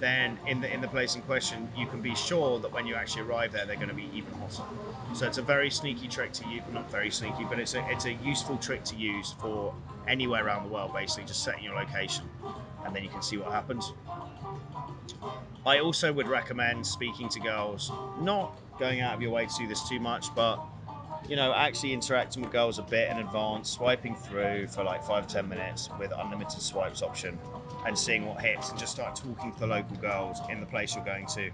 then 0.00 0.38
in 0.46 0.60
the 0.60 0.72
in 0.72 0.80
the 0.80 0.88
place 0.88 1.16
in 1.16 1.22
question, 1.22 1.68
you 1.76 1.86
can 1.86 2.00
be 2.00 2.14
sure 2.14 2.60
that 2.60 2.72
when 2.72 2.86
you 2.86 2.94
actually 2.94 3.22
arrive 3.22 3.52
there, 3.52 3.66
they're 3.66 3.76
going 3.76 3.88
to 3.88 3.94
be 3.94 4.08
even 4.14 4.32
hotter. 4.34 4.62
So 5.14 5.26
it's 5.26 5.38
a 5.38 5.42
very 5.42 5.70
sneaky 5.70 6.08
trick 6.08 6.32
to 6.34 6.48
use, 6.48 6.62
not 6.72 6.90
very 6.90 7.10
sneaky, 7.10 7.44
but 7.44 7.58
it's 7.58 7.74
a 7.74 7.86
it's 7.90 8.04
a 8.04 8.12
useful 8.14 8.56
trick 8.58 8.84
to 8.84 8.96
use 8.96 9.32
for 9.40 9.74
anywhere 10.06 10.46
around 10.46 10.68
the 10.68 10.72
world. 10.72 10.92
Basically, 10.94 11.24
just 11.24 11.42
setting 11.42 11.64
your 11.64 11.74
location, 11.74 12.24
and 12.84 12.94
then 12.94 13.02
you 13.02 13.10
can 13.10 13.22
see 13.22 13.36
what 13.36 13.50
happens. 13.50 13.92
I 15.66 15.80
also 15.80 16.12
would 16.12 16.28
recommend 16.28 16.86
speaking 16.86 17.28
to 17.30 17.40
girls, 17.40 17.90
not 18.20 18.56
going 18.78 19.00
out 19.00 19.14
of 19.14 19.22
your 19.22 19.32
way 19.32 19.46
to 19.46 19.54
do 19.58 19.66
this 19.66 19.86
too 19.88 19.98
much, 19.98 20.32
but 20.34 20.60
you 21.26 21.36
know, 21.36 21.52
actually 21.52 21.92
interacting 21.92 22.42
with 22.42 22.52
girls 22.52 22.78
a 22.78 22.82
bit 22.82 23.10
in 23.10 23.18
advance, 23.18 23.70
swiping 23.70 24.14
through 24.14 24.68
for 24.68 24.84
like 24.84 25.02
five 25.02 25.26
ten 25.26 25.48
minutes 25.48 25.88
with 25.98 26.12
unlimited 26.16 26.60
swipes 26.60 27.02
option, 27.02 27.38
and 27.86 27.98
seeing 27.98 28.26
what 28.26 28.40
hits, 28.40 28.70
and 28.70 28.78
just 28.78 28.92
start 28.92 29.16
talking 29.16 29.52
to 29.52 29.58
the 29.58 29.66
local 29.66 29.96
girls 29.96 30.38
in 30.50 30.60
the 30.60 30.66
place 30.66 30.94
you're 30.94 31.04
going 31.04 31.26
to. 31.26 31.50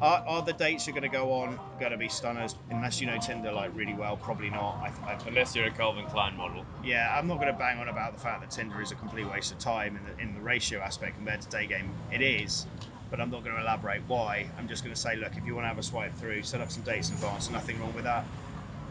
Are, 0.00 0.24
are 0.26 0.42
the 0.42 0.52
dates 0.52 0.84
you're 0.84 0.94
going 0.94 1.08
to 1.08 1.16
go 1.16 1.32
on 1.32 1.60
going 1.78 1.92
to 1.92 1.96
be 1.96 2.08
stunners? 2.08 2.56
Unless 2.70 3.00
you 3.00 3.06
know 3.06 3.18
Tinder 3.18 3.52
like 3.52 3.70
really 3.76 3.94
well, 3.94 4.16
probably 4.16 4.50
not. 4.50 4.74
I, 4.82 5.12
I, 5.12 5.18
Unless 5.28 5.54
you're 5.54 5.66
a 5.66 5.70
Calvin 5.70 6.06
Klein 6.06 6.36
model. 6.36 6.66
yeah, 6.82 7.16
I'm 7.16 7.28
not 7.28 7.36
going 7.38 7.52
to 7.52 7.58
bang 7.58 7.78
on 7.78 7.88
about 7.88 8.12
the 8.14 8.18
fact 8.18 8.40
that 8.40 8.50
Tinder 8.50 8.82
is 8.82 8.90
a 8.90 8.96
complete 8.96 9.30
waste 9.30 9.52
of 9.52 9.60
time 9.60 9.96
in 9.96 10.02
the, 10.04 10.20
in 10.22 10.34
the 10.34 10.40
ratio 10.40 10.80
aspect 10.80 11.14
compared 11.16 11.40
to 11.42 11.48
day 11.50 11.68
game. 11.68 11.88
It 12.10 12.20
is, 12.20 12.66
but 13.10 13.20
I'm 13.20 13.30
not 13.30 13.44
going 13.44 13.54
to 13.54 13.62
elaborate 13.62 14.02
why. 14.08 14.48
I'm 14.58 14.66
just 14.66 14.82
going 14.82 14.92
to 14.92 15.00
say, 15.00 15.14
look, 15.14 15.36
if 15.36 15.46
you 15.46 15.54
want 15.54 15.66
to 15.66 15.68
have 15.68 15.78
a 15.78 15.84
swipe 15.84 16.16
through, 16.16 16.42
set 16.42 16.60
up 16.60 16.72
some 16.72 16.82
dates 16.82 17.10
in 17.10 17.14
advance. 17.14 17.48
Nothing 17.48 17.78
wrong 17.78 17.94
with 17.94 18.04
that. 18.04 18.24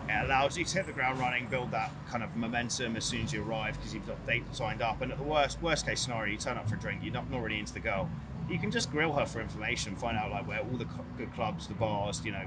It 0.10 0.26
allows 0.26 0.58
you 0.58 0.66
to 0.66 0.78
hit 0.78 0.86
the 0.86 0.92
ground 0.92 1.20
running, 1.20 1.48
build 1.48 1.72
that 1.72 1.92
kind 2.10 2.24
of 2.24 2.36
momentum 2.36 2.96
as 2.96 3.06
soon 3.06 3.24
as 3.24 3.34
you 3.34 3.44
arrive 3.44 3.78
because 3.78 3.94
you've 3.94 4.08
got 4.08 4.26
dates 4.26 4.58
signed 4.58 4.82
up. 4.82 5.02
And 5.02 5.12
at 5.12 5.18
the 5.18 5.24
worst 5.24 5.62
worst 5.62 5.86
case 5.86 6.02
scenario, 6.02 6.32
you 6.32 6.38
turn 6.38 6.58
up 6.58 6.68
for 6.68 6.76
a 6.76 6.80
drink, 6.80 7.02
you're 7.04 7.14
not, 7.14 7.30
not 7.30 7.42
really 7.42 7.60
into 7.60 7.74
the 7.74 7.80
girl. 7.80 8.10
You 8.50 8.60
can 8.60 8.72
just 8.72 8.92
grill 8.92 9.14
her 9.14 9.26
for 9.26 9.42
information, 9.42 9.96
find 9.96 10.18
out 10.18 10.32
like 10.32 10.48
where 10.48 10.60
all 10.60 10.78
the 10.78 10.86
cl- 10.86 11.06
good 11.18 11.34
clubs, 11.34 11.68
the 11.68 11.74
bars, 11.76 12.26
you 12.26 12.32
know, 12.32 12.44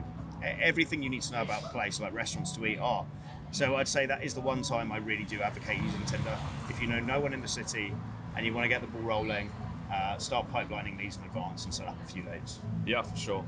everything 0.61 1.03
you 1.03 1.09
need 1.09 1.23
to 1.23 1.33
know 1.33 1.43
about 1.43 1.63
the 1.63 1.69
place, 1.69 2.01
like 2.01 2.13
restaurants 2.13 2.53
to 2.53 2.67
eat, 2.67 2.79
are. 2.79 3.07
So 3.53 3.77
I'd 3.77 3.89
say 3.89 4.05
that 4.07 4.25
is 4.25 4.35
the 4.35 4.41
one 4.41 4.63
time 4.63 4.93
I 4.93 4.99
really 4.99 5.25
do 5.25 5.41
advocate 5.41 5.81
using 5.81 6.05
Tinder. 6.05 6.37
If 6.69 6.81
you 6.81 6.89
know 6.89 7.01
no 7.01 7.21
one 7.21 7.33
in 7.33 7.41
the 7.41 7.49
city 7.49 7.95
and 8.37 8.45
you 8.45 8.53
want 8.53 8.65
to 8.65 8.69
get 8.69 8.81
the 8.81 8.89
ball 8.89 9.03
rolling, 9.03 9.51
uh, 9.93 10.19
start 10.19 10.51
pipelining 10.51 10.99
these 10.99 11.17
in 11.17 11.25
advance 11.25 11.65
and 11.65 11.73
set 11.73 11.87
up 11.87 11.97
a 12.03 12.07
few 12.07 12.23
dates. 12.23 12.59
Yeah, 12.85 13.03
for 13.03 13.17
sure. 13.17 13.47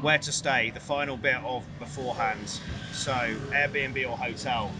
Where 0.00 0.18
to 0.18 0.32
stay, 0.32 0.70
the 0.70 0.80
final 0.80 1.16
bit 1.16 1.36
of 1.44 1.66
beforehand. 1.78 2.48
So, 2.92 3.12
Airbnb 3.54 4.08
or 4.08 4.16
hotel? 4.16 4.76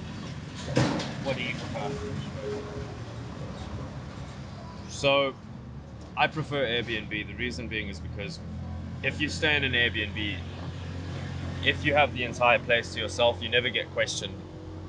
What 1.22 1.37
do 1.37 1.42
you 1.42 1.57
prefer? 1.57 1.90
So, 4.88 5.35
I 6.16 6.27
prefer 6.29 6.66
Airbnb. 6.66 7.11
The 7.27 7.35
reason 7.35 7.68
being 7.68 7.88
is 7.88 8.00
because 8.00 8.40
if 9.03 9.20
you 9.20 9.29
stay 9.29 9.57
in 9.57 9.64
an 9.64 9.72
Airbnb, 9.72 10.40
if 11.62 11.85
you 11.85 11.94
have 11.94 12.12
the 12.14 12.24
entire 12.24 12.59
place 12.59 12.92
to 12.94 13.00
yourself, 13.00 13.42
you 13.42 13.48
never 13.48 13.70
get 13.70 13.90
questioned 13.90 14.35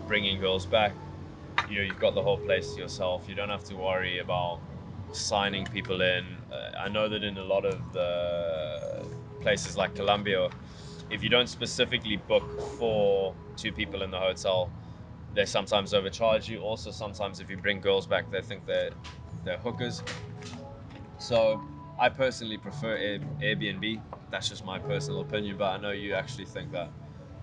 bringing 0.07 0.39
girls 0.39 0.65
back. 0.65 0.93
You 1.67 1.77
know, 1.77 1.83
you've 1.83 1.99
got 1.99 2.13
the 2.15 2.21
whole 2.21 2.37
place 2.39 2.73
to 2.75 2.81
yourself. 2.81 3.27
You 3.27 3.35
don't 3.35 3.49
have 3.49 3.63
to 3.65 3.75
worry 3.75 4.19
about 4.19 4.61
signing 5.11 5.67
people 5.67 6.01
in. 6.01 6.25
Uh, 6.51 6.71
I 6.79 6.89
know 6.89 7.09
that 7.09 7.23
in 7.23 7.37
a 7.37 7.43
lot 7.43 7.65
of 7.65 7.91
the 7.93 8.84
places 9.45 9.77
like 9.77 9.93
Colombia, 9.93 10.49
if 11.11 11.21
you 11.21 11.29
don't 11.29 11.47
specifically 11.47 12.17
book 12.17 12.43
for 12.79 13.35
two 13.55 13.71
people 13.71 14.01
in 14.01 14.09
the 14.09 14.17
hotel, 14.17 14.71
they 15.35 15.45
sometimes 15.45 15.93
overcharge 15.93 16.49
you. 16.49 16.61
Also, 16.61 16.89
sometimes 16.89 17.39
if 17.39 17.47
you 17.47 17.55
bring 17.55 17.79
girls 17.79 18.07
back, 18.07 18.31
they 18.31 18.41
think 18.41 18.65
they're 18.65 18.89
they're 19.43 19.57
hookers. 19.57 20.01
So 21.19 21.61
I 21.99 22.09
personally 22.09 22.57
prefer 22.57 22.97
Air- 22.97 23.19
Airbnb. 23.47 24.01
That's 24.31 24.49
just 24.49 24.65
my 24.65 24.79
personal 24.79 25.21
opinion, 25.21 25.57
but 25.57 25.69
I 25.75 25.77
know 25.77 25.91
you 25.91 26.15
actually 26.15 26.45
think 26.45 26.71
that 26.71 26.89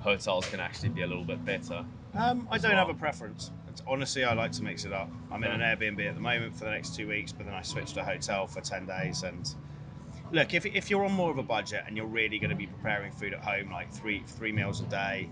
hotels 0.00 0.48
can 0.48 0.58
actually 0.58 0.88
be 0.88 1.02
a 1.02 1.06
little 1.06 1.24
bit 1.24 1.44
better. 1.44 1.84
Um, 2.14 2.48
I 2.50 2.58
don't 2.58 2.72
well. 2.72 2.84
have 2.84 2.88
a 2.88 2.98
preference. 2.98 3.52
honestly, 3.86 4.24
I 4.24 4.34
like 4.34 4.50
to 4.52 4.64
mix 4.64 4.84
it 4.84 4.92
up. 4.92 5.08
I'm 5.30 5.44
in 5.44 5.52
an 5.52 5.60
Airbnb 5.60 6.04
at 6.08 6.16
the 6.16 6.20
moment 6.20 6.56
for 6.56 6.64
the 6.64 6.72
next 6.72 6.96
two 6.96 7.06
weeks, 7.06 7.32
but 7.32 7.46
then 7.46 7.54
I 7.54 7.62
switch 7.62 7.92
to 7.92 8.00
a 8.00 8.04
hotel 8.04 8.48
for 8.48 8.60
ten 8.60 8.86
days. 8.86 9.22
And 9.22 9.46
look, 10.32 10.54
if, 10.54 10.66
if 10.66 10.90
you're 10.90 11.04
on 11.04 11.12
more 11.12 11.30
of 11.30 11.38
a 11.38 11.42
budget 11.42 11.84
and 11.86 11.96
you're 11.96 12.06
really 12.06 12.38
going 12.38 12.50
to 12.50 12.56
be 12.56 12.66
preparing 12.66 13.12
food 13.12 13.32
at 13.34 13.40
home, 13.40 13.70
like 13.70 13.92
three 13.92 14.22
three 14.26 14.52
meals 14.52 14.80
a 14.80 14.84
day, 14.86 15.28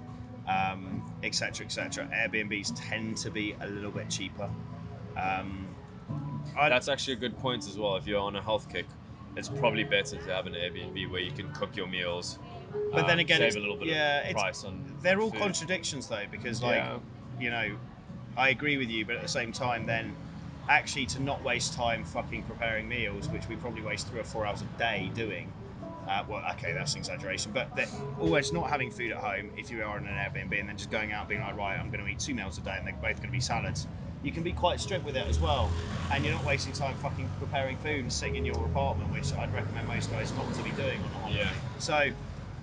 um, 0.47 1.03
etc., 1.23 1.69
cetera, 1.69 2.09
et 2.13 2.31
Airbnbs 2.31 2.73
tend 2.77 3.17
to 3.19 3.31
be 3.31 3.57
a 3.61 3.67
little 3.67 3.91
bit 3.91 4.09
cheaper. 4.11 4.49
Um, 5.17 5.67
That's 6.55 6.89
actually 6.89 7.15
a 7.15 7.19
good 7.19 7.37
point 7.39 7.67
as 7.67 7.79
well. 7.79 7.97
If 7.97 8.07
you're 8.07 8.21
on 8.21 8.37
a 8.37 8.43
health 8.43 8.69
kick, 8.69 8.87
it's 9.37 9.49
probably 9.49 9.85
better 9.85 10.17
to 10.17 10.35
have 10.35 10.47
an 10.47 10.55
Airbnb 10.55 11.11
where 11.11 11.21
you 11.21 11.33
can 11.33 11.53
cook 11.53 11.77
your 11.77 11.87
meals. 11.87 12.39
But 12.93 13.03
then 13.07 13.15
um, 13.15 13.19
again, 13.21 13.39
save 13.39 13.57
a 13.57 13.61
little 13.61 13.77
bit 13.77 13.89
yeah, 13.89 14.21
of 14.21 14.25
it's- 14.31 14.43
price 14.43 14.65
on. 14.65 14.97
they're 15.03 15.21
all 15.21 15.31
food. 15.31 15.41
contradictions 15.41 16.09
though, 16.09 16.25
because 16.31 16.63
like 16.63 16.77
Yeah. 16.77 16.99
you 17.41 17.51
know, 17.51 17.77
I 18.37 18.51
agree 18.51 18.77
with 18.77 18.89
you, 18.91 19.05
but 19.07 19.17
at 19.17 19.23
the 19.23 19.29
same 19.29 19.53
time, 19.53 19.87
then 19.87 20.15
actually 20.69 21.07
to 21.07 21.23
not 21.23 21.43
waste 21.43 21.75
time 21.75 22.05
fucking 22.05 22.43
preparing 22.45 22.89
meals, 22.89 23.29
which 23.29 23.49
we 23.49 23.57
probably 23.57 23.83
waste 23.83 24.09
three 24.09 24.21
or 24.21 24.25
four 24.25 24.47
hours 24.47 24.63
a 24.63 24.79
day 24.79 25.11
doing. 25.15 25.53
Uh, 26.09 26.25
well, 26.29 26.43
okay, 26.53 26.73
that's 26.73 26.95
an 26.95 26.99
exaggeration, 26.99 27.53
but 27.53 27.69
always 28.21 28.53
not 28.53 28.69
having 28.69 28.91
food 28.91 29.13
at 29.13 29.19
home 29.19 29.51
if 29.57 29.71
you 29.71 29.83
are 29.83 29.99
in 29.99 30.07
an 30.07 30.15
Airbnb 30.15 30.59
and 30.59 30.69
then 30.69 30.77
just 30.77 30.91
going 30.91 31.13
out 31.13 31.29
being 31.29 31.41
like, 31.41 31.57
right, 31.57 31.79
I'm 31.79 31.91
going 31.91 32.05
to 32.05 32.11
eat 32.11 32.19
two 32.19 32.35
meals 32.35 32.59
a 32.59 32.63
day 32.63 32.75
and 32.77 32.87
they're 32.87 32.95
both 32.95 33.17
going 33.19 33.29
to 33.29 33.33
be 33.33 33.41
salads. 33.41 33.87
You 34.23 34.33
can 34.33 34.43
be 34.43 34.53
quite 34.53 34.81
strict 34.81 35.05
with 35.05 35.17
it 35.17 35.27
as 35.27 35.39
well, 35.39 35.71
and 36.13 36.25
you're 36.25 36.35
not 36.35 36.45
wasting 36.45 36.75
time 36.75 36.95
fucking 36.97 37.31
preparing 37.39 37.79
food 37.79 38.01
and 38.01 38.13
sitting 38.13 38.37
in 38.37 38.45
your 38.45 38.57
apartment, 38.67 39.11
which 39.13 39.33
I'd 39.33 39.53
recommend 39.55 39.89
most 39.89 40.11
guys 40.11 40.33
not 40.35 40.53
to 40.53 40.63
be 40.63 40.71
doing 40.73 41.01
on 41.01 41.07
a 41.07 41.19
holiday. 41.21 41.39
Yeah. 41.41 41.53
So 41.79 42.11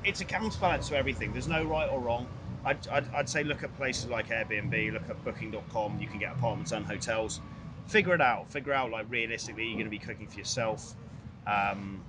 it's 0.03 0.21
a 0.21 0.25
counterbalance 0.25 0.89
to 0.89 0.97
everything. 0.97 1.31
There's 1.31 1.47
no 1.47 1.63
right 1.63 1.89
or 1.89 1.99
wrong. 1.99 2.27
I'd, 2.63 2.87
I'd, 2.89 3.13
I'd 3.13 3.29
say 3.29 3.43
look 3.43 3.63
at 3.63 3.75
places 3.77 4.07
like 4.07 4.27
Airbnb, 4.29 4.93
look 4.93 5.09
at 5.09 5.23
Booking.com. 5.23 5.99
You 5.99 6.07
can 6.07 6.19
get 6.19 6.33
apartments 6.33 6.73
and 6.73 6.85
hotels. 6.85 7.39
Figure 7.87 8.13
it 8.13 8.21
out. 8.21 8.51
Figure 8.51 8.73
out 8.73 8.91
like 8.91 9.05
realistically 9.09 9.63
you're 9.65 9.73
going 9.73 9.85
to 9.85 9.89
be 9.89 9.99
cooking 9.99 10.27
for 10.27 10.37
yourself. 10.37 10.93
Um, 11.45 12.03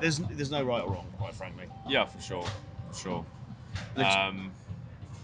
there's 0.00 0.18
there's 0.18 0.50
no 0.50 0.62
right 0.62 0.82
or 0.82 0.90
wrong, 0.92 1.06
quite 1.18 1.34
frankly. 1.34 1.66
Yeah, 1.88 2.04
for 2.04 2.20
sure, 2.20 2.46
for 2.90 2.94
sure. 2.96 3.24
Log- 3.96 4.06
Um, 4.34 4.52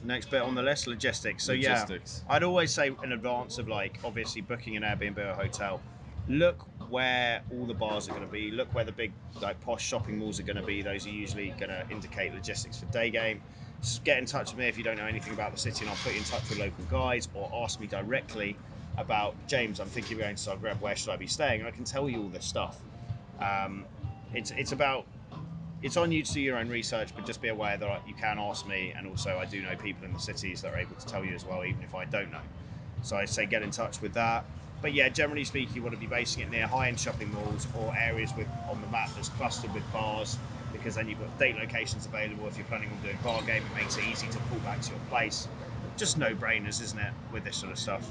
Next 0.05 0.31
bit 0.31 0.43
on 0.43 0.55
the 0.55 0.63
list, 0.63 0.87
logistics. 0.87 1.43
So 1.45 1.53
Logistics. 1.53 2.23
yeah, 2.29 2.35
I'd 2.35 2.45
always 2.45 2.73
say 2.73 2.93
in 3.03 3.13
advance 3.13 3.59
of 3.59 3.67
like 3.67 3.99
obviously 4.05 4.41
booking 4.41 4.77
an 4.77 4.85
Airbnb 4.85 5.19
or 5.19 5.35
hotel, 5.35 5.81
look 6.29 6.65
where 6.91 7.41
all 7.51 7.67
the 7.67 7.75
bars 7.75 8.07
are 8.09 8.13
going 8.13 8.25
to 8.25 8.31
be. 8.31 8.53
Look 8.53 8.73
where 8.73 8.85
the 8.85 8.93
big 8.93 9.11
like 9.41 9.61
posh 9.63 9.85
shopping 9.85 10.19
malls 10.19 10.39
are 10.39 10.45
going 10.45 10.59
to 10.59 10.63
be. 10.63 10.81
Those 10.83 11.07
are 11.07 11.11
usually 11.11 11.49
going 11.59 11.71
to 11.71 11.85
indicate 11.91 12.33
logistics 12.35 12.79
for 12.79 12.87
day 12.87 13.11
game. 13.11 13.41
Just 13.81 14.05
get 14.05 14.19
in 14.19 14.27
touch 14.27 14.51
with 14.53 14.59
me 14.61 14.67
if 14.69 14.79
you 14.79 14.85
don't 14.85 14.97
know 14.97 15.07
anything 15.07 15.33
about 15.33 15.51
the 15.53 15.59
city, 15.59 15.81
and 15.81 15.91
I'll 15.91 15.97
put 15.97 16.13
you 16.13 16.19
in 16.19 16.25
touch 16.25 16.49
with 16.51 16.59
local 16.59 16.85
guides 16.85 17.29
or 17.35 17.51
ask 17.65 17.81
me 17.81 17.87
directly 17.89 18.57
about 18.97 19.35
James. 19.47 19.81
I'm 19.81 19.89
thinking 19.89 20.17
of 20.17 20.23
going 20.23 20.37
to 20.37 20.51
Zagreb. 20.51 20.81
Where 20.81 20.97
should 20.97 21.11
I 21.11 21.17
be 21.17 21.27
staying? 21.27 21.61
And 21.61 21.69
I 21.69 21.73
can 21.73 21.85
tell 21.85 22.09
you 22.09 22.23
all 22.23 22.29
this 22.29 22.45
stuff. 22.45 22.79
Um, 23.41 23.85
it's 24.35 24.51
it's 24.53 24.73
about 24.73 25.07
it's 25.83 25.97
on 25.97 26.11
you 26.11 26.23
to 26.23 26.33
do 26.33 26.41
your 26.41 26.57
own 26.57 26.69
research, 26.69 27.11
but 27.15 27.27
just 27.27 27.43
be 27.43 27.49
aware 27.49 27.77
that 27.77 28.09
you 28.09 28.15
can 28.15 28.39
ask 28.39 28.67
me, 28.67 28.93
and 28.97 29.07
also 29.07 29.39
I 29.39 29.45
do 29.45 29.61
know 29.63 29.77
people 29.77 30.05
in 30.05 30.13
the 30.13 30.19
cities 30.19 30.63
that 30.63 30.73
are 30.73 30.79
able 30.79 30.97
to 30.97 31.07
tell 31.07 31.25
you 31.25 31.35
as 31.35 31.45
well, 31.45 31.65
even 31.65 31.83
if 31.83 31.95
I 31.95 32.07
don't 32.07 32.33
know. 32.33 32.41
So 33.03 33.17
I 33.17 33.27
say 33.27 33.47
get 33.47 33.63
in 33.63 33.71
touch 33.71 34.01
with 34.01 34.15
that. 34.15 34.45
But 34.83 34.95
yeah, 34.95 35.09
generally 35.09 35.45
speaking, 35.45 35.75
you 35.75 35.83
want 35.83 35.95
to 35.95 36.01
be 36.01 36.07
basing 36.07 36.43
it 36.43 36.51
near 36.51 36.67
high-end 36.67 36.99
shopping 37.01 37.33
malls 37.33 37.67
or 37.79 37.95
areas 37.97 38.33
with 38.37 38.49
on 38.71 38.81
the 38.81 38.87
map 38.89 39.11
that's 39.15 39.31
clustered 39.31 39.73
with 39.75 39.91
bars, 39.93 40.39
because 40.73 40.95
then 40.95 41.09
you've 41.09 41.19
got 41.19 41.39
date 41.39 41.57
locations 41.57 42.07
available. 42.07 42.47
If 42.47 42.57
you're 42.57 42.67
planning 42.67 42.91
on 42.91 43.03
doing 43.03 43.19
bar 43.23 43.43
game, 43.43 43.63
it 43.63 43.75
makes 43.75 43.97
it 43.97 44.05
easy 44.05 44.29
to 44.29 44.39
pull 44.51 44.59
back 44.61 44.81
to 44.83 44.91
your 44.91 45.01
place. 45.09 45.49
Just 45.97 46.19
no-brainers, 46.19 46.83
isn't 46.83 46.99
it, 46.99 47.13
with 47.33 47.45
this 47.45 47.57
sort 47.57 47.73
of 47.73 47.79
stuff? 47.79 48.07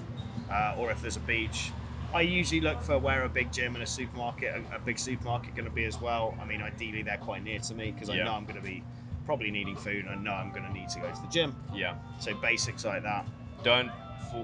Uh, 0.51 0.75
or 0.77 0.91
if 0.91 1.01
there's 1.01 1.17
a 1.17 1.21
beach, 1.21 1.71
I 2.13 2.21
usually 2.21 2.61
look 2.61 2.81
for 2.81 2.97
where 2.97 3.23
a 3.23 3.29
big 3.29 3.51
gym 3.51 3.75
and 3.75 3.83
a 3.83 3.87
supermarket, 3.87 4.53
a, 4.71 4.75
a 4.75 4.79
big 4.79 4.97
supermarket, 4.99 5.55
going 5.55 5.67
to 5.67 5.73
be 5.73 5.85
as 5.85 5.99
well. 5.99 6.35
I 6.41 6.45
mean, 6.45 6.61
ideally 6.61 7.01
they're 7.01 7.17
quite 7.17 7.43
near 7.43 7.59
to 7.59 7.73
me 7.73 7.91
because 7.91 8.09
I 8.09 8.15
Yeah. 8.15 8.25
know 8.25 8.33
I'm 8.33 8.45
going 8.45 8.59
to 8.59 8.65
be 8.65 8.83
probably 9.25 9.51
needing 9.51 9.75
food. 9.75 10.05
and 10.05 10.09
I 10.09 10.15
know 10.15 10.33
I'm 10.33 10.51
going 10.51 10.63
to 10.65 10.71
need 10.71 10.89
to 10.89 10.99
go 10.99 11.09
to 11.11 11.21
the 11.21 11.27
gym. 11.27 11.55
yeah. 11.73 11.95
So 12.19 12.33
basics 12.35 12.85
like 12.85 13.03
that. 13.03 13.25
Don't 13.63 13.89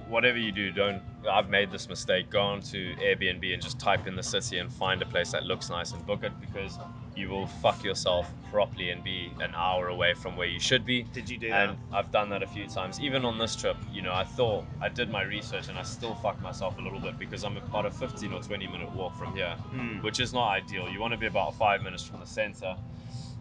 whatever 0.08 0.38
you 0.38 0.52
do. 0.52 0.72
Don't. 0.72 1.02
I've 1.30 1.50
made 1.50 1.72
this 1.72 1.90
mistake. 1.90 2.30
Go 2.30 2.42
on 2.42 2.62
to 2.62 2.96
Airbnb 2.96 3.54
and 3.54 3.62
just 3.62 3.80
type 3.80 4.08
in 4.08 4.16
the 4.16 4.24
city 4.24 4.58
and 4.60 4.72
find 4.72 5.02
a 5.02 5.06
place 5.06 5.32
that 5.32 5.44
looks 5.46 5.70
nice 5.70 5.92
and 5.92 6.06
book 6.06 6.24
it 6.24 6.32
because 6.40 6.78
you 7.16 7.30
will 7.30 7.48
fuck 7.48 7.84
yourself 7.84 8.32
properly 8.50 8.90
and 8.92 9.04
be 9.04 9.34
an 9.40 9.54
hour 9.56 9.88
away 9.90 10.14
from 10.14 10.36
where 10.36 10.48
you 10.48 10.60
should 10.60 10.86
be. 10.86 11.04
Did 11.04 11.30
you 11.30 11.38
do 11.38 11.50
that? 11.50 11.70
And 11.70 11.78
I've 11.92 12.12
done 12.12 12.30
that 12.30 12.44
a 12.44 12.48
few 12.48 12.68
times. 12.68 13.00
Even 13.00 13.26
on 13.26 13.38
this 13.38 13.56
trip, 13.56 13.78
you 13.92 14.02
know, 14.02 14.14
I 14.14 14.24
thought 14.24 14.66
I 14.82 14.90
did 14.90 15.10
my 15.10 15.24
research 15.24 15.70
and 15.70 15.78
I 15.78 15.84
still 15.84 16.16
fucked 16.16 16.42
myself 16.42 16.78
a 16.78 16.82
little 16.82 17.00
bit 17.00 17.18
because 17.20 17.44
I'm 17.44 17.58
about 17.58 17.86
a 17.86 17.92
15 17.92 18.34
or 18.34 18.42
20 18.42 18.68
minute 18.68 18.92
walk 18.94 19.18
from 19.18 19.36
here, 19.36 19.56
Mm. 19.74 20.02
which 20.04 20.20
is 20.20 20.34
not 20.34 20.50
ideal. 20.50 20.90
You 20.90 21.00
want 21.00 21.14
to 21.14 21.18
be 21.18 21.28
about 21.28 21.56
five 21.56 21.82
minutes 21.82 22.04
from 22.04 22.20
the 22.20 22.26
center. 22.26 22.78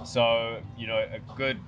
So, 0.05 0.59
you 0.77 0.87
know, 0.87 1.05
a 1.13 1.19
good 1.37 1.61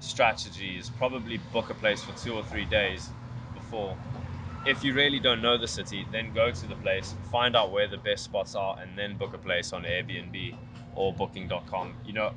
strategy 0.00 0.78
is 0.78 0.90
probably 0.90 1.38
book 1.52 1.70
a 1.70 1.74
place 1.74 2.02
for 2.02 2.12
two 2.12 2.34
or 2.34 2.42
three 2.42 2.64
days 2.64 3.10
before. 3.54 3.96
If 4.66 4.82
you 4.82 4.94
really 4.94 5.20
don't 5.20 5.40
know 5.40 5.56
the 5.56 5.68
city, 5.68 6.06
then 6.10 6.32
go 6.32 6.50
to 6.50 6.66
the 6.66 6.74
place, 6.76 7.14
find 7.30 7.54
out 7.54 7.70
where 7.70 7.86
the 7.86 7.98
best 7.98 8.24
spots 8.24 8.56
are, 8.56 8.76
and 8.80 8.98
then 8.98 9.16
book 9.16 9.32
a 9.32 9.38
place 9.38 9.72
on 9.72 9.84
Airbnb 9.84 10.56
or 10.96 11.12
Booking.com. 11.12 11.94
You 12.04 12.12
know, 12.14 12.32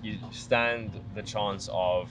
you 0.00 0.18
stand 0.30 0.92
the 1.16 1.22
chance 1.22 1.68
of 1.72 2.08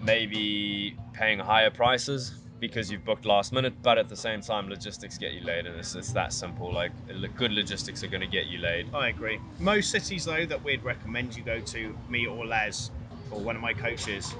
maybe 0.00 0.96
paying 1.12 1.38
higher 1.38 1.70
prices 1.70 2.32
because 2.58 2.90
you've 2.90 3.04
booked 3.04 3.24
last 3.24 3.52
minute, 3.52 3.74
but 3.80 3.96
at 3.96 4.08
the 4.08 4.16
same 4.16 4.40
time, 4.40 4.68
logistics 4.68 5.16
get 5.16 5.32
you 5.32 5.42
laid, 5.42 5.66
and 5.66 5.76
it's, 5.76 5.94
it's 5.94 6.12
that 6.12 6.32
simple. 6.32 6.72
Like, 6.72 6.92
good 7.36 7.52
logistics 7.52 8.02
are 8.02 8.08
going 8.08 8.20
to 8.20 8.26
get 8.26 8.48
you 8.48 8.58
laid. 8.58 8.92
I 8.92 9.08
agree. 9.08 9.38
Most 9.60 9.90
cities, 9.90 10.24
though, 10.24 10.44
that 10.46 10.62
we'd 10.64 10.82
recommend 10.82 11.36
you 11.36 11.42
go 11.42 11.60
to, 11.60 11.96
me 12.08 12.26
or 12.26 12.44
Les, 12.44 12.90
or 13.30 13.40
one 13.40 13.56
of 13.56 13.62
my 13.62 13.72
coaches, 13.72 14.34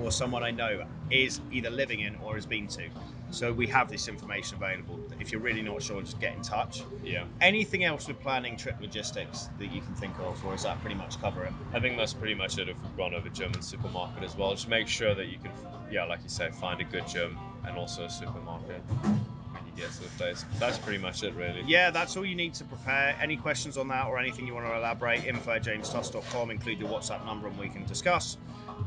or 0.00 0.10
someone 0.10 0.42
I 0.42 0.50
know, 0.50 0.84
is 1.10 1.40
either 1.52 1.70
living 1.70 2.00
in 2.00 2.16
or 2.16 2.34
has 2.34 2.46
been 2.46 2.66
to. 2.68 2.88
So 3.30 3.52
we 3.52 3.66
have 3.66 3.90
this 3.90 4.06
information 4.06 4.56
available. 4.56 5.00
If 5.18 5.32
you're 5.32 5.40
really 5.40 5.62
not 5.62 5.82
sure, 5.82 6.00
just 6.00 6.20
get 6.20 6.36
in 6.36 6.42
touch. 6.42 6.84
Yeah. 7.02 7.24
Anything 7.40 7.82
else 7.82 8.06
with 8.06 8.20
planning 8.20 8.56
trip 8.56 8.76
logistics 8.80 9.48
that 9.58 9.72
you 9.72 9.80
can 9.80 9.94
think 9.94 10.16
of, 10.20 10.44
or 10.44 10.54
is 10.54 10.62
that 10.62 10.80
pretty 10.80 10.94
much 10.94 11.20
cover 11.20 11.44
it? 11.44 11.52
I 11.72 11.80
think 11.80 11.96
that's 11.96 12.14
pretty 12.14 12.34
much 12.34 12.58
it 12.58 12.68
if 12.68 12.76
we've 12.80 12.96
gone 12.96 13.12
over 13.12 13.28
German 13.28 13.60
supermarket 13.60 14.22
as 14.22 14.36
well. 14.36 14.52
Just 14.52 14.68
make 14.68 14.86
sure 14.86 15.14
that 15.14 15.26
you 15.26 15.38
can, 15.38 15.50
yeah, 15.90 16.04
like 16.04 16.22
you 16.22 16.28
say, 16.28 16.50
find 16.50 16.80
a 16.80 16.84
good 16.84 17.08
gym 17.08 17.36
and 17.66 17.76
also 17.76 18.04
a 18.04 18.10
supermarket 18.10 18.80
when 18.92 19.66
you 19.66 19.72
get 19.76 19.90
to 19.92 20.02
the 20.02 20.08
place. 20.10 20.44
That's 20.60 20.78
pretty 20.78 20.98
much 20.98 21.24
it, 21.24 21.34
really. 21.34 21.64
Yeah, 21.66 21.90
that's 21.90 22.16
all 22.16 22.24
you 22.24 22.36
need 22.36 22.54
to 22.54 22.64
prepare. 22.64 23.16
Any 23.20 23.36
questions 23.36 23.76
on 23.76 23.88
that 23.88 24.06
or 24.06 24.18
anything 24.18 24.46
you 24.46 24.54
want 24.54 24.66
to 24.66 24.76
elaborate, 24.76 25.24
info 25.24 25.52
at 25.52 25.64
jamestusk.com, 25.64 26.52
include 26.52 26.78
your 26.78 26.88
WhatsApp 26.88 27.24
number 27.26 27.48
and 27.48 27.58
we 27.58 27.68
can 27.68 27.84
discuss. 27.84 28.36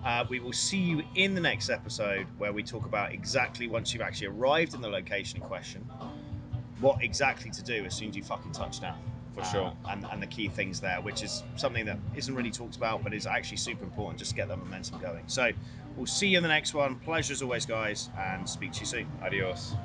Uh, 0.06 0.26
we 0.30 0.40
will 0.40 0.54
see 0.54 0.78
you 0.78 1.04
in 1.16 1.36
the 1.36 1.42
next 1.42 1.70
episode 1.70 2.28
where 2.38 2.54
we 2.54 2.64
talk 2.64 2.86
about 2.86 3.12
exactly 3.12 3.68
once 3.68 3.94
you've 3.94 4.02
actually 4.02 4.28
arrived 4.28 4.74
in 4.74 4.82
the 4.82 4.90
location 4.90 5.42
in 5.42 5.48
question, 5.48 5.82
what 6.80 7.04
exactly 7.04 7.52
to 7.52 7.64
do 7.64 7.84
as 7.86 7.94
soon 7.94 8.10
as 8.10 8.16
you 8.16 8.24
fucking 8.24 8.52
touch 8.52 8.80
down. 8.80 8.98
For 9.36 9.44
sure. 9.44 9.74
and, 9.90 10.04
and 10.12 10.22
the 10.22 10.26
key 10.26 10.48
things 10.48 10.80
there, 10.80 11.00
which 11.00 11.22
is 11.22 11.44
something 11.58 11.86
that 11.86 12.00
isn't 12.16 12.34
really 12.34 12.50
talked 12.50 12.76
about, 12.76 13.04
but 13.04 13.14
is 13.14 13.28
actually 13.28 13.58
super 13.58 13.84
important 13.84 14.18
just 14.18 14.32
to 14.32 14.36
get 14.36 14.48
that 14.48 14.58
momentum 14.58 15.00
going. 15.00 15.24
So 15.28 15.52
we'll 15.96 16.08
see 16.08 16.30
you 16.30 16.38
in 16.38 16.44
the 16.44 16.50
next 16.50 16.74
one. 16.74 16.96
Pleasure 16.96 17.34
as 17.34 17.44
always, 17.44 17.64
guys, 17.64 18.10
and 18.18 18.50
speak 18.50 18.72
to 18.74 18.80
you 18.80 18.86
soon. 18.88 19.08
Adios. 19.22 19.76